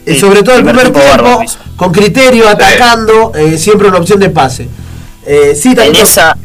Eh, 0.05 0.18
sobre 0.18 0.42
todo 0.42 0.57
el 0.57 0.64
primer 0.64 0.90
tiempo, 0.90 1.44
con 1.76 1.92
criterio, 1.92 2.48
atacando, 2.48 3.32
eh, 3.36 3.57
siempre 3.57 3.88
una 3.88 3.98
opción 3.98 4.18
de 4.18 4.30
pase. 4.30 4.68
sí, 5.55 5.74
en, 5.78 5.94
esa, 5.94 6.36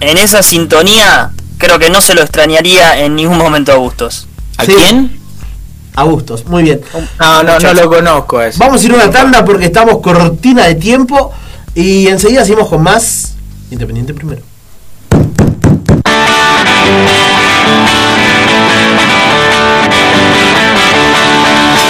en 0.00 0.18
esa 0.18 0.42
sintonía, 0.42 1.30
creo 1.56 1.78
que 1.78 1.88
no 1.88 2.02
se 2.02 2.14
lo 2.14 2.20
extrañaría 2.20 3.04
en 3.04 3.14
ningún 3.14 3.38
momento 3.38 3.72
a 3.72 3.76
Bustos. 3.76 4.26
¿A 4.58 4.66
quién? 4.66 5.18
A 5.94 6.02
Bustos, 6.02 6.44
muy 6.44 6.64
bien. 6.64 6.80
No, 7.18 7.42
no, 7.42 7.58
no 7.58 7.72
lo 7.72 7.88
conozco. 7.88 8.42
Eso. 8.42 8.58
Vamos 8.58 8.82
a 8.82 8.84
ir 8.84 8.92
a 8.92 8.96
una 8.96 9.10
tanda 9.10 9.44
porque 9.44 9.66
estamos 9.66 10.00
cortina 10.00 10.66
de 10.66 10.74
tiempo 10.74 11.32
y 11.74 12.08
enseguida 12.08 12.44
seguimos 12.44 12.68
con 12.68 12.82
más 12.82 13.33
Independiente 13.70 14.14
primero. 14.14 14.42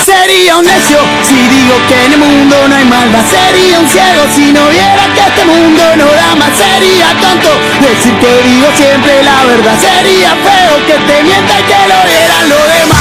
Sería 0.04 0.56
un 0.56 0.64
necio 0.64 0.98
si 1.22 1.34
digo 1.34 1.74
que 1.88 2.04
en 2.06 2.12
el 2.12 2.18
mundo 2.18 2.68
no 2.68 2.74
hay 2.74 2.84
maldad. 2.84 3.24
Sería 3.28 3.80
un 3.80 3.88
ciego 3.88 4.24
si 4.34 4.52
no 4.52 4.68
viera 4.68 5.12
que 5.14 5.20
este 5.20 5.44
mundo 5.44 5.82
no 5.96 6.06
da 6.06 6.34
más. 6.36 6.50
Sería 6.56 7.14
tonto 7.20 7.50
decir 7.80 8.14
que 8.18 8.42
digo 8.48 8.66
siempre 8.76 9.22
la 9.22 9.44
verdad. 9.44 9.78
Sería 9.78 10.30
feo 10.30 10.86
que 10.86 10.94
te 10.94 11.22
mienta 11.22 11.60
y 11.60 11.62
que 11.64 11.88
lo 11.88 11.98
vieran 12.08 12.48
lo 12.48 12.56
demás 12.56 12.93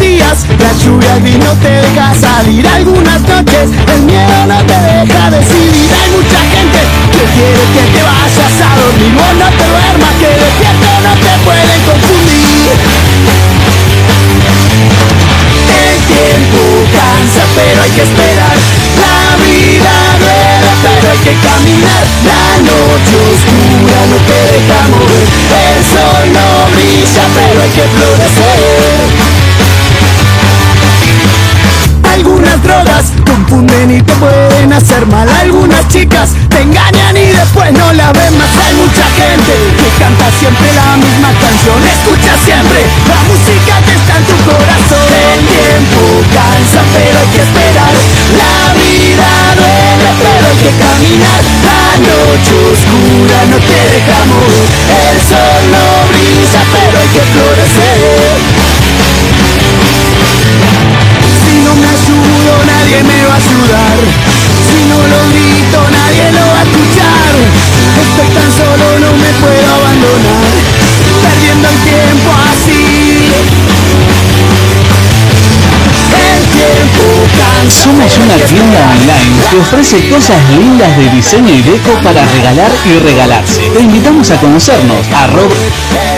la 0.00 0.72
lluvia 0.82 1.16
y 1.18 1.36
no 1.36 1.52
te 1.60 1.68
deja 1.68 2.14
salir 2.14 2.66
Algunas 2.66 3.20
noches. 3.20 3.68
El 3.92 4.02
miedo 4.02 4.46
no 4.46 4.56
te 4.64 4.72
deja 4.72 5.30
decidir. 5.30 5.90
Hay 5.92 6.10
mucha 6.16 6.40
gente 6.54 6.80
que 7.12 7.24
quiere 7.36 7.62
que 7.74 7.84
te 7.92 8.02
vayas 8.02 8.54
a 8.64 8.80
dormir. 8.80 9.12
Vos 9.12 9.34
no 9.36 9.48
te 9.52 9.64
duermas 9.68 10.14
que 10.20 10.28
despierto 10.40 10.88
no 11.04 11.12
te 11.20 11.32
pueden 11.44 11.80
confundir. 11.84 12.72
El 15.68 15.96
tiempo 16.08 16.60
cansa 16.96 17.44
pero 17.54 17.82
hay 17.82 17.90
que 17.90 18.02
esperar. 18.02 18.56
La 18.96 19.36
vida 19.44 19.92
duele 20.16 20.70
pero 20.80 21.12
hay 21.12 21.18
que 21.18 21.34
caminar. 21.44 22.04
La 22.24 22.56
noche 22.64 23.16
oscura 23.20 24.00
no 24.08 24.16
te 24.28 24.38
deja 24.48 24.80
mover 24.88 25.26
El 25.60 25.78
sol 25.84 26.24
no 26.32 26.48
brilla 26.72 27.24
pero 27.36 27.62
hay 27.62 27.70
que 27.70 27.84
florecer 27.96 29.39
drogas. 32.62 33.12
Confunden 33.26 33.90
y 33.90 34.02
te 34.02 34.12
pueden 34.14 34.72
hacer 34.72 35.06
mal 35.06 35.28
Algunas 35.28 35.86
chicas. 35.88 36.30
Te 36.48 36.62
engañan 36.62 37.16
y 37.16 37.26
después 37.26 37.72
no 37.72 37.92
la 37.92 38.12
ven 38.12 38.36
más. 38.38 38.50
Hay 38.66 38.74
mucha 38.74 39.06
gente 39.16 39.52
que 39.78 39.88
canta 40.02 40.26
siempre 40.38 40.66
la 40.74 40.96
misma 40.96 41.30
canción. 41.40 41.78
Escucha 41.84 42.32
siempre 42.44 42.80
la 43.08 43.20
música 43.28 43.74
que 43.86 43.94
está 43.94 44.16
en 44.18 44.24
tu 44.24 44.36
corazón. 44.44 45.08
El 45.34 45.40
tiempo 45.46 46.00
cansa 46.34 46.80
pero 46.92 47.18
hay 47.18 47.30
que 47.34 47.42
esperar. 47.42 47.92
La 48.36 48.74
vida 48.74 49.30
duele 49.56 50.08
pero 50.20 50.44
hay 50.50 50.58
que 50.60 50.72
caminar. 50.78 51.40
La 51.64 51.98
noche 51.98 52.54
oscura 52.72 53.38
no 53.50 53.56
te 53.56 53.80
deja 53.92 54.24
morir 54.26 54.68
El 54.88 55.20
sol 55.20 55.62
no 55.70 56.08
brilla 56.08 56.62
pero 56.72 56.98
hay 56.98 57.08
que 57.08 57.20
florecer 57.20 58.29
nadie 62.64 63.02
me 63.02 63.26
va 63.26 63.34
a 63.34 63.36
ayudar 63.36 63.96
Si 64.66 64.78
no 64.90 64.98
lo 65.12 65.20
grito 65.32 65.78
nadie 65.90 66.24
lo 66.32 66.44
va 66.52 66.60
a 66.60 66.64
escuchar 66.64 67.32
Estoy 68.00 68.28
tan 68.34 68.50
solo 68.52 68.98
no 68.98 69.10
me 69.16 69.30
puedo 69.40 69.68
abandonar 69.74 70.52
Perdiendo 71.22 71.68
el 71.68 71.78
tiempo 71.90 72.30
así 72.50 73.32
El 76.10 76.42
tiempo 76.58 77.04
Somos 77.70 78.18
una 78.18 78.36
tienda 78.36 78.80
online 78.90 79.40
que 79.50 79.56
ofrece 79.58 80.08
cosas 80.08 80.38
lindas 80.56 80.96
de 80.96 81.10
diseño 81.10 81.52
y 81.54 81.62
deco 81.62 81.92
para 82.02 82.24
regalar 82.24 82.70
y 82.84 82.98
regalarse. 82.98 83.60
Te 83.70 83.80
invitamos 83.80 84.30
a 84.30 84.36
conocernos. 84.36 85.06
Arroba 85.14 85.54
¿Quieres 85.90 86.09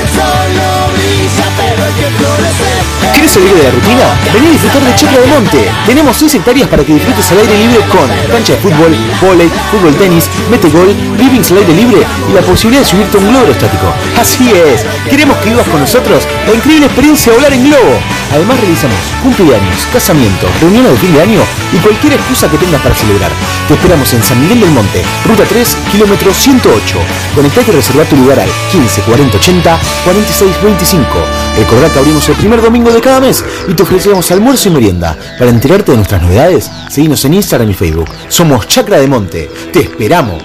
salir 3.32 3.54
de 3.54 3.62
la 3.62 3.70
rutina? 3.70 4.04
Vení 4.34 4.48
a 4.48 4.50
disfrutar 4.50 4.82
de 4.82 4.94
Chacra 4.94 5.20
de 5.20 5.26
Monte. 5.26 5.70
Tenemos 5.86 6.16
6 6.18 6.34
hectáreas 6.34 6.68
para 6.68 6.84
que 6.84 6.92
disfrutes 6.92 7.32
al 7.32 7.38
aire 7.38 7.56
libre 7.56 7.80
con 7.88 8.06
cancha 8.30 8.52
de 8.52 8.58
fútbol, 8.60 8.92
volei, 9.22 9.50
fútbol 9.70 9.94
tenis, 9.96 10.28
metegol, 10.50 10.94
livings 11.16 11.50
al 11.50 11.58
aire 11.58 11.72
libre 11.72 12.04
y 12.28 12.32
la 12.34 12.42
posibilidad 12.42 12.82
de 12.82 12.88
subirte 12.90 13.16
a 13.16 13.20
un 13.20 13.28
globo 13.32 13.50
estático. 13.50 13.88
Así 14.20 14.52
es, 14.52 14.84
queremos 15.08 15.38
que 15.38 15.48
vivas 15.48 15.66
con 15.68 15.80
nosotros 15.80 16.28
la 16.46 16.54
increíble 16.54 16.86
experiencia 16.86 17.32
de 17.32 17.38
volar 17.38 17.52
en 17.54 17.64
globo. 17.64 17.94
Además 18.32 18.60
realizamos 18.60 19.00
cumpleaños, 19.22 19.88
casamiento, 19.92 20.46
reuniones 20.60 20.92
de 20.92 20.98
fin 20.98 21.14
de 21.14 21.22
año 21.22 21.40
y 21.72 21.76
cualquier 21.78 22.12
excusa 22.14 22.50
que 22.50 22.58
tengas 22.58 22.82
para 22.82 22.94
celebrar. 22.94 23.30
Te 23.66 23.74
esperamos 23.74 24.12
en 24.12 24.22
San 24.22 24.40
Miguel 24.42 24.60
del 24.60 24.70
Monte, 24.70 25.02
ruta 25.24 25.44
3, 25.48 25.76
kilómetro 25.90 26.34
108. 26.34 26.98
Conectate 27.34 27.70
y 27.70 27.74
reserva 27.76 28.04
tu 28.04 28.16
lugar 28.16 28.40
al 28.40 28.50
15 28.70 29.00
40 29.02 29.38
80 29.38 29.78
46 30.04 30.62
25. 30.62 31.08
Recordá 31.56 31.92
que 31.92 31.98
abrimos 31.98 32.28
el 32.28 32.36
primer 32.36 32.62
domingo 32.62 32.90
de 32.90 33.00
cada 33.00 33.20
mes 33.20 33.44
y 33.68 33.74
te 33.74 33.82
ofrecemos 33.82 34.30
almuerzo 34.30 34.68
y 34.68 34.72
merienda. 34.72 35.16
Para 35.38 35.50
enterarte 35.50 35.92
de 35.92 35.98
nuestras 35.98 36.22
novedades, 36.22 36.70
seguinos 36.88 37.24
en 37.24 37.34
Instagram 37.34 37.70
y 37.70 37.74
Facebook. 37.74 38.08
Somos 38.28 38.66
Chacra 38.66 38.98
de 38.98 39.06
Monte. 39.06 39.50
Te 39.72 39.80
esperamos. 39.80 40.42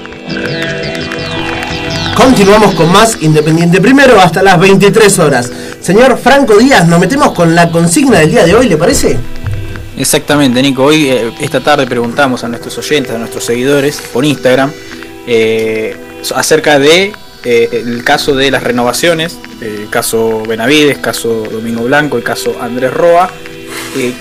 Continuamos 2.15 2.73
con 2.73 2.91
más 2.91 3.17
Independiente 3.21 3.79
Primero 3.79 4.19
hasta 4.19 4.43
las 4.43 4.59
23 4.59 5.19
horas. 5.19 5.51
Señor 5.79 6.17
Franco 6.17 6.57
Díaz, 6.57 6.87
nos 6.87 6.99
metemos 6.99 7.31
con 7.31 7.55
la 7.55 7.69
consigna 7.69 8.19
del 8.19 8.31
día 8.31 8.43
de 8.43 8.55
hoy, 8.55 8.67
¿le 8.67 8.75
parece? 8.75 9.17
Exactamente, 9.97 10.61
Nico. 10.61 10.83
Hoy, 10.83 11.09
eh, 11.09 11.31
esta 11.39 11.61
tarde, 11.61 11.87
preguntamos 11.87 12.43
a 12.43 12.47
nuestros 12.47 12.77
oyentes, 12.77 13.13
a 13.13 13.17
nuestros 13.17 13.45
seguidores 13.45 14.01
por 14.11 14.25
Instagram 14.25 14.71
eh, 15.25 15.95
acerca 16.35 16.79
de 16.79 17.13
eh, 17.49 17.83
el 17.85 18.03
caso 18.03 18.35
de 18.35 18.51
las 18.51 18.61
renovaciones, 18.63 19.37
el 19.61 19.89
caso 19.89 20.43
Benavides, 20.47 20.97
caso 20.97 21.43
Domingo 21.49 21.83
Blanco, 21.83 22.17
el 22.17 22.23
caso 22.23 22.55
Andrés 22.61 22.91
Roa. 22.93 23.29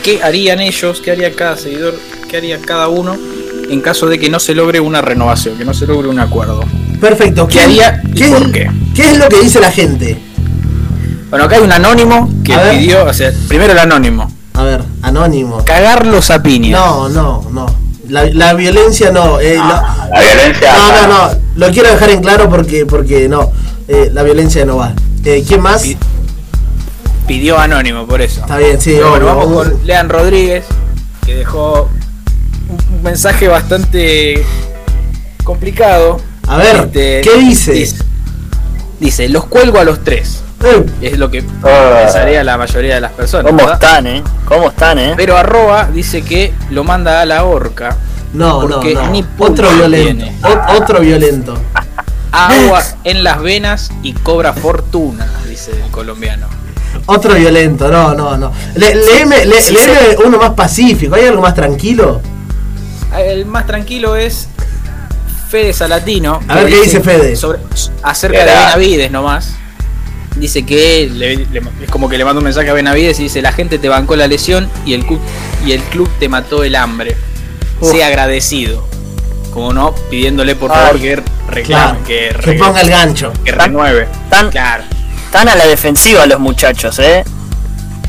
¿Qué 0.03 0.21
harían 0.23 0.61
ellos? 0.61 1.01
¿Qué 1.01 1.11
haría 1.11 1.35
cada 1.35 1.57
seguidor? 1.57 1.99
¿Qué 2.29 2.37
haría 2.37 2.59
cada 2.61 2.89
uno 2.89 3.17
en 3.69 3.81
caso 3.81 4.07
de 4.07 4.19
que 4.19 4.31
no 4.31 4.39
se 4.39 4.55
logre 4.55 4.79
una 4.81 5.03
renovación, 5.03 5.57
que 5.59 5.65
no 5.65 5.75
se 5.75 5.87
logre 5.87 6.09
un 6.09 6.21
acuerdo? 6.21 6.61
Perfecto. 7.01 7.47
¿Qué 7.49 7.61
haría 7.61 8.01
y 8.07 8.13
¿qué, 8.15 8.29
por 8.29 8.53
qué? 8.53 8.71
¿Qué 8.95 9.03
es 9.11 9.19
lo 9.19 9.29
que 9.29 9.41
dice 9.41 9.61
la 9.61 9.71
gente? 9.73 10.17
Bueno, 11.31 11.45
acá 11.47 11.57
hay 11.57 11.63
un 11.63 11.73
anónimo 11.73 12.31
que 12.45 12.55
A 12.55 12.63
ver. 12.63 12.79
pidió, 12.79 13.05
o 13.05 13.13
sea, 13.13 13.33
primero 13.49 13.73
el 13.73 13.79
anónimo, 13.81 14.31
A 14.55 14.63
ver, 14.63 14.83
anónimo. 15.03 15.65
cagarlos 15.65 16.31
a 16.31 16.43
piñas. 16.43 16.79
No, 16.81 17.09
no, 17.09 17.47
no. 17.53 17.67
La, 18.09 18.25
la 18.27 18.55
violencia 18.55 19.11
no. 19.11 19.41
eh, 19.41 19.57
Ah, 19.61 20.09
la 20.13 20.21
violencia. 20.21 20.73
no, 20.73 20.93
no, 20.93 21.07
no. 21.09 21.46
Lo 21.57 21.71
quiero 21.71 21.91
dejar 21.91 22.11
en 22.11 22.21
claro 22.23 22.49
porque, 22.51 22.87
porque 22.87 23.29
no. 23.29 23.51
eh, 23.89 24.11
la 24.13 24.23
violencia 24.23 24.65
no 24.65 24.77
va. 24.77 24.93
Eh, 25.25 25.45
¿Quién 25.47 25.61
más? 25.61 25.83
Pi- 25.83 25.97
Pidió 27.27 27.59
anónimo, 27.59 28.07
por 28.07 28.21
eso. 28.21 28.41
Está 28.43 28.57
bien, 28.59 28.81
sí. 28.81 28.93
Pero 28.95 29.11
bueno, 29.11 29.27
vamos 29.27 29.47
con 29.47 29.87
Lean 29.87 30.09
Rodríguez, 30.09 30.65
que 31.25 31.35
dejó 31.37 31.89
un, 32.69 32.97
un 32.97 33.03
mensaje 33.03 33.49
bastante 33.49 34.45
complicado. 35.45 36.21
A 36.47 36.57
ver, 36.59 36.77
Este, 36.77 37.21
¿qué 37.23 37.37
dice? 37.39 37.73
Dice, 37.73 37.97
dice, 39.01 39.29
los 39.29 39.47
cuelgo 39.47 39.79
a 39.81 39.85
los 39.85 40.05
tres. 40.05 40.43
Eh, 40.65 40.87
Es 41.03 41.19
lo 41.19 41.31
que 41.31 41.45
Ah. 41.65 42.03
pensaría 42.05 42.45
la 42.45 42.57
mayoría 42.57 42.95
de 42.95 43.01
las 43.01 43.13
personas. 43.13 43.47
¿Cómo 43.47 43.59
¿verdad? 43.59 43.75
están, 43.75 44.07
eh? 44.07 44.23
¿Cómo 44.45 44.69
están, 44.69 44.99
eh? 44.99 45.15
Pero 45.17 45.37
arroba 45.37 45.89
dice 45.93 46.23
que 46.23 46.53
lo 46.71 46.85
manda 46.85 47.21
a 47.21 47.27
la 47.27 47.45
horca. 47.45 47.97
No, 48.37 48.63
no, 48.63 48.69
Porque 48.81 48.95
no. 48.95 49.11
ni 49.11 49.23
pulso 49.23 49.53
Otro 49.53 49.71
violento. 49.71 50.25
tiene. 50.25 50.39
O- 50.45 50.77
otro 50.77 51.01
violento. 51.01 51.59
Agua 52.33 52.83
en 53.05 53.25
las 53.25 53.41
venas 53.41 53.91
y 54.03 54.13
cobra 54.13 54.53
fortuna, 54.53 55.27
dice 55.49 55.73
el 55.73 55.91
colombiano. 55.91 56.47
Otro 57.07 57.35
violento. 57.35 57.89
No, 57.91 58.15
no, 58.15 58.37
no. 58.37 58.53
Le, 58.75 58.95
léeme, 58.95 59.45
le- 59.47 59.61
Sí, 59.61 59.75
léeme 59.75 60.17
uno 60.25 60.39
más 60.39 60.51
pacífico. 60.51 61.15
¿Hay 61.15 61.27
algo 61.27 61.43
más 61.43 61.55
tranquilo? 61.55 62.21
El 63.17 63.47
más 63.47 63.67
tranquilo 63.67 64.17
es 64.17 64.49
Fede 65.49 65.73
Salatino. 65.73 66.41
A 66.49 66.55
ver 66.57 66.67
qué 66.69 66.81
dice 66.83 67.01
Fede. 67.01 67.37
sobre- 67.37 67.61
acerca 68.03 68.39
de 68.41 68.45
Benavides 68.51 69.11
nomás. 69.11 69.55
Dice 70.35 70.67
que 70.67 71.09
le- 71.11 71.37
le- 71.47 71.63
es 71.83 71.91
como 71.91 72.09
que 72.11 72.19
le 72.19 72.25
manda 72.25 72.39
un 72.41 72.45
mensaje 72.45 72.69
a 72.69 72.75
Benavides 72.75 73.19
y 73.21 73.25
dice 73.25 73.41
la 73.41 73.53
gente 73.53 73.79
te 73.79 73.89
bancó 73.89 74.17
la 74.17 74.27
lesión 74.27 74.69
y 74.85 74.93
el 74.93 75.07
club, 75.07 75.21
y 75.65 75.73
el 75.73 75.83
club 75.85 76.11
te 76.19 76.29
mató 76.29 76.63
el 76.65 76.75
hambre. 76.77 77.17
Uf. 77.81 77.91
Sea 77.93 78.07
agradecido. 78.09 78.85
Como 79.53 79.73
no, 79.73 79.95
pidiéndole 80.11 80.55
por 80.55 80.71
favor 80.71 80.91
Ay, 80.95 81.01
que 81.01 81.17
reclame, 81.49 81.99
Claro. 82.01 82.41
que, 82.43 82.53
ponga 82.59 82.81
el 82.83 82.91
gancho. 82.91 83.33
que 83.45 83.53
renueve. 83.53 84.07
Tan, 84.29 84.51
Claro. 84.51 84.85
tan 85.33 85.49
a 85.49 85.55
la 85.55 85.67
defensiva 85.67 86.27
los 86.27 86.39
muchachos, 86.41 86.99
eh. 86.99 87.25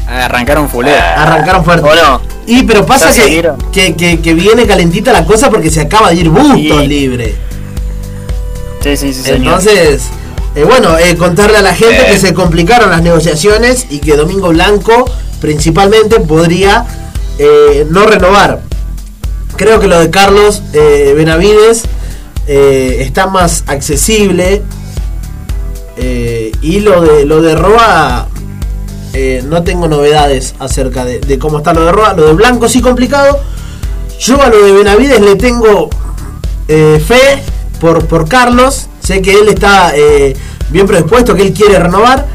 Arrancaron 0.07 0.69
fulera. 0.69 1.21
Arrancaron 1.21 1.63
fuerte. 1.65 1.87
¿O 1.89 1.95
no? 1.95 2.21
Y 2.45 2.63
pero 2.63 2.85
pasa 2.85 3.11
que, 3.13 3.51
que, 3.73 3.95
que, 3.95 4.21
que 4.21 4.33
viene 4.33 4.65
calentita 4.65 5.11
la 5.11 5.25
cosa 5.25 5.49
porque 5.49 5.69
se 5.69 5.81
acaba 5.81 6.09
de 6.09 6.15
ir 6.15 6.29
Bustos 6.29 6.55
Sí. 6.55 6.87
libre. 6.87 7.35
Sí, 8.81 8.95
sí, 8.95 9.13
sí, 9.13 9.21
señor. 9.23 9.37
Entonces, 9.59 10.03
eh, 10.55 10.63
bueno, 10.63 10.97
eh, 10.97 11.17
contarle 11.17 11.57
a 11.57 11.61
la 11.61 11.73
gente 11.75 12.01
Eh. 12.03 12.11
que 12.11 12.17
se 12.17 12.33
complicaron 12.33 12.89
las 12.89 13.01
negociaciones 13.01 13.87
y 13.89 13.99
que 13.99 14.15
Domingo 14.15 14.49
Blanco 14.49 15.05
principalmente 15.41 16.19
podría 16.21 16.85
eh, 17.39 17.85
no 17.89 18.05
renovar. 18.05 18.61
Creo 19.57 19.79
que 19.79 19.87
lo 19.87 19.99
de 19.99 20.11
Carlos 20.11 20.61
eh, 20.73 21.13
Benavides 21.17 21.83
eh, 22.45 22.97
está 23.01 23.25
más 23.25 23.63
accesible. 23.65 24.61
Eh, 25.97 26.51
y 26.61 26.79
lo 26.81 27.01
de 27.01 27.25
lo 27.25 27.41
de 27.41 27.55
Roa 27.55 28.27
no 29.45 29.63
tengo 29.63 29.87
novedades 29.87 30.53
acerca 30.59 31.03
de, 31.03 31.39
cómo 31.39 31.57
está 31.57 31.73
lo 31.73 31.85
de 31.85 31.91
Roa. 31.91 32.13
Lo 32.13 32.27
de 32.27 32.33
Blanco 32.33 32.69
sí 32.69 32.81
complicado. 32.81 33.39
Yo 34.19 34.39
a 34.43 34.49
lo 34.49 34.63
de 34.63 34.73
Benavides 34.73 35.21
le 35.21 35.35
tengo 35.35 35.89
fe 36.67 37.41
por, 37.81 38.05
por 38.05 38.29
Carlos. 38.29 38.87
Sé 38.99 39.23
que 39.23 39.33
él 39.33 39.47
está 39.47 39.91
bien 40.69 40.85
predispuesto, 40.85 41.33
que 41.33 41.41
él 41.41 41.53
quiere 41.53 41.79
renovar. 41.79 42.27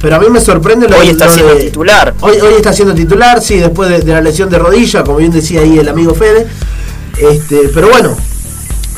Pero 0.00 0.16
a 0.16 0.18
mí 0.18 0.28
me 0.30 0.40
sorprende 0.40 0.88
lo 0.88 0.98
Hoy 0.98 1.08
está 1.08 1.28
siendo 1.28 1.54
titular. 1.56 2.14
Hoy, 2.20 2.38
hoy 2.40 2.54
está 2.54 2.72
siendo 2.72 2.94
titular, 2.94 3.42
sí, 3.42 3.56
después 3.56 4.04
de, 4.04 4.12
la 4.12 4.20
lesión 4.20 4.48
de 4.48 4.58
rodilla, 4.58 5.04
como 5.04 5.18
bien 5.18 5.30
decía 5.30 5.60
ahí 5.60 5.78
el 5.78 5.88
amigo 5.88 6.14
Fede. 6.14 6.46
Este, 7.18 7.70
pero 7.74 7.90
bueno, 7.90 8.16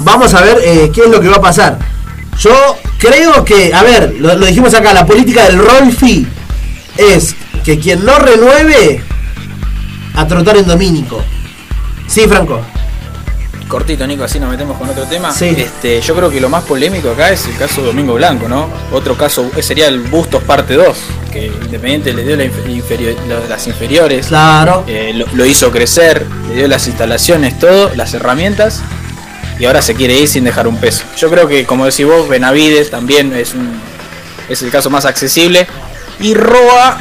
vamos 0.01 0.33
a 0.35 0.43
ver 0.43 0.59
eh, 0.65 0.91
qué 0.95 1.03
es 1.03 1.09
lo 1.09 1.21
que 1.21 1.29
va 1.29 1.37
a 1.37 1.41
pasar. 1.41 1.79
Yo 2.39 2.53
creo 2.99 3.45
que, 3.45 3.75
a 3.75 3.83
ver, 3.83 4.15
lo, 4.19 4.37
dijimos 4.37 4.73
acá, 4.75 4.93
la 4.93 5.05
política 5.05 5.45
del 5.47 5.59
roll 5.59 5.93
fee 5.93 6.27
es 6.97 7.35
que 7.65 7.79
quien 7.79 8.05
no 8.05 8.19
renueve 8.19 9.03
a 10.15 10.27
trotar 10.27 10.57
en 10.57 10.67
Domínico. 10.67 11.21
Sí, 12.07 12.23
Franco 12.29 12.61
cortito, 13.67 14.07
Nico, 14.07 14.25
así 14.25 14.39
nos 14.39 14.51
metemos 14.51 14.77
con 14.79 14.89
otro 14.89 15.05
tema. 15.05 15.35
Este, 15.41 16.01
yo 16.01 16.15
creo 16.15 16.31
que 16.31 16.41
lo 16.41 16.49
más 16.49 16.65
polémico 16.65 17.11
acá 17.11 17.31
es 17.31 17.47
el 17.47 17.57
caso 17.57 17.83
Domingo 17.83 18.15
Blanco, 18.15 18.49
¿no? 18.49 18.69
Otro 18.93 19.17
caso 19.17 19.51
sería 19.61 19.89
el 19.89 20.01
Bustos 20.01 20.43
parte 20.43 20.75
2, 20.75 20.97
que 21.31 21.47
Independiente 21.47 22.13
le 22.13 22.25
dio 22.25 22.37
las 23.49 23.67
inferiores. 23.67 24.27
Claro. 24.27 24.85
Eh, 24.87 25.25
lo, 25.35 25.47
hizo 25.47 25.71
crecer, 25.71 26.27
le 26.49 26.57
dio 26.57 26.69
las 26.69 26.87
instalaciones, 26.87 27.59
todo, 27.59 27.95
las 27.95 28.15
herramientas. 28.15 28.83
Y 29.59 29.67
ahora 29.67 29.83
se 29.83 29.95
quiere 29.95 30.19
ir 30.19 30.29
sin 30.29 30.45
dejar 30.45 30.67
un 30.67 30.79
peso. 30.79 31.05
Yo 31.17 31.31
creo 31.31 31.47
que, 31.47 31.67
como 31.67 31.85
decís 31.85 32.07
vos, 32.07 32.29
Benavides 32.29 32.91
también 32.91 33.33
es, 33.33 33.55
un, 33.55 33.81
es 34.49 34.63
el 34.63 34.71
caso 34.71 34.91
más 34.91 35.05
accesible. 35.05 35.67
Y 36.21 36.35
Roa 36.35 36.99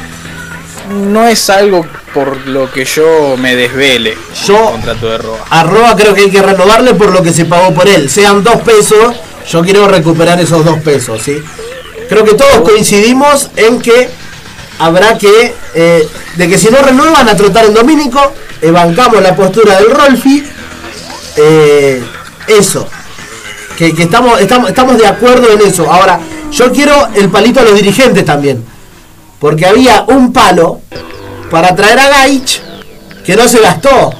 no 0.90 1.26
es 1.26 1.50
algo 1.50 1.86
por 2.12 2.46
lo 2.46 2.70
que 2.70 2.84
yo 2.84 3.36
me 3.36 3.56
desvele 3.56 4.16
yo 4.46 4.70
contrato 4.72 5.08
de 5.08 5.18
Roa. 5.18 5.38
A 5.50 5.62
Roa 5.64 5.96
creo 5.96 6.14
que 6.14 6.22
hay 6.22 6.30
que 6.30 6.42
renovarle 6.42 6.94
por 6.94 7.12
lo 7.12 7.22
que 7.22 7.32
se 7.32 7.44
pagó 7.44 7.72
por 7.74 7.88
él. 7.88 8.10
Sean 8.10 8.42
dos 8.42 8.56
pesos, 8.62 9.14
yo 9.48 9.62
quiero 9.62 9.88
recuperar 9.88 10.40
esos 10.40 10.64
dos 10.64 10.80
pesos, 10.80 11.22
¿sí? 11.22 11.42
Creo 12.08 12.24
que 12.24 12.34
todos 12.34 12.60
coincidimos 12.60 13.50
en 13.56 13.80
que 13.80 14.08
habrá 14.78 15.16
que, 15.16 15.54
eh, 15.74 16.08
de 16.36 16.48
que 16.48 16.58
si 16.58 16.68
no 16.68 16.82
renuevan 16.82 17.28
a 17.28 17.36
trotar 17.36 17.66
en 17.66 17.74
Domínico, 17.74 18.20
eh, 18.60 18.70
bancamos 18.70 19.22
la 19.22 19.34
postura 19.34 19.78
del 19.78 19.90
Rolfi, 19.90 20.44
eh, 21.36 22.02
eso, 22.46 22.88
que, 23.76 23.94
estamos, 23.96 24.40
estamos, 24.40 24.68
estamos 24.68 24.98
de 24.98 25.06
acuerdo 25.06 25.50
en 25.52 25.62
eso. 25.62 25.90
Ahora, 25.90 26.20
yo 26.50 26.70
quiero 26.72 27.08
el 27.14 27.30
palito 27.30 27.60
a 27.60 27.64
los 27.64 27.74
dirigentes 27.74 28.24
también, 28.24 28.64
porque 29.38 29.66
había 29.66 30.04
un 30.08 30.32
palo 30.32 30.80
para 31.52 31.76
traer 31.76 31.98
a 31.98 32.08
Gaich 32.08 32.62
que 33.26 33.36
no 33.36 33.46
se 33.46 33.60
gastó. 33.60 34.10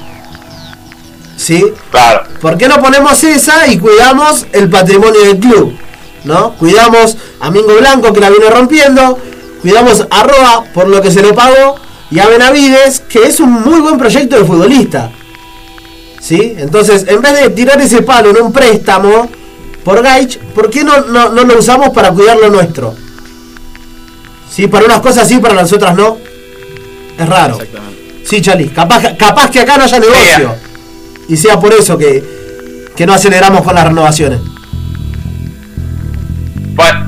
¿Sí? 1.35 1.65
Claro. 1.91 2.25
¿Por 2.43 2.59
qué 2.59 2.69
no 2.69 2.81
ponemos 2.81 3.25
esa 3.25 3.67
y 3.69 3.79
cuidamos 3.79 4.47
el 4.53 4.69
patrimonio 4.69 5.23
del 5.23 5.39
club? 5.39 5.75
¿No? 6.25 6.53
Cuidamos 6.57 7.17
a 7.41 7.51
Mingo 7.51 7.75
Blanco 7.75 8.13
que 8.13 8.21
la 8.21 8.29
viene 8.29 8.51
rompiendo, 8.51 9.19
cuidamos 9.63 10.07
a 10.11 10.23
Roa 10.25 10.65
por 10.75 10.89
lo 10.89 11.01
que 11.01 11.11
se 11.11 11.23
le 11.23 11.33
pagó 11.33 11.77
y 12.11 12.21
a 12.21 12.29
Benavides 12.29 13.01
que 13.01 13.23
es 13.25 13.41
un 13.41 13.51
muy 13.51 13.81
buen 13.81 13.97
proyecto 13.97 14.37
de 14.39 14.45
futbolista. 14.45 15.11
¿Sí? 16.21 16.55
Entonces, 16.59 17.07
en 17.09 17.23
vez 17.23 17.41
de 17.41 17.49
tirar 17.49 17.81
ese 17.81 18.03
palo 18.03 18.29
en 18.29 18.43
un 18.43 18.53
préstamo 18.53 19.29
por 19.83 20.03
Gaich, 20.03 20.39
¿por 20.39 20.69
qué 20.69 20.85
no, 20.85 21.01
no, 21.07 21.31
no 21.31 21.45
lo 21.45 21.59
usamos 21.59 21.91
para 21.91 22.13
cuidar 22.13 22.37
lo 22.37 22.51
nuestro? 22.51 22.95
¿Sí? 24.55 24.67
Para 24.67 24.85
unas 24.85 25.01
cosas 25.01 25.27
sí, 25.27 25.39
para 25.39 25.55
las 25.55 25.73
otras 25.73 25.97
no. 25.97 26.32
Es 27.23 27.29
raro. 27.29 27.59
Sí, 28.25 28.41
Chali. 28.41 28.69
Capaz, 28.69 29.17
capaz 29.17 29.51
que 29.51 29.61
acá 29.61 29.77
no 29.77 29.85
haya 29.85 29.99
negocio. 29.99 30.55
Y 31.29 31.37
sea 31.37 31.59
por 31.61 31.73
eso 31.73 31.97
que, 31.97 32.89
que 32.97 33.07
no 33.07 33.15
aceleramos 33.15 33.63
con 33.63 33.75
las 33.75 33.85
renovaciones. 33.85 34.41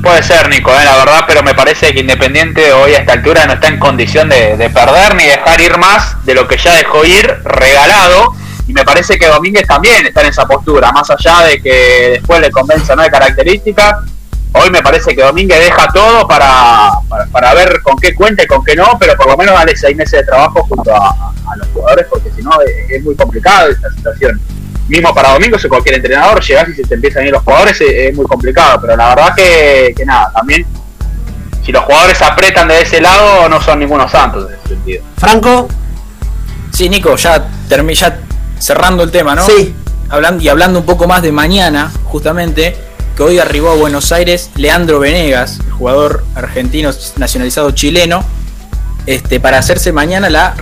puede 0.02 0.22
ser, 0.22 0.48
Nico, 0.48 0.70
eh, 0.70 0.84
la 0.84 0.96
verdad, 0.96 1.24
pero 1.26 1.42
me 1.42 1.54
parece 1.54 1.92
que 1.92 2.00
Independiente 2.00 2.72
hoy 2.72 2.94
a 2.94 2.98
esta 2.98 3.14
altura 3.14 3.44
no 3.46 3.54
está 3.54 3.68
en 3.68 3.78
condición 3.78 4.28
de, 4.28 4.70
perder 4.72 5.16
ni 5.16 5.24
dejar 5.24 5.60
ir 5.60 5.78
más 5.78 6.24
de 6.24 6.34
lo 6.34 6.46
que 6.46 6.56
ya 6.58 6.74
dejó 6.74 7.04
ir 7.04 7.26
regalado. 7.44 8.34
Y 8.66 8.72
me 8.72 8.84
parece 8.84 9.18
que 9.18 9.26
Domínguez 9.26 9.66
también 9.66 10.06
está 10.06 10.22
en 10.22 10.28
esa 10.28 10.46
postura, 10.46 10.90
más 10.92 11.10
allá 11.10 11.40
de 11.46 11.60
que 11.60 12.10
después 12.14 12.40
le 12.40 12.50
convenza 12.50 12.94
no 12.96 13.02
de 13.02 13.10
características 13.10 14.13
hoy 14.54 14.70
me 14.70 14.82
parece 14.82 15.14
que 15.14 15.22
Domínguez 15.22 15.58
deja 15.58 15.88
todo 15.88 16.26
para, 16.28 16.92
para, 17.32 17.54
ver 17.54 17.80
con 17.82 17.96
qué 17.96 18.14
cuenta 18.14 18.44
y 18.44 18.46
con 18.46 18.64
qué 18.64 18.76
no, 18.76 18.96
pero 18.98 19.16
por 19.16 19.26
lo 19.28 19.36
menos 19.36 19.54
darle 19.54 19.76
seis 19.76 19.96
meses 19.96 20.20
de 20.20 20.26
trabajo 20.26 20.64
junto 20.68 20.94
a, 20.94 21.32
los 21.56 21.68
jugadores, 21.68 22.06
porque 22.08 22.30
si 22.34 22.42
no 22.42 22.50
es, 22.90 23.02
muy 23.04 23.14
complicado 23.14 23.70
esta 23.70 23.90
situación. 23.90 24.40
Mismo 24.88 25.14
para 25.14 25.32
Domínguez 25.32 25.64
o 25.64 25.68
cualquier 25.68 25.96
entrenador, 25.96 26.42
llegas 26.42 26.68
y 26.68 26.74
se 26.74 26.82
te 26.82 26.94
empiezan 26.94 27.22
a 27.22 27.26
ir 27.26 27.32
los 27.32 27.42
jugadores 27.42 27.80
es, 27.80 28.14
muy 28.14 28.26
complicado, 28.26 28.80
pero 28.80 28.96
la 28.96 29.14
verdad 29.14 29.34
que, 29.34 29.94
nada, 30.04 30.30
también 30.32 30.66
si 31.64 31.72
los 31.72 31.82
jugadores 31.84 32.20
apretan 32.22 32.68
de 32.68 32.82
ese 32.82 33.00
lado 33.00 33.48
no 33.48 33.60
son 33.60 33.78
ningunos 33.78 34.10
santos 34.10 34.50
en 34.50 34.56
ese 34.58 34.68
sentido. 34.68 35.04
Franco. 35.16 35.68
Sí, 36.72 36.88
Nico, 36.88 37.16
ya, 37.16 37.48
ya 37.68 38.18
cerrando 38.58 39.04
el 39.04 39.10
tema, 39.10 39.34
¿no? 39.34 39.46
Sí. 39.46 39.74
Hablando, 40.10 40.42
y 40.42 40.48
hablando 40.48 40.80
un 40.80 40.86
poco 40.86 41.06
más 41.06 41.22
de 41.22 41.32
mañana, 41.32 41.90
justamente, 42.04 42.76
que 43.16 43.22
hoy 43.22 43.38
arribó 43.38 43.70
a 43.70 43.74
Buenos 43.74 44.12
Aires 44.12 44.50
Leandro 44.56 44.98
Venegas, 44.98 45.58
jugador 45.70 46.24
argentino 46.34 46.90
nacionalizado 47.16 47.70
chileno, 47.70 48.24
este, 49.06 49.40
para 49.40 49.58
hacerse 49.58 49.92
mañana 49.92 50.30
la, 50.30 50.54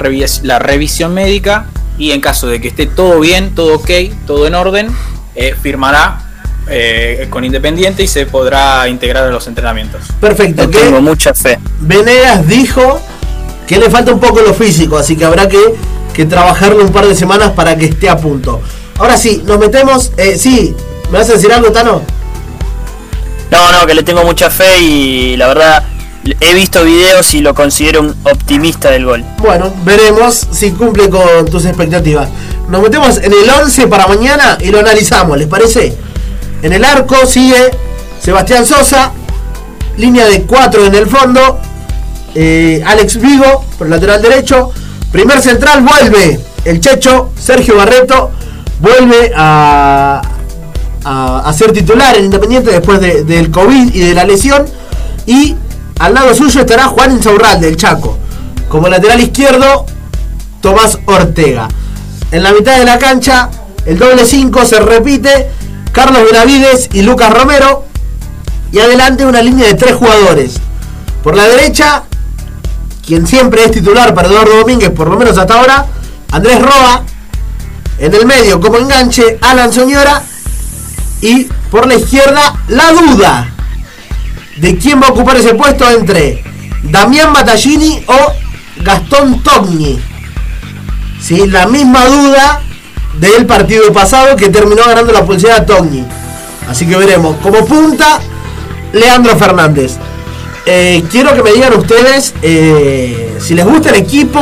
la 0.43 0.59
revisión 0.59 1.15
médica 1.15 1.67
y 1.99 2.11
en 2.11 2.21
caso 2.21 2.47
de 2.47 2.61
que 2.61 2.69
esté 2.69 2.87
todo 2.87 3.21
bien, 3.21 3.55
todo 3.55 3.77
ok, 3.77 3.91
todo 4.27 4.47
en 4.47 4.55
orden, 4.55 4.89
eh, 5.35 5.55
firmará 5.61 6.29
eh, 6.69 7.27
con 7.31 7.45
Independiente 7.45 8.03
y 8.03 8.09
se 8.09 8.27
podrá 8.27 8.89
integrar 8.89 9.25
a 9.25 9.31
los 9.31 9.47
entrenamientos. 9.47 10.03
Perfecto. 10.21 10.69
Tengo 10.69 11.01
mucha 11.01 11.35
fe. 11.35 11.59
Venegas 11.81 12.47
dijo 12.47 13.01
que 13.67 13.79
le 13.79 13.91
falta 13.91 14.13
un 14.13 14.21
poco 14.21 14.41
lo 14.41 14.55
físico, 14.55 14.97
así 14.97 15.17
que 15.17 15.25
habrá 15.25 15.49
que, 15.49 15.59
que 16.13 16.25
trabajarlo 16.27 16.85
un 16.85 16.93
par 16.93 17.07
de 17.07 17.15
semanas 17.15 17.53
para 17.53 17.77
que 17.77 17.87
esté 17.87 18.09
a 18.09 18.17
punto. 18.17 18.61
Ahora 18.99 19.17
sí, 19.17 19.43
nos 19.47 19.59
metemos. 19.59 20.13
Eh, 20.17 20.37
sí, 20.39 20.75
¿me 21.11 21.19
vas 21.19 21.31
a 21.31 21.35
decir 21.35 21.53
algo, 21.53 21.73
Tano? 21.73 22.03
No, 23.53 23.71
no, 23.71 23.87
que 23.87 23.93
le 23.93 24.03
tengo 24.03 24.25
mucha 24.25 24.49
fe 24.49 24.81
y 24.81 25.37
la 25.37 25.47
verdad 25.47 25.85
he 26.41 26.55
visto 26.55 26.83
videos 26.85 27.35
y 27.35 27.43
lo 27.43 27.55
considero 27.55 28.01
un 28.01 28.17
optimista 28.23 28.91
del 28.91 29.05
gol. 29.05 29.23
Bueno, 29.37 29.71
veremos 29.85 30.47
si 30.51 30.71
cumple 30.71 31.11
con 31.11 31.45
tus 31.51 31.67
expectativas. 31.67 32.31
Nos 32.71 32.81
metemos 32.81 33.19
en 33.19 33.31
el 33.31 33.51
11 33.51 33.89
para 33.89 34.07
mañana 34.07 34.57
y 34.59 34.71
lo 34.71 34.79
analizamos, 34.79 35.37
¿les 35.37 35.49
parece? 35.49 35.95
En 36.63 36.73
el 36.73 36.83
arco 36.83 37.27
sigue 37.27 37.73
Sebastián 38.23 38.65
Sosa, 38.65 39.13
línea 39.99 40.25
de 40.25 40.45
4 40.45 40.87
en 40.87 40.95
el 40.95 41.07
fondo, 41.07 41.61
eh, 42.35 42.83
Alex 42.87 43.21
Vigo 43.21 43.67
por 43.77 43.87
el 43.87 43.91
lateral 43.91 44.23
derecho, 44.23 44.71
primer 45.11 45.43
central 45.43 45.83
vuelve 45.83 46.41
el 46.65 46.81
Checho, 46.81 47.33
Sergio 47.39 47.77
Barreto, 47.77 48.31
vuelve 48.81 49.31
a, 49.37 50.23
a, 51.05 51.53
ser 51.53 51.73
titular 51.73 52.17
en 52.17 52.27
Independiente 52.27 52.71
después 52.71 53.01
del 53.01 53.51
COVID 53.51 53.95
y 53.95 54.01
de 54.01 54.15
la 54.15 54.25
lesión. 54.25 54.65
Y 55.27 55.57
al 55.99 56.15
lado 56.15 56.35
suyo 56.35 56.61
estará 56.61 56.85
Juan 56.85 57.13
Insaurralde, 57.13 57.67
del 57.67 57.77
Chaco. 57.77 58.19
Como 58.69 58.89
lateral 58.89 59.21
izquierdo, 59.21 59.87
Tomás 60.61 60.99
Ortega. 61.07 61.69
En 62.31 62.43
la 62.43 62.53
mitad 62.53 62.79
de 62.79 62.85
la 62.85 62.99
cancha, 62.99 63.51
el 63.85 63.99
doble 63.99 64.25
5 64.25 64.65
se 64.65 64.81
repite. 64.81 65.51
Carlos 65.93 66.23
Benavides 66.25 66.89
y 66.93 67.03
Lucas 67.03 67.33
Romero. 67.33 67.85
Y 68.73 68.79
adelante 68.79 69.27
una 69.27 69.43
línea 69.43 69.67
de 69.67 69.75
tres 69.75 69.95
jugadores. 69.95 70.55
Por 71.23 71.37
la 71.37 71.47
derecha, 71.47 72.05
quien 73.07 73.27
siempre 73.27 73.65
es 73.65 73.71
titular 73.71 74.15
para 74.15 74.29
Eduardo 74.29 74.59
Domínguez, 74.59 74.91
por 74.91 75.09
lo 75.09 75.17
menos 75.17 75.37
hasta 75.37 75.55
ahora, 75.55 75.87
Andrés 76.31 76.61
Roa. 76.61 77.05
En 77.99 78.15
el 78.15 78.27
medio, 78.27 78.59
como 78.59 78.79
enganche, 78.79 79.39
Alan 79.43 79.73
Soñora. 79.73 80.23
Y 81.23 81.45
por 81.71 81.87
la 81.87 81.95
izquierda, 81.95 82.55
la 82.69 82.93
duda 82.93 83.49
de 84.57 84.77
quién 84.77 85.01
va 85.01 85.07
a 85.07 85.11
ocupar 85.13 85.37
ese 85.37 85.55
puesto 85.55 85.89
entre 85.89 86.43
Damián 86.83 87.33
Battaglini 87.33 88.05
o 88.09 88.83
Gastón 88.83 89.43
Togni. 89.43 90.01
¿Sí? 91.21 91.47
La 91.47 91.67
misma 91.67 92.07
duda 92.07 92.61
del 93.21 93.47
partido 93.47 93.93
pasado 93.93 94.35
que 94.37 94.49
terminó 94.49 94.83
ganando 94.85 95.13
la 95.13 95.25
pulsera 95.25 95.65
Togni. 95.65 96.05
Así 96.69 96.87
que 96.87 96.97
veremos. 96.97 97.37
Como 97.37 97.65
punta, 97.67 98.21
Leandro 98.93 99.37
Fernández. 99.37 99.99
Eh, 100.67 101.05
quiero 101.11 101.35
que 101.35 101.43
me 101.43 101.53
digan 101.53 101.75
ustedes 101.75 102.35
eh, 102.43 103.37
si 103.41 103.55
les 103.55 103.65
gusta 103.65 103.91
el 103.91 103.97
equipo, 103.97 104.41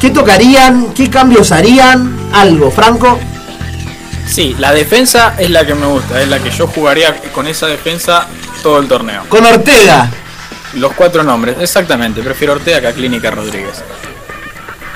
qué 0.00 0.10
tocarían, 0.10 0.92
qué 0.94 1.08
cambios 1.08 1.52
harían, 1.52 2.16
algo. 2.32 2.72
Franco. 2.72 3.18
Sí, 4.30 4.54
la 4.60 4.72
defensa 4.72 5.34
es 5.38 5.50
la 5.50 5.66
que 5.66 5.74
me 5.74 5.86
gusta, 5.86 6.22
es 6.22 6.28
la 6.28 6.38
que 6.38 6.52
yo 6.52 6.68
jugaría 6.68 7.16
con 7.32 7.48
esa 7.48 7.66
defensa 7.66 8.28
todo 8.62 8.78
el 8.78 8.86
torneo. 8.86 9.24
Con 9.28 9.44
Ortega. 9.44 10.08
Los 10.74 10.92
cuatro 10.92 11.24
nombres, 11.24 11.56
exactamente. 11.60 12.22
Prefiero 12.22 12.52
Ortega 12.52 12.80
que 12.80 12.86
a 12.86 12.92
Clínica 12.92 13.32
Rodríguez. 13.32 13.82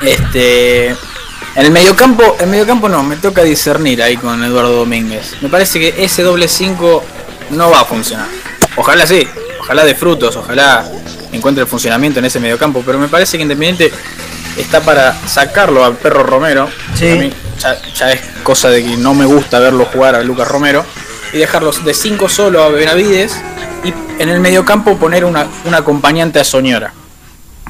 Este. 0.02 0.90
En 0.90 1.66
el 1.66 1.72
mediocampo, 1.72 2.36
el 2.38 2.46
mediocampo 2.46 2.88
no, 2.88 3.02
me 3.02 3.16
toca 3.16 3.42
discernir 3.42 4.02
ahí 4.04 4.16
con 4.16 4.42
Eduardo 4.44 4.72
Domínguez. 4.72 5.34
Me 5.40 5.48
parece 5.48 5.80
que 5.80 6.04
ese 6.04 6.22
doble 6.22 6.46
5 6.46 7.04
no 7.50 7.70
va 7.70 7.80
a 7.80 7.84
funcionar. 7.84 8.28
Ojalá 8.76 9.04
sí, 9.04 9.26
ojalá 9.60 9.84
de 9.84 9.96
frutos, 9.96 10.36
ojalá 10.36 10.88
encuentre 11.32 11.62
el 11.62 11.68
funcionamiento 11.68 12.20
en 12.20 12.26
ese 12.26 12.38
mediocampo, 12.38 12.82
pero 12.86 12.98
me 12.98 13.08
parece 13.08 13.36
que 13.36 13.42
Independiente 13.42 13.92
está 14.56 14.80
para 14.80 15.12
sacarlo 15.26 15.84
al 15.84 15.94
perro 15.94 16.22
Romero. 16.22 16.68
Sí. 16.94 17.10
A 17.10 17.14
mí 17.16 17.32
ya, 17.58 18.12
es 18.12 18.20
cosa 18.42 18.70
de 18.70 18.84
que 18.84 18.96
no 18.96 19.14
me 19.14 19.24
gusta 19.24 19.58
verlo 19.58 19.84
jugar 19.86 20.14
a 20.14 20.22
Lucas 20.22 20.48
Romero. 20.48 20.84
Y 21.32 21.38
dejarlos 21.38 21.84
de 21.84 21.94
5 21.94 22.28
solo 22.28 22.62
a 22.62 22.68
Benavides. 22.68 23.36
Y 23.82 23.92
en 24.22 24.28
el 24.28 24.40
mediocampo 24.40 24.96
poner 24.96 25.24
una, 25.24 25.46
un 25.64 25.74
acompañante 25.74 26.38
a 26.38 26.44
Soñora. 26.44 26.92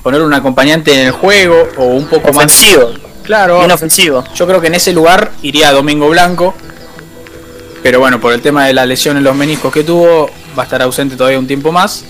Poner 0.03 0.23
un 0.23 0.35
acompañante 0.35 0.93
en 0.93 1.07
el 1.07 1.13
juego 1.13 1.69
o 1.77 1.85
un 1.85 2.07
poco 2.07 2.31
ofensivo. 2.31 2.91
más. 2.91 3.01
Claro. 3.23 3.59
Bien 3.59 3.71
ofensivo. 3.71 4.23
Yo 4.35 4.47
creo 4.47 4.61
que 4.61 4.67
en 4.67 4.75
ese 4.75 4.93
lugar 4.93 5.33
iría 5.43 5.73
Domingo 5.73 6.09
Blanco. 6.09 6.55
Pero 7.83 8.01
bueno, 8.01 8.21
por 8.21 8.33
el 8.33 8.41
tema 8.41 8.67
de 8.67 8.75
la 8.75 8.87
lesión 8.87 9.17
en 9.17 9.25
los 9.25 9.35
meniscos 9.35 9.73
que 9.73 9.83
tuvo, 9.83 10.31
va 10.57 10.63
a 10.63 10.65
estar 10.65 10.81
ausente 10.83 11.17
todavía 11.17 11.39
un 11.39 11.47
tiempo 11.47 11.73
más. 11.73 12.05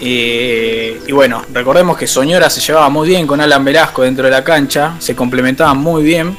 Eh, 0.00 1.00
y 1.06 1.12
bueno, 1.12 1.44
recordemos 1.52 1.96
que 1.96 2.06
Soñora 2.06 2.48
se 2.48 2.60
llevaba 2.60 2.88
muy 2.88 3.08
bien 3.08 3.26
con 3.26 3.40
Alan 3.40 3.62
Velasco 3.64 4.02
dentro 4.02 4.24
de 4.24 4.30
la 4.30 4.42
cancha, 4.42 4.94
se 4.98 5.14
complementaban 5.14 5.76
muy 5.78 6.02
bien. 6.02 6.36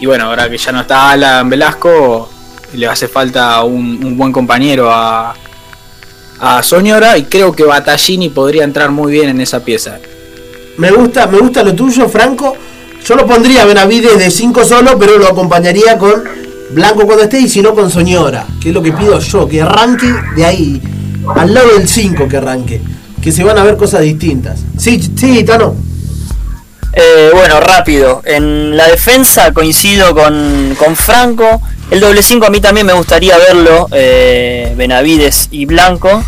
Y 0.00 0.06
bueno, 0.06 0.24
ahora 0.24 0.48
que 0.48 0.58
ya 0.58 0.72
no 0.72 0.80
está 0.80 1.10
Alan 1.10 1.48
Velasco, 1.48 2.28
le 2.74 2.86
hace 2.86 3.08
falta 3.08 3.62
un, 3.64 4.16
buen 4.16 4.32
compañero 4.32 4.90
a, 4.92 5.34
a 6.40 6.62
Soñora 6.62 7.18
y 7.18 7.24
creo 7.24 7.52
que 7.52 7.64
Battaglini 7.64 8.28
podría 8.28 8.64
entrar 8.64 8.90
muy 8.90 9.12
bien 9.12 9.28
en 9.30 9.40
esa 9.40 9.64
pieza. 9.64 9.98
Me 10.76 10.92
gusta, 10.92 11.26
me 11.26 11.38
gusta 11.38 11.62
lo 11.64 11.74
tuyo, 11.74 12.08
Franco. 12.08 12.56
Yo 13.04 13.16
lo 13.16 13.26
pondría 13.26 13.64
Benavides 13.64 14.18
de 14.18 14.30
5 14.30 14.64
solo, 14.64 14.98
pero 14.98 15.18
lo 15.18 15.28
acompañaría 15.28 15.98
con 15.98 16.22
Blanco 16.70 17.06
cuando 17.06 17.24
esté 17.24 17.40
y 17.40 17.48
si 17.48 17.62
no 17.62 17.74
con 17.74 17.90
Soñora, 17.90 18.46
que 18.60 18.68
es 18.68 18.74
lo 18.74 18.82
que 18.82 18.92
pido 18.92 19.18
yo, 19.18 19.48
que 19.48 19.62
arranque 19.62 20.12
de 20.36 20.44
ahí 20.44 20.82
al 21.34 21.54
lado 21.54 21.76
del 21.76 21.88
5 21.88 22.28
que 22.28 22.36
arranque. 22.36 22.80
Que 23.22 23.32
se 23.32 23.42
van 23.42 23.58
a 23.58 23.64
ver 23.64 23.76
cosas 23.76 24.02
distintas. 24.02 24.60
Sí, 24.76 25.00
sí, 25.16 25.42
Tano. 25.42 25.74
Eh, 27.00 27.30
bueno, 27.32 27.60
rápido. 27.60 28.22
En 28.24 28.76
la 28.76 28.88
defensa 28.88 29.52
coincido 29.52 30.14
con, 30.14 30.96
Franco. 30.96 31.62
El 31.90 32.00
doble 32.00 32.22
5 32.22 32.46
a 32.46 32.50
mí 32.50 32.60
también 32.60 32.86
me 32.86 32.92
gustaría 32.92 33.38
verlo. 33.38 33.86
Eh, 33.92 34.74
Benavides 34.76 35.48
y 35.52 35.64
Blanco. 35.64 36.24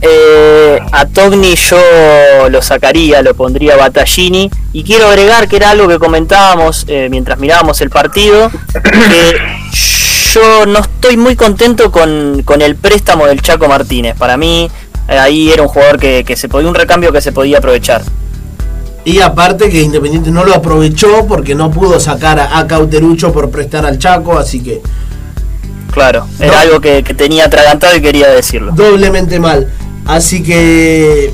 Eh, 0.00 0.78
a 0.92 1.06
Togni 1.06 1.56
yo 1.56 1.78
lo 2.48 2.62
sacaría, 2.62 3.20
lo 3.20 3.34
pondría 3.34 3.76
Battaglini. 3.76 4.50
Y 4.72 4.82
quiero 4.82 5.08
agregar 5.08 5.46
que 5.46 5.56
era 5.56 5.70
algo 5.70 5.86
que 5.86 5.98
comentábamos 5.98 6.86
mientras 7.10 7.38
mirábamos 7.38 7.80
el 7.82 7.90
partido. 7.90 8.50
Yo 10.32 10.66
no 10.66 10.80
estoy 10.80 11.16
muy 11.16 11.36
contento 11.36 11.90
con, 11.90 12.44
el 12.60 12.76
préstamo 12.76 13.26
del 13.26 13.40
Chaco 13.40 13.66
Martínez. 13.66 14.16
Para 14.16 14.36
mí, 14.36 14.70
eh, 15.08 15.18
ahí 15.18 15.50
era 15.50 15.62
un 15.62 15.68
jugador 15.68 15.98
que, 15.98 16.36
se 16.36 16.48
podía, 16.48 16.68
un 16.68 16.74
recambio 16.74 17.12
que 17.12 17.20
se 17.20 17.32
podía 17.32 17.58
aprovechar. 17.58 18.02
Y 19.08 19.20
aparte 19.20 19.70
que 19.70 19.80
Independiente 19.80 20.30
no 20.30 20.44
lo 20.44 20.54
aprovechó 20.54 21.26
porque 21.26 21.54
no 21.54 21.70
pudo 21.70 21.98
sacar 21.98 22.38
a, 22.38 22.66
Cauterucho 22.66 23.32
por 23.32 23.50
prestar 23.50 23.86
al 23.86 23.98
Chaco, 23.98 24.38
así 24.38 24.60
que. 24.60 24.82
Claro, 25.90 26.26
era 26.38 26.60
algo 26.60 26.80
que, 26.80 27.02
tenía 27.02 27.46
atragantado 27.46 27.96
y 27.96 28.02
quería 28.02 28.28
decirlo. 28.28 28.72
Doblemente 28.72 29.40
mal. 29.40 29.68
Así 30.04 30.42
que. 30.42 31.32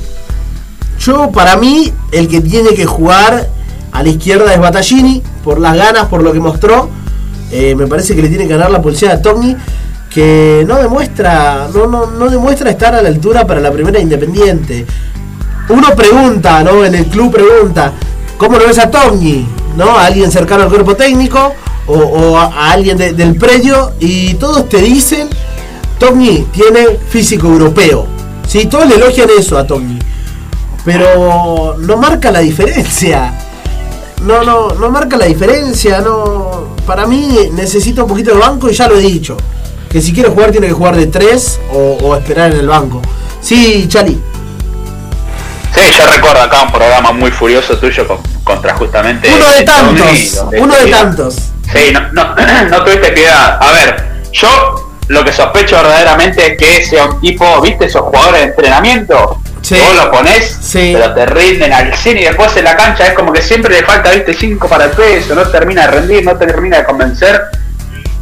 Yo, 0.99 1.31
para 1.31 1.57
mí, 1.57 1.91
el 2.13 2.29
que 2.29 2.39
tiene 2.39 2.69
que 2.69 2.85
jugar 2.85 3.49
a 3.91 4.03
la 4.03 4.09
izquierda 4.09 4.53
es 4.53 4.59
Battaglini, 4.59 5.21
por 5.43 5.59
las 5.59 5.75
ganas, 5.75 6.05
por 6.05 6.23
lo 6.23 6.31
que 6.31 6.39
mostró 6.39 6.89
eh, 7.51 7.75
me 7.75 7.87
parece 7.87 8.15
que 8.15 8.21
le 8.21 8.29
tiene 8.29 8.45
que 8.45 8.53
ganar 8.53 8.71
la 8.71 8.81
pulsera 8.81 9.13
a 9.13 9.21
Togni, 9.21 9.55
que 10.09 10.63
no 10.67 10.75
demuestra, 10.77 11.67
no, 11.73 11.87
no, 11.87 12.29
demuestra 12.29 12.69
estar 12.69 12.95
a 12.95 13.01
la 13.01 13.09
altura 13.09 13.45
para 13.45 13.59
la 13.59 13.71
primera 13.71 13.99
independiente. 13.99 14.85
Uno 15.69 15.95
pregunta, 15.95 16.63
¿no? 16.63 16.85
En 16.85 16.95
el 16.95 17.05
club 17.05 17.31
pregunta, 17.31 17.91
¿cómo 18.37 18.57
lo 18.57 18.67
ves 18.67 18.79
a 18.79 18.89
Togni? 18.89 19.47
¿No? 19.75 19.97
A 19.97 20.05
alguien 20.05 20.31
cercano 20.31 20.63
al 20.63 20.69
cuerpo 20.69 20.95
técnico 20.95 21.53
o, 21.87 22.37
a, 22.37 22.71
alguien 22.71 22.97
del 22.97 23.35
predio 23.35 23.93
y 23.99 24.35
todos 24.35 24.69
te 24.69 24.77
dicen, 24.77 25.27
Togni 25.97 26.47
tiene 26.51 26.97
físico 27.09 27.47
europeo. 27.47 28.05
Sí, 28.47 28.67
todos 28.67 28.87
le 28.87 28.95
elogian 28.95 29.29
eso 29.37 29.57
a 29.57 29.65
Togni. 29.65 29.99
Pero 30.83 31.75
no 31.79 31.97
marca 31.97 32.31
la 32.31 32.39
diferencia. 32.39 33.33
No, 34.23 34.43
no, 34.43 34.69
no 34.69 34.89
marca 34.89 35.17
la 35.17 35.25
diferencia, 35.25 35.99
no 36.01 36.75
para 36.85 37.07
mí 37.07 37.49
necesita 37.53 38.03
un 38.03 38.09
poquito 38.09 38.31
de 38.31 38.39
banco 38.39 38.69
y 38.69 38.73
ya 38.73 38.87
lo 38.87 38.97
he 38.97 39.01
dicho. 39.01 39.35
Que 39.89 40.01
si 40.01 40.13
quiere 40.13 40.29
jugar 40.29 40.51
tiene 40.51 40.67
que 40.67 40.73
jugar 40.73 40.95
de 40.95 41.07
tres 41.07 41.59
o, 41.73 42.15
esperar 42.15 42.51
en 42.51 42.59
el 42.59 42.67
banco. 42.67 43.01
Sí, 43.41 43.85
Chali. 43.87 44.19
Sí, 45.75 45.81
yo 45.97 46.07
recuerdo 46.07 46.41
acá 46.41 46.61
un 46.61 46.71
programa 46.71 47.11
muy 47.11 47.31
furioso 47.31 47.77
tuyo 47.77 48.07
contra 48.45 48.73
justamente... 48.75 49.29
Uno 49.33 49.51
de 49.51 49.63
tantos, 49.63 50.45
uno 50.57 50.75
de 50.75 50.89
tantos. 50.89 51.35
Sí, 51.71 51.91
no, 51.91 51.99
no, 52.13 52.35
no 52.69 52.83
tuviste 52.83 53.11
piedad. 53.11 53.57
A 53.61 53.71
ver, 53.73 54.05
yo 54.31 54.93
lo 55.09 55.23
que 55.25 55.33
sospecho 55.33 55.75
verdaderamente 55.75 56.53
es 56.53 56.57
que 56.57 56.85
sea 56.85 57.05
un 57.05 57.19
tipo, 57.19 57.61
¿viste 57.61 57.85
esos 57.85 58.03
jugadores 58.03 58.41
de 58.41 58.47
entrenamiento? 58.47 59.41
Vos 59.69 59.95
lo 59.95 60.11
ponés, 60.11 60.59
pero 60.71 61.13
te 61.13 61.25
rinden 61.25 61.73
al 61.73 61.93
cine 61.95 62.21
y 62.21 62.23
después 62.25 62.55
en 62.55 62.65
la 62.65 62.77
cancha 62.77 63.07
es 63.07 63.13
como 63.13 63.33
que 63.33 63.41
siempre 63.41 63.81
le 63.81 63.85
falta, 63.85 64.11
viste, 64.11 64.33
5 64.33 64.67
para 64.69 64.85
el 64.85 64.91
peso, 64.91 65.33
no 65.33 65.43
termina 65.47 65.87
de 65.87 65.87
rendir, 65.87 66.23
no 66.23 66.37
termina 66.37 66.77
de 66.77 66.83
convencer. 66.85 67.41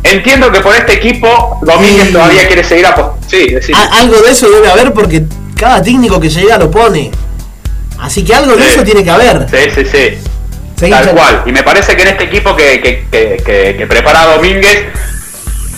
Entiendo 0.04 0.52
que 0.52 0.60
por 0.62 0.76
este 0.76 0.94
equipo 0.94 1.60
Domínguez 1.62 2.12
todavía 2.12 2.48
quiere 2.48 2.64
seguir 2.64 2.86
a 2.88 2.96
sí, 3.28 3.56
Algo 3.92 4.22
de 4.22 4.32
eso 4.32 4.50
debe 4.50 4.70
haber 4.70 4.94
porque 4.94 5.24
cada 5.58 5.82
técnico 5.82 6.20
que 6.20 6.30
llega 6.30 6.58
lo 6.58 6.72
pone. 6.72 7.12
Así 8.04 8.24
que 8.24 8.36
algo 8.36 8.56
de 8.56 8.68
eso 8.68 8.84
tiene 8.84 9.04
que 9.04 9.10
haber. 9.10 9.48
Sí, 9.50 9.72
sí, 9.74 9.86
sí. 9.86 10.90
Tal 10.90 11.12
cual. 11.12 11.44
Y 11.46 11.54
me 11.54 11.64
parece 11.64 11.96
que 11.96 12.02
en 12.02 12.10
este 12.10 12.26
equipo 12.26 12.54
que, 12.56 12.82
que, 12.82 13.06
que, 13.10 13.76
que 13.78 13.88
prepara 13.88 14.26
Domínguez 14.36 14.88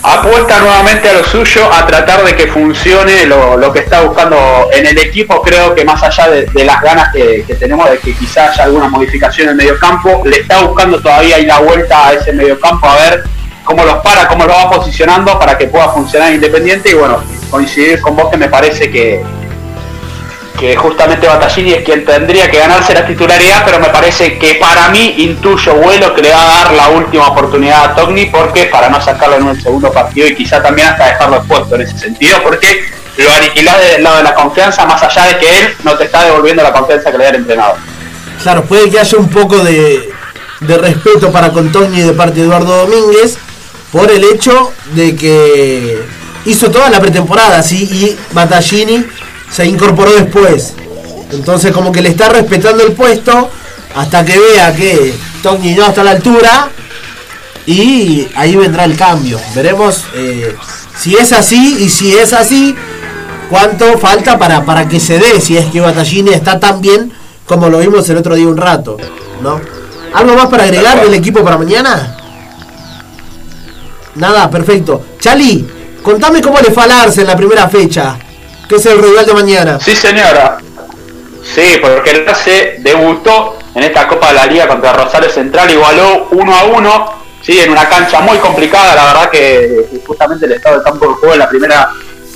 apuesta 0.02 0.60
nuevamente 0.60 1.08
a 1.08 1.14
lo 1.14 1.24
suyo, 1.24 1.72
a 1.72 1.86
tratar 1.86 2.24
de 2.24 2.36
que 2.36 2.46
funcione 2.46 3.26
lo, 3.26 3.72
que 3.72 3.80
está 3.80 4.02
buscando 4.02 4.68
en 4.72 4.86
el 4.86 4.98
equipo. 4.98 5.40
Creo 5.42 5.74
que 5.74 5.84
más 5.84 6.02
allá 6.02 6.28
de, 6.30 6.64
las 6.64 6.80
ganas 6.80 7.12
que, 7.12 7.44
tenemos 7.58 7.90
de 7.90 7.98
que 7.98 8.12
quizás 8.14 8.50
haya 8.50 8.64
alguna 8.64 8.88
modificación 8.88 9.46
en 9.46 9.50
el 9.52 9.56
mediocampo, 9.56 10.22
le 10.24 10.40
está 10.40 10.62
buscando 10.62 11.00
todavía 11.00 11.38
y 11.38 11.46
la 11.46 11.60
vuelta 11.60 12.08
a 12.08 12.12
ese 12.14 12.32
mediocampo 12.32 12.86
a 12.88 12.96
ver 12.96 13.24
cómo 13.64 13.84
los 13.84 13.96
para, 13.96 14.28
cómo 14.28 14.46
lo 14.46 14.52
va 14.52 14.70
posicionando 14.70 15.38
para 15.38 15.56
que 15.56 15.66
pueda 15.66 15.88
funcionar 15.90 16.32
independiente. 16.32 16.90
Y 16.90 16.94
bueno, 16.94 17.22
coincidir 17.50 18.00
con 18.00 18.16
vos 18.16 18.30
que 18.30 18.36
me 18.36 18.48
parece 18.48 18.90
que, 18.90 19.24
que 20.56 20.76
justamente 20.76 21.26
Battaglini 21.26 21.72
es 21.72 21.84
quien 21.84 22.04
tendría 22.04 22.50
que 22.50 22.58
ganarse 22.58 22.94
la 22.94 23.06
titularidad, 23.06 23.62
pero 23.64 23.78
me 23.78 23.88
parece 23.88 24.38
que 24.38 24.54
para 24.54 24.88
mí 24.88 25.14
intuyo 25.18 25.74
vuelo 25.74 26.14
que 26.14 26.22
le 26.22 26.32
va 26.32 26.42
a 26.42 26.64
dar 26.64 26.72
la 26.72 26.88
última 26.88 27.28
oportunidad 27.28 27.84
a 27.84 27.94
Togni 27.94 28.26
porque 28.26 28.64
para 28.66 28.88
no 28.88 29.00
sacarlo 29.00 29.36
en 29.36 29.44
un 29.44 29.60
segundo 29.60 29.92
partido 29.92 30.26
y 30.26 30.34
quizá 30.34 30.62
también 30.62 30.88
hasta 30.88 31.06
dejarlo 31.06 31.36
expuesto 31.36 31.74
en 31.74 31.82
ese 31.82 31.98
sentido, 31.98 32.42
porque 32.42 32.84
lo 33.18 33.32
aniquilás 33.32 33.78
del 33.80 34.02
lado 34.02 34.16
de 34.18 34.22
la 34.22 34.34
confianza, 34.34 34.86
más 34.86 35.02
allá 35.02 35.26
de 35.26 35.38
que 35.38 35.58
él 35.58 35.74
no 35.84 35.96
te 35.96 36.04
está 36.04 36.24
devolviendo 36.24 36.62
la 36.62 36.72
confianza 36.72 37.10
que 37.10 37.18
le 37.18 37.24
da 37.24 37.30
el 37.30 37.36
entrenador. 37.36 37.76
Claro, 38.42 38.64
puede 38.64 38.90
que 38.90 38.98
haya 38.98 39.18
un 39.18 39.28
poco 39.28 39.58
de, 39.58 40.10
de 40.60 40.78
respeto 40.78 41.30
para 41.32 41.50
con 41.50 41.72
Togni 41.72 42.02
de 42.02 42.12
parte 42.12 42.40
de 42.40 42.46
Eduardo 42.46 42.86
Domínguez 42.86 43.38
por 43.92 44.10
el 44.10 44.24
hecho 44.24 44.72
de 44.94 45.16
que 45.16 45.98
hizo 46.44 46.70
toda 46.70 46.90
la 46.90 47.00
pretemporada, 47.00 47.62
¿sí? 47.62 47.84
Y 47.84 48.34
Battaglini 48.34 49.04
se 49.56 49.64
incorporó 49.64 50.12
después. 50.12 50.74
Entonces 51.32 51.72
como 51.72 51.90
que 51.90 52.02
le 52.02 52.10
está 52.10 52.28
respetando 52.28 52.84
el 52.84 52.92
puesto 52.92 53.48
hasta 53.94 54.22
que 54.22 54.38
vea 54.38 54.74
que 54.76 55.14
Tony 55.42 55.74
no 55.74 55.86
está 55.86 56.02
a 56.02 56.04
la 56.04 56.10
altura 56.10 56.68
y 57.64 58.28
ahí 58.36 58.54
vendrá 58.54 58.84
el 58.84 58.96
cambio. 58.98 59.40
Veremos 59.54 60.04
eh, 60.14 60.54
si 60.98 61.16
es 61.16 61.32
así 61.32 61.78
y 61.80 61.88
si 61.88 62.12
es 62.12 62.34
así, 62.34 62.76
cuánto 63.48 63.96
falta 63.96 64.38
para, 64.38 64.62
para 64.62 64.86
que 64.86 65.00
se 65.00 65.18
dé, 65.18 65.40
si 65.40 65.56
es 65.56 65.64
que 65.70 65.80
Battaglini 65.80 66.34
está 66.34 66.60
tan 66.60 66.82
bien 66.82 67.10
como 67.46 67.70
lo 67.70 67.78
vimos 67.78 68.06
el 68.10 68.18
otro 68.18 68.34
día 68.34 68.46
un 68.46 68.58
rato. 68.58 68.98
¿no? 69.40 69.58
¿Algo 70.12 70.36
más 70.36 70.48
para 70.48 70.64
agregar 70.64 71.00
del 71.00 71.14
equipo 71.14 71.42
para 71.42 71.56
mañana? 71.56 72.14
Nada, 74.16 74.50
perfecto. 74.50 75.02
Chali, 75.18 75.66
contame 76.02 76.42
cómo 76.42 76.58
le 76.60 76.70
fue 76.70 76.82
a 76.82 76.88
Larse 76.88 77.22
en 77.22 77.26
la 77.26 77.36
primera 77.36 77.66
fecha 77.70 78.18
que 78.68 78.76
es 78.76 78.86
el 78.86 79.02
rival 79.02 79.26
de 79.26 79.34
mañana. 79.34 79.78
Sí, 79.80 79.94
señora. 79.94 80.58
Sí, 81.42 81.80
porque 81.80 82.10
el 82.10 82.82
debutó 82.82 83.58
en 83.74 83.82
esta 83.82 84.08
Copa 84.08 84.28
de 84.28 84.34
la 84.34 84.46
Liga 84.46 84.66
contra 84.66 84.92
Rosario 84.92 85.30
Central, 85.30 85.70
igualó 85.70 86.28
1 86.30 86.56
a 86.56 86.64
1, 86.64 87.12
¿sí? 87.42 87.58
en 87.58 87.70
una 87.70 87.88
cancha 87.88 88.20
muy 88.20 88.38
complicada, 88.38 88.94
la 88.94 89.04
verdad 89.04 89.30
que 89.30 89.86
justamente 90.06 90.46
el 90.46 90.52
estado 90.52 90.76
del 90.76 90.84
campo 90.84 91.06
de 91.06 91.14
juego 91.14 91.34
en 91.34 91.38
la 91.38 91.48
primera 91.48 91.90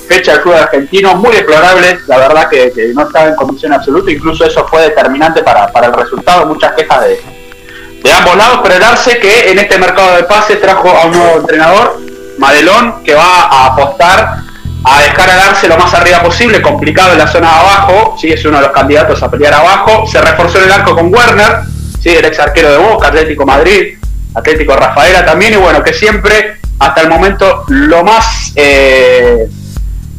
fecha 0.07 0.33
del 0.33 0.41
club 0.41 0.53
argentino, 0.53 1.15
muy 1.15 1.35
deplorable, 1.35 1.99
la 2.07 2.17
verdad 2.17 2.49
que, 2.49 2.91
no 2.93 3.03
estaba 3.03 3.29
en 3.29 3.35
condición 3.35 3.73
absoluta, 3.73 4.11
incluso 4.11 4.45
eso 4.45 4.65
fue 4.67 4.83
determinante 4.83 5.41
para, 5.41 5.67
para 5.71 5.87
el 5.87 5.93
resultado, 5.93 6.45
muchas 6.45 6.73
quejas 6.73 7.01
de, 7.05 7.21
de 8.03 8.11
ambos 8.11 8.35
lados, 8.35 8.59
pero 8.63 8.75
el 8.75 8.83
Arce 8.83 9.19
que 9.19 9.51
en 9.51 9.59
este 9.59 9.77
mercado 9.77 10.15
de 10.15 10.23
pases 10.23 10.61
trajo 10.61 10.89
a 10.89 11.05
un 11.05 11.11
nuevo 11.13 11.39
entrenador, 11.39 11.99
Madelón, 12.37 13.03
que 13.03 13.13
va 13.13 13.43
a 13.43 13.65
apostar 13.67 14.50
a 14.83 15.01
dejar 15.01 15.29
al 15.29 15.39
Arce 15.39 15.67
lo 15.67 15.77
más 15.77 15.93
arriba 15.93 16.21
posible, 16.23 16.61
complicado 16.61 17.13
en 17.13 17.19
la 17.19 17.27
zona 17.27 17.49
de 17.49 17.55
abajo, 17.59 18.15
¿sí? 18.19 18.29
es 18.31 18.43
uno 18.45 18.57
de 18.57 18.63
los 18.63 18.71
candidatos 18.71 19.21
a 19.21 19.29
pelear 19.29 19.53
abajo, 19.53 20.05
se 20.07 20.21
reforzó 20.21 20.57
en 20.59 20.65
el 20.65 20.71
arco 20.71 20.95
con 20.95 21.13
Werner, 21.13 21.61
¿sí? 22.01 22.09
el 22.09 22.25
ex 22.25 22.39
arquero 22.39 22.71
de 22.71 22.77
Boca, 22.77 23.07
Atlético 23.07 23.45
Madrid, 23.45 23.97
Atlético 24.33 24.75
Rafaela 24.75 25.25
también, 25.25 25.53
y 25.53 25.57
bueno, 25.57 25.83
que 25.83 25.93
siempre, 25.93 26.57
hasta 26.79 27.01
el 27.01 27.09
momento, 27.09 27.65
lo 27.67 28.03
más 28.03 28.53
eh, 28.55 29.47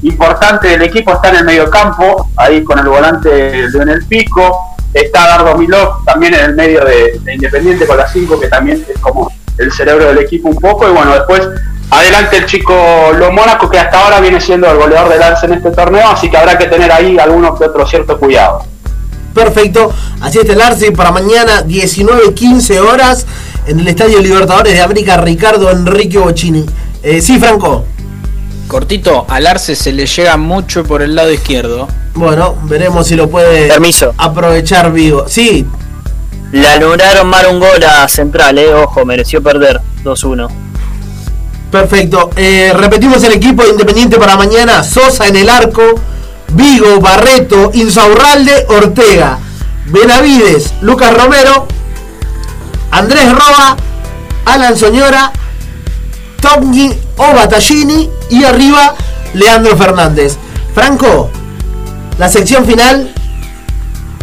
importante 0.02 0.68
del 0.68 0.82
equipo 0.82 1.12
está 1.12 1.30
en 1.30 1.36
el 1.36 1.44
medio 1.44 1.68
campo, 1.68 2.30
ahí 2.36 2.62
con 2.62 2.78
el 2.78 2.86
volante 2.86 3.28
de 3.28 3.82
en 3.82 3.88
el 3.88 4.04
pico, 4.06 4.72
Está 4.92 5.26
Dardo 5.26 5.56
Milov 5.56 6.04
también 6.04 6.34
en 6.34 6.40
el 6.40 6.54
medio 6.54 6.84
de, 6.84 7.18
Independiente 7.32 7.86
con 7.86 7.96
las 7.96 8.12
5, 8.12 8.38
que 8.38 8.48
también 8.48 8.84
es 8.86 8.98
como 8.98 9.32
el 9.56 9.72
cerebro 9.72 10.08
del 10.08 10.18
equipo 10.18 10.48
un 10.48 10.56
poco. 10.56 10.88
Y 10.88 10.92
bueno, 10.92 11.14
después 11.14 11.48
adelante 11.93 12.38
el 12.38 12.47
chico 12.47 12.74
Lo 13.16 13.30
Mónaco, 13.32 13.68
que 13.68 13.78
hasta 13.78 14.03
ahora 14.03 14.20
viene 14.20 14.40
siendo 14.40 14.70
el 14.70 14.78
goleador 14.78 15.12
de 15.12 15.18
Lance 15.18 15.47
en 15.47 15.55
este 15.55 15.70
torneo, 15.70 16.09
así 16.09 16.30
que 16.30 16.36
habrá 16.36 16.57
que 16.57 16.66
tener 16.66 16.90
ahí 16.90 17.18
algunos 17.18 17.59
que 17.59 17.66
otro 17.66 17.86
cierto 17.86 18.18
cuidado. 18.18 18.64
Perfecto, 19.34 19.93
así 20.20 20.38
está 20.38 20.53
el 20.53 20.61
Arce 20.61 20.93
para 20.93 21.11
mañana 21.11 21.62
19-15 21.62 22.78
horas 22.80 23.26
en 23.66 23.80
el 23.80 23.88
Estadio 23.88 24.20
Libertadores 24.20 24.72
de 24.72 24.82
América 24.82 25.16
Ricardo 25.18 25.70
Enrique 25.70 26.18
Bocini. 26.18 26.66
Eh, 27.03 27.20
sí, 27.20 27.38
Franco. 27.38 27.84
Cortito, 28.68 29.26
al 29.28 29.47
Arce 29.47 29.74
se 29.74 29.93
le 29.93 30.07
llega 30.07 30.36
mucho 30.36 30.84
por 30.84 31.03
el 31.03 31.14
lado 31.14 31.30
izquierdo. 31.30 31.88
Bueno, 32.14 32.57
veremos 32.64 33.07
si 33.07 33.16
lo 33.16 33.28
puede 33.28 33.68
Permiso. 33.68 34.14
aprovechar 34.16 34.93
vivo. 34.93 35.24
Sí. 35.28 35.66
Le 36.53 36.68
anularon 36.68 37.26
mal 37.26 37.47
un 37.47 37.61
gol 37.61 37.82
a 37.84 38.07
Central, 38.09 38.59
eh. 38.59 38.72
Ojo, 38.74 39.05
mereció 39.07 39.43
perder 39.43 39.80
2-1. 40.05 40.61
Perfecto. 41.73 42.31
Eh, 42.37 42.73
repetimos 42.77 43.25
el 43.25 43.33
equipo 43.33 43.64
de 43.64 43.70
Independiente 43.70 44.18
para 44.18 44.37
mañana. 44.37 44.85
Sosa 44.85 45.27
en 45.27 45.37
el 45.37 45.49
arco. 45.49 45.83
Vigo, 46.53 47.01
Barreto, 47.01 47.70
Insaurralde, 47.73 48.66
Ortega. 48.68 49.39
Benavides, 49.87 50.75
Lucas 50.83 51.14
Romero. 51.14 51.66
Andrés 52.91 53.33
Roa, 53.33 53.75
Alan 54.45 54.77
Soñora, 54.77 55.33
Tommy 56.43 56.95
o 57.16 57.35
Battaglini 57.35 58.11
y 58.29 58.45
arriba 58.45 58.95
Leandro 59.33 59.75
Fernández. 59.79 60.37
Franco, 60.75 61.31
la 62.18 62.29
sección 62.29 62.66
final, 62.66 63.14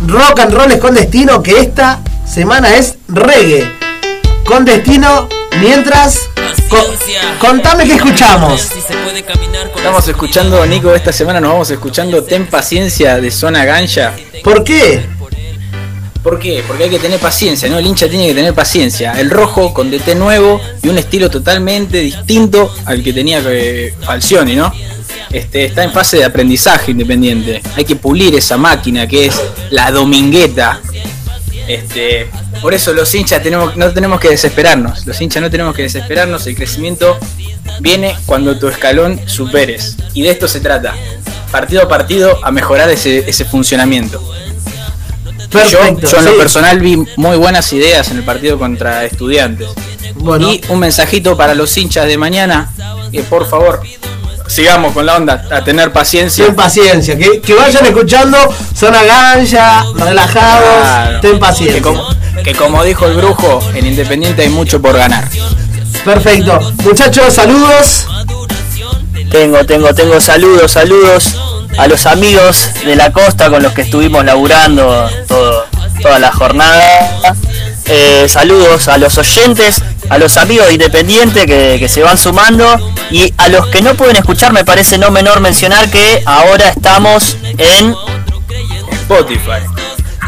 rock 0.05 0.39
and 0.41 0.53
roll 0.53 0.77
con 0.77 0.93
destino, 0.93 1.41
que 1.41 1.59
esta 1.59 1.99
semana 2.31 2.75
es 2.75 2.97
reggae. 3.07 3.75
Con 4.45 4.65
destino, 4.65 5.27
mientras... 5.59 6.28
contame 7.39 7.85
qué 7.85 7.93
escuchamos. 7.93 8.69
Estamos 9.75 10.07
escuchando, 10.07 10.65
Nico, 10.65 10.93
esta 10.93 11.11
semana 11.11 11.39
nos 11.39 11.51
vamos 11.51 11.71
escuchando 11.71 12.23
Ten 12.23 12.47
Paciencia 12.47 13.19
de 13.19 13.31
Zona 13.31 13.65
Ganja. 13.65 14.13
¿Por 14.43 14.63
qué? 14.63 15.05
¿Por 16.23 16.37
qué? 16.37 16.63
Porque 16.67 16.83
hay 16.83 16.89
que 16.89 16.99
tener 16.99 17.19
paciencia, 17.19 17.69
¿no? 17.69 17.77
El 17.77 17.85
hincha 17.85 18.09
tiene 18.09 18.27
que 18.27 18.35
tener 18.35 18.53
paciencia. 18.53 19.13
El 19.13 19.29
rojo 19.29 19.73
con 19.73 19.89
DT 19.89 20.15
nuevo 20.15 20.59
y 20.83 20.89
un 20.89 20.97
estilo 20.97 21.29
totalmente 21.29 21.99
distinto 21.99 22.73
al 22.85 23.01
que 23.01 23.13
tenía 23.13 23.41
eh, 23.45 23.93
Falcioni, 24.01 24.55
¿no? 24.55 24.71
Este, 25.31 25.65
está 25.65 25.83
en 25.83 25.93
fase 25.93 26.17
de 26.17 26.25
aprendizaje 26.25 26.91
independiente. 26.91 27.61
Hay 27.75 27.85
que 27.85 27.95
pulir 27.95 28.35
esa 28.35 28.57
máquina 28.57 29.07
que 29.07 29.27
es 29.27 29.41
la 29.69 29.91
domingueta. 29.91 30.81
Este, 31.69 32.29
por 32.61 32.73
eso 32.73 32.93
los 32.93 33.13
hinchas 33.15 33.41
tenemos, 33.41 33.77
no 33.77 33.93
tenemos 33.93 34.19
que 34.19 34.29
desesperarnos. 34.29 35.05
Los 35.05 35.21
hinchas 35.21 35.41
no 35.41 35.49
tenemos 35.49 35.73
que 35.73 35.83
desesperarnos. 35.83 36.45
El 36.47 36.55
crecimiento 36.55 37.17
viene 37.79 38.17
cuando 38.25 38.59
tu 38.59 38.67
escalón 38.67 39.21
superes. 39.27 39.95
Y 40.13 40.23
de 40.23 40.31
esto 40.31 40.47
se 40.47 40.59
trata. 40.59 40.93
Partido 41.51 41.83
a 41.83 41.87
partido 41.87 42.43
a 42.43 42.51
mejorar 42.51 42.89
ese, 42.89 43.29
ese 43.29 43.45
funcionamiento 43.45 44.21
yo, 45.69 45.83
en 45.85 46.25
lo 46.25 46.37
personal 46.37 46.79
vi 46.79 46.97
muy 47.15 47.37
buenas 47.37 47.71
ideas 47.73 48.09
en 48.11 48.17
el 48.17 48.23
partido 48.23 48.57
contra 48.59 49.05
estudiantes. 49.05 49.69
Y 50.39 50.61
un 50.69 50.79
mensajito 50.79 51.35
para 51.37 51.55
los 51.55 51.75
hinchas 51.77 52.07
de 52.07 52.17
mañana, 52.17 52.71
que 53.11 53.23
por 53.23 53.47
favor 53.47 53.81
sigamos 54.49 54.93
con 54.93 55.05
la 55.05 55.15
onda, 55.15 55.45
a 55.51 55.63
tener 55.63 55.93
paciencia. 55.93 56.45
Ten 56.45 56.55
paciencia, 56.55 57.17
que, 57.17 57.53
vayan 57.53 57.85
escuchando 57.85 58.37
zona 58.75 59.03
gancha, 59.03 59.85
relajados, 59.95 61.21
ten 61.21 61.39
paciencia. 61.39 61.81
Que 62.43 62.55
como, 62.55 62.83
dijo 62.83 63.05
el 63.05 63.13
brujo, 63.13 63.59
en 63.73 63.85
Independiente 63.85 64.41
hay 64.41 64.49
mucho 64.49 64.81
por 64.81 64.97
ganar. 64.97 65.27
Perfecto. 66.03 66.59
Muchachos, 66.83 67.33
saludos. 67.33 68.07
Tengo, 69.29 69.65
tengo, 69.65 69.93
tengo 69.93 70.19
saludos, 70.19 70.71
saludos 70.71 71.35
a 71.77 71.87
los 71.87 72.05
amigos 72.07 72.71
de 72.83 72.95
la 72.95 73.11
costa 73.11 73.49
con 73.49 73.61
los 73.61 73.73
que 73.73 73.83
estuvimos 73.83 74.25
laburando 74.25 75.09
toda 75.27 76.19
la 76.19 76.31
jornada. 76.31 77.35
Eh, 77.85 78.27
saludos 78.29 78.87
a 78.87 78.97
los 78.97 79.17
oyentes, 79.17 79.81
a 80.09 80.17
los 80.17 80.37
amigos 80.37 80.67
de 80.67 80.73
Independiente 80.73 81.45
que, 81.45 81.87
se 81.87 82.01
van 82.01 82.17
sumando 82.17 82.93
y 83.11 83.33
a 83.37 83.49
los 83.49 83.67
que 83.67 83.81
no 83.81 83.95
pueden 83.95 84.15
escuchar 84.15 84.53
me 84.53 84.65
parece 84.65 84.97
no 84.97 85.11
menor 85.11 85.39
mencionar 85.39 85.89
que 85.89 86.21
ahora 86.25 86.69
estamos 86.69 87.37
en 87.57 87.95
Spotify. 88.91 89.63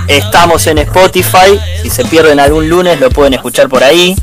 Estamos 0.08 0.66
en 0.68 0.80
Spotify, 0.80 1.60
si 1.82 1.90
se 1.90 2.06
pierden 2.06 2.40
algún 2.40 2.68
lunes 2.68 3.00
lo 3.00 3.10
pueden 3.10 3.34
escuchar 3.34 3.70
por 3.70 3.84
ahí. 3.84 4.16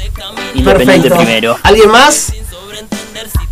Independiente 0.54 1.10
primero. 1.10 1.58
¿Alguien 1.62 1.90
más? 1.90 2.32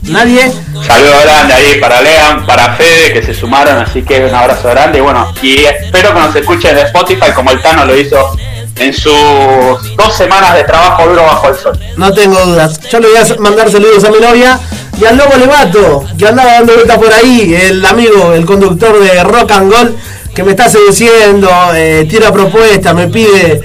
Nadie. 0.02 0.52
Saludo 0.86 1.20
grande 1.22 1.54
ahí 1.54 1.80
para 1.80 2.00
Lean, 2.00 2.46
para 2.46 2.74
Fede, 2.74 3.12
que 3.12 3.22
se 3.22 3.34
sumaron, 3.34 3.78
así 3.78 4.02
que 4.02 4.24
un 4.24 4.34
abrazo 4.34 4.68
grande. 4.68 4.98
Y 4.98 5.00
bueno, 5.00 5.32
y 5.42 5.64
espero 5.64 6.14
que 6.14 6.20
nos 6.20 6.36
escuchen 6.36 6.78
en 6.78 6.86
Spotify 6.86 7.32
como 7.34 7.50
el 7.50 7.60
Tano 7.60 7.84
lo 7.84 7.96
hizo 7.96 8.36
en 8.78 8.92
sus 8.92 9.96
dos 9.96 10.16
semanas 10.16 10.54
de 10.54 10.64
trabajo 10.64 11.08
duro 11.08 11.22
bajo 11.22 11.48
el 11.48 11.56
sol. 11.56 11.78
No 11.96 12.12
tengo 12.12 12.38
dudas. 12.44 12.80
Yo 12.90 13.00
le 13.00 13.08
voy 13.08 13.16
a 13.16 13.40
mandar 13.40 13.70
saludos 13.70 14.04
a 14.04 14.10
mi 14.10 14.18
novia 14.18 14.60
y 15.00 15.04
al 15.04 15.16
Lobo 15.16 15.36
Levato, 15.36 16.04
que 16.18 16.26
andaba 16.26 16.52
dando 16.52 16.74
vueltas 16.74 16.98
por 16.98 17.12
ahí, 17.12 17.54
el 17.54 17.84
amigo, 17.84 18.32
el 18.32 18.46
conductor 18.46 18.98
de 18.98 19.22
Rock 19.24 19.50
and 19.52 19.72
Gold, 19.72 19.96
que 20.34 20.42
me 20.42 20.52
está 20.52 20.70
seduciendo, 20.70 21.50
eh, 21.74 22.06
tira 22.08 22.32
propuestas, 22.32 22.94
me 22.94 23.08
pide 23.08 23.60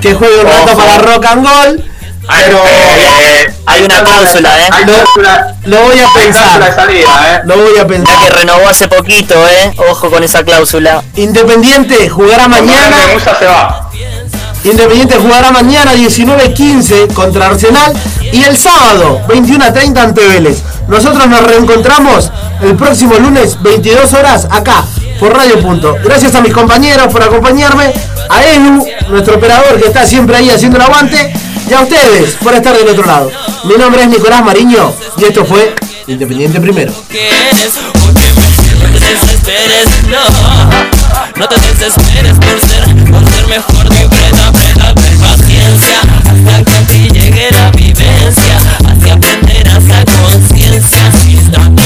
que 0.00 0.14
juegue 0.14 0.40
un 0.40 0.46
rato 0.46 0.76
para 0.76 0.98
Rock 0.98 1.24
and 1.26 1.46
Gold. 1.46 1.84
Pero 2.26 2.58
hay 3.66 3.82
una 3.82 4.02
cláusula, 4.02 4.66
¿eh? 4.66 4.70
Lo, 5.64 5.82
voy 5.82 5.98
a 5.98 6.08
pensar. 6.14 6.62
¿eh? 6.62 7.40
Lo 7.44 7.56
voy 7.56 7.78
a 7.78 7.86
pensar. 7.86 8.18
que 8.18 8.30
renovó 8.30 8.66
hace 8.66 8.88
poquito, 8.88 9.34
¿eh? 9.46 9.74
Ojo 9.90 10.10
con 10.10 10.24
esa 10.24 10.42
cláusula. 10.42 11.02
Independiente 11.16 12.08
jugará 12.08 12.48
mañana. 12.48 12.96
Independiente 14.64 15.16
jugará 15.16 15.50
mañana 15.52 15.94
19-15 15.94 17.12
contra 17.12 17.48
Arsenal 17.48 17.92
y 18.32 18.42
el 18.44 18.56
sábado 18.56 19.20
21-30 19.28 19.98
ante 19.98 20.26
Vélez. 20.26 20.62
Nosotros 20.88 21.26
nos 21.28 21.42
reencontramos 21.42 22.30
el 22.62 22.74
próximo 22.74 23.14
lunes 23.18 23.62
22 23.62 24.14
horas 24.14 24.48
acá 24.50 24.84
por 25.20 25.36
Radio 25.36 25.60
Punto. 25.60 25.94
Gracias 26.02 26.34
a 26.34 26.40
mis 26.40 26.54
compañeros 26.54 27.12
por 27.12 27.22
acompañarme, 27.22 27.92
a 28.30 28.42
Edu, 28.42 28.86
nuestro 29.10 29.36
operador 29.36 29.78
que 29.78 29.86
está 29.86 30.06
siempre 30.06 30.38
ahí 30.38 30.48
haciendo 30.48 30.78
el 30.78 30.84
aguante 30.84 31.32
y 31.68 31.74
a 31.74 31.82
ustedes 31.82 32.34
por 32.42 32.54
estar 32.54 32.74
del 32.74 32.88
otro 32.88 33.04
lado. 33.04 33.30
Mi 33.64 33.74
nombre 33.74 34.02
es 34.02 34.08
Nicolás 34.08 34.42
Mariño 34.42 34.94
y 35.18 35.24
esto 35.24 35.44
fue 35.44 35.74
Independiente 36.06 36.58
Primero. 36.58 36.92
No 41.36 41.48
te 41.48 41.54
desesperes 41.56 42.34
por 42.38 42.60
ser, 42.60 43.10
por 43.10 43.26
ser 43.26 43.46
mejor, 43.48 43.88
Hasta 46.46 46.86
que 46.86 47.08
llegue 47.08 47.48
la 47.50 47.70
vivencia, 47.70 48.58
así 48.86 49.10
aprenderás 49.10 49.84
la 49.84 50.04
conciencia 50.04 51.10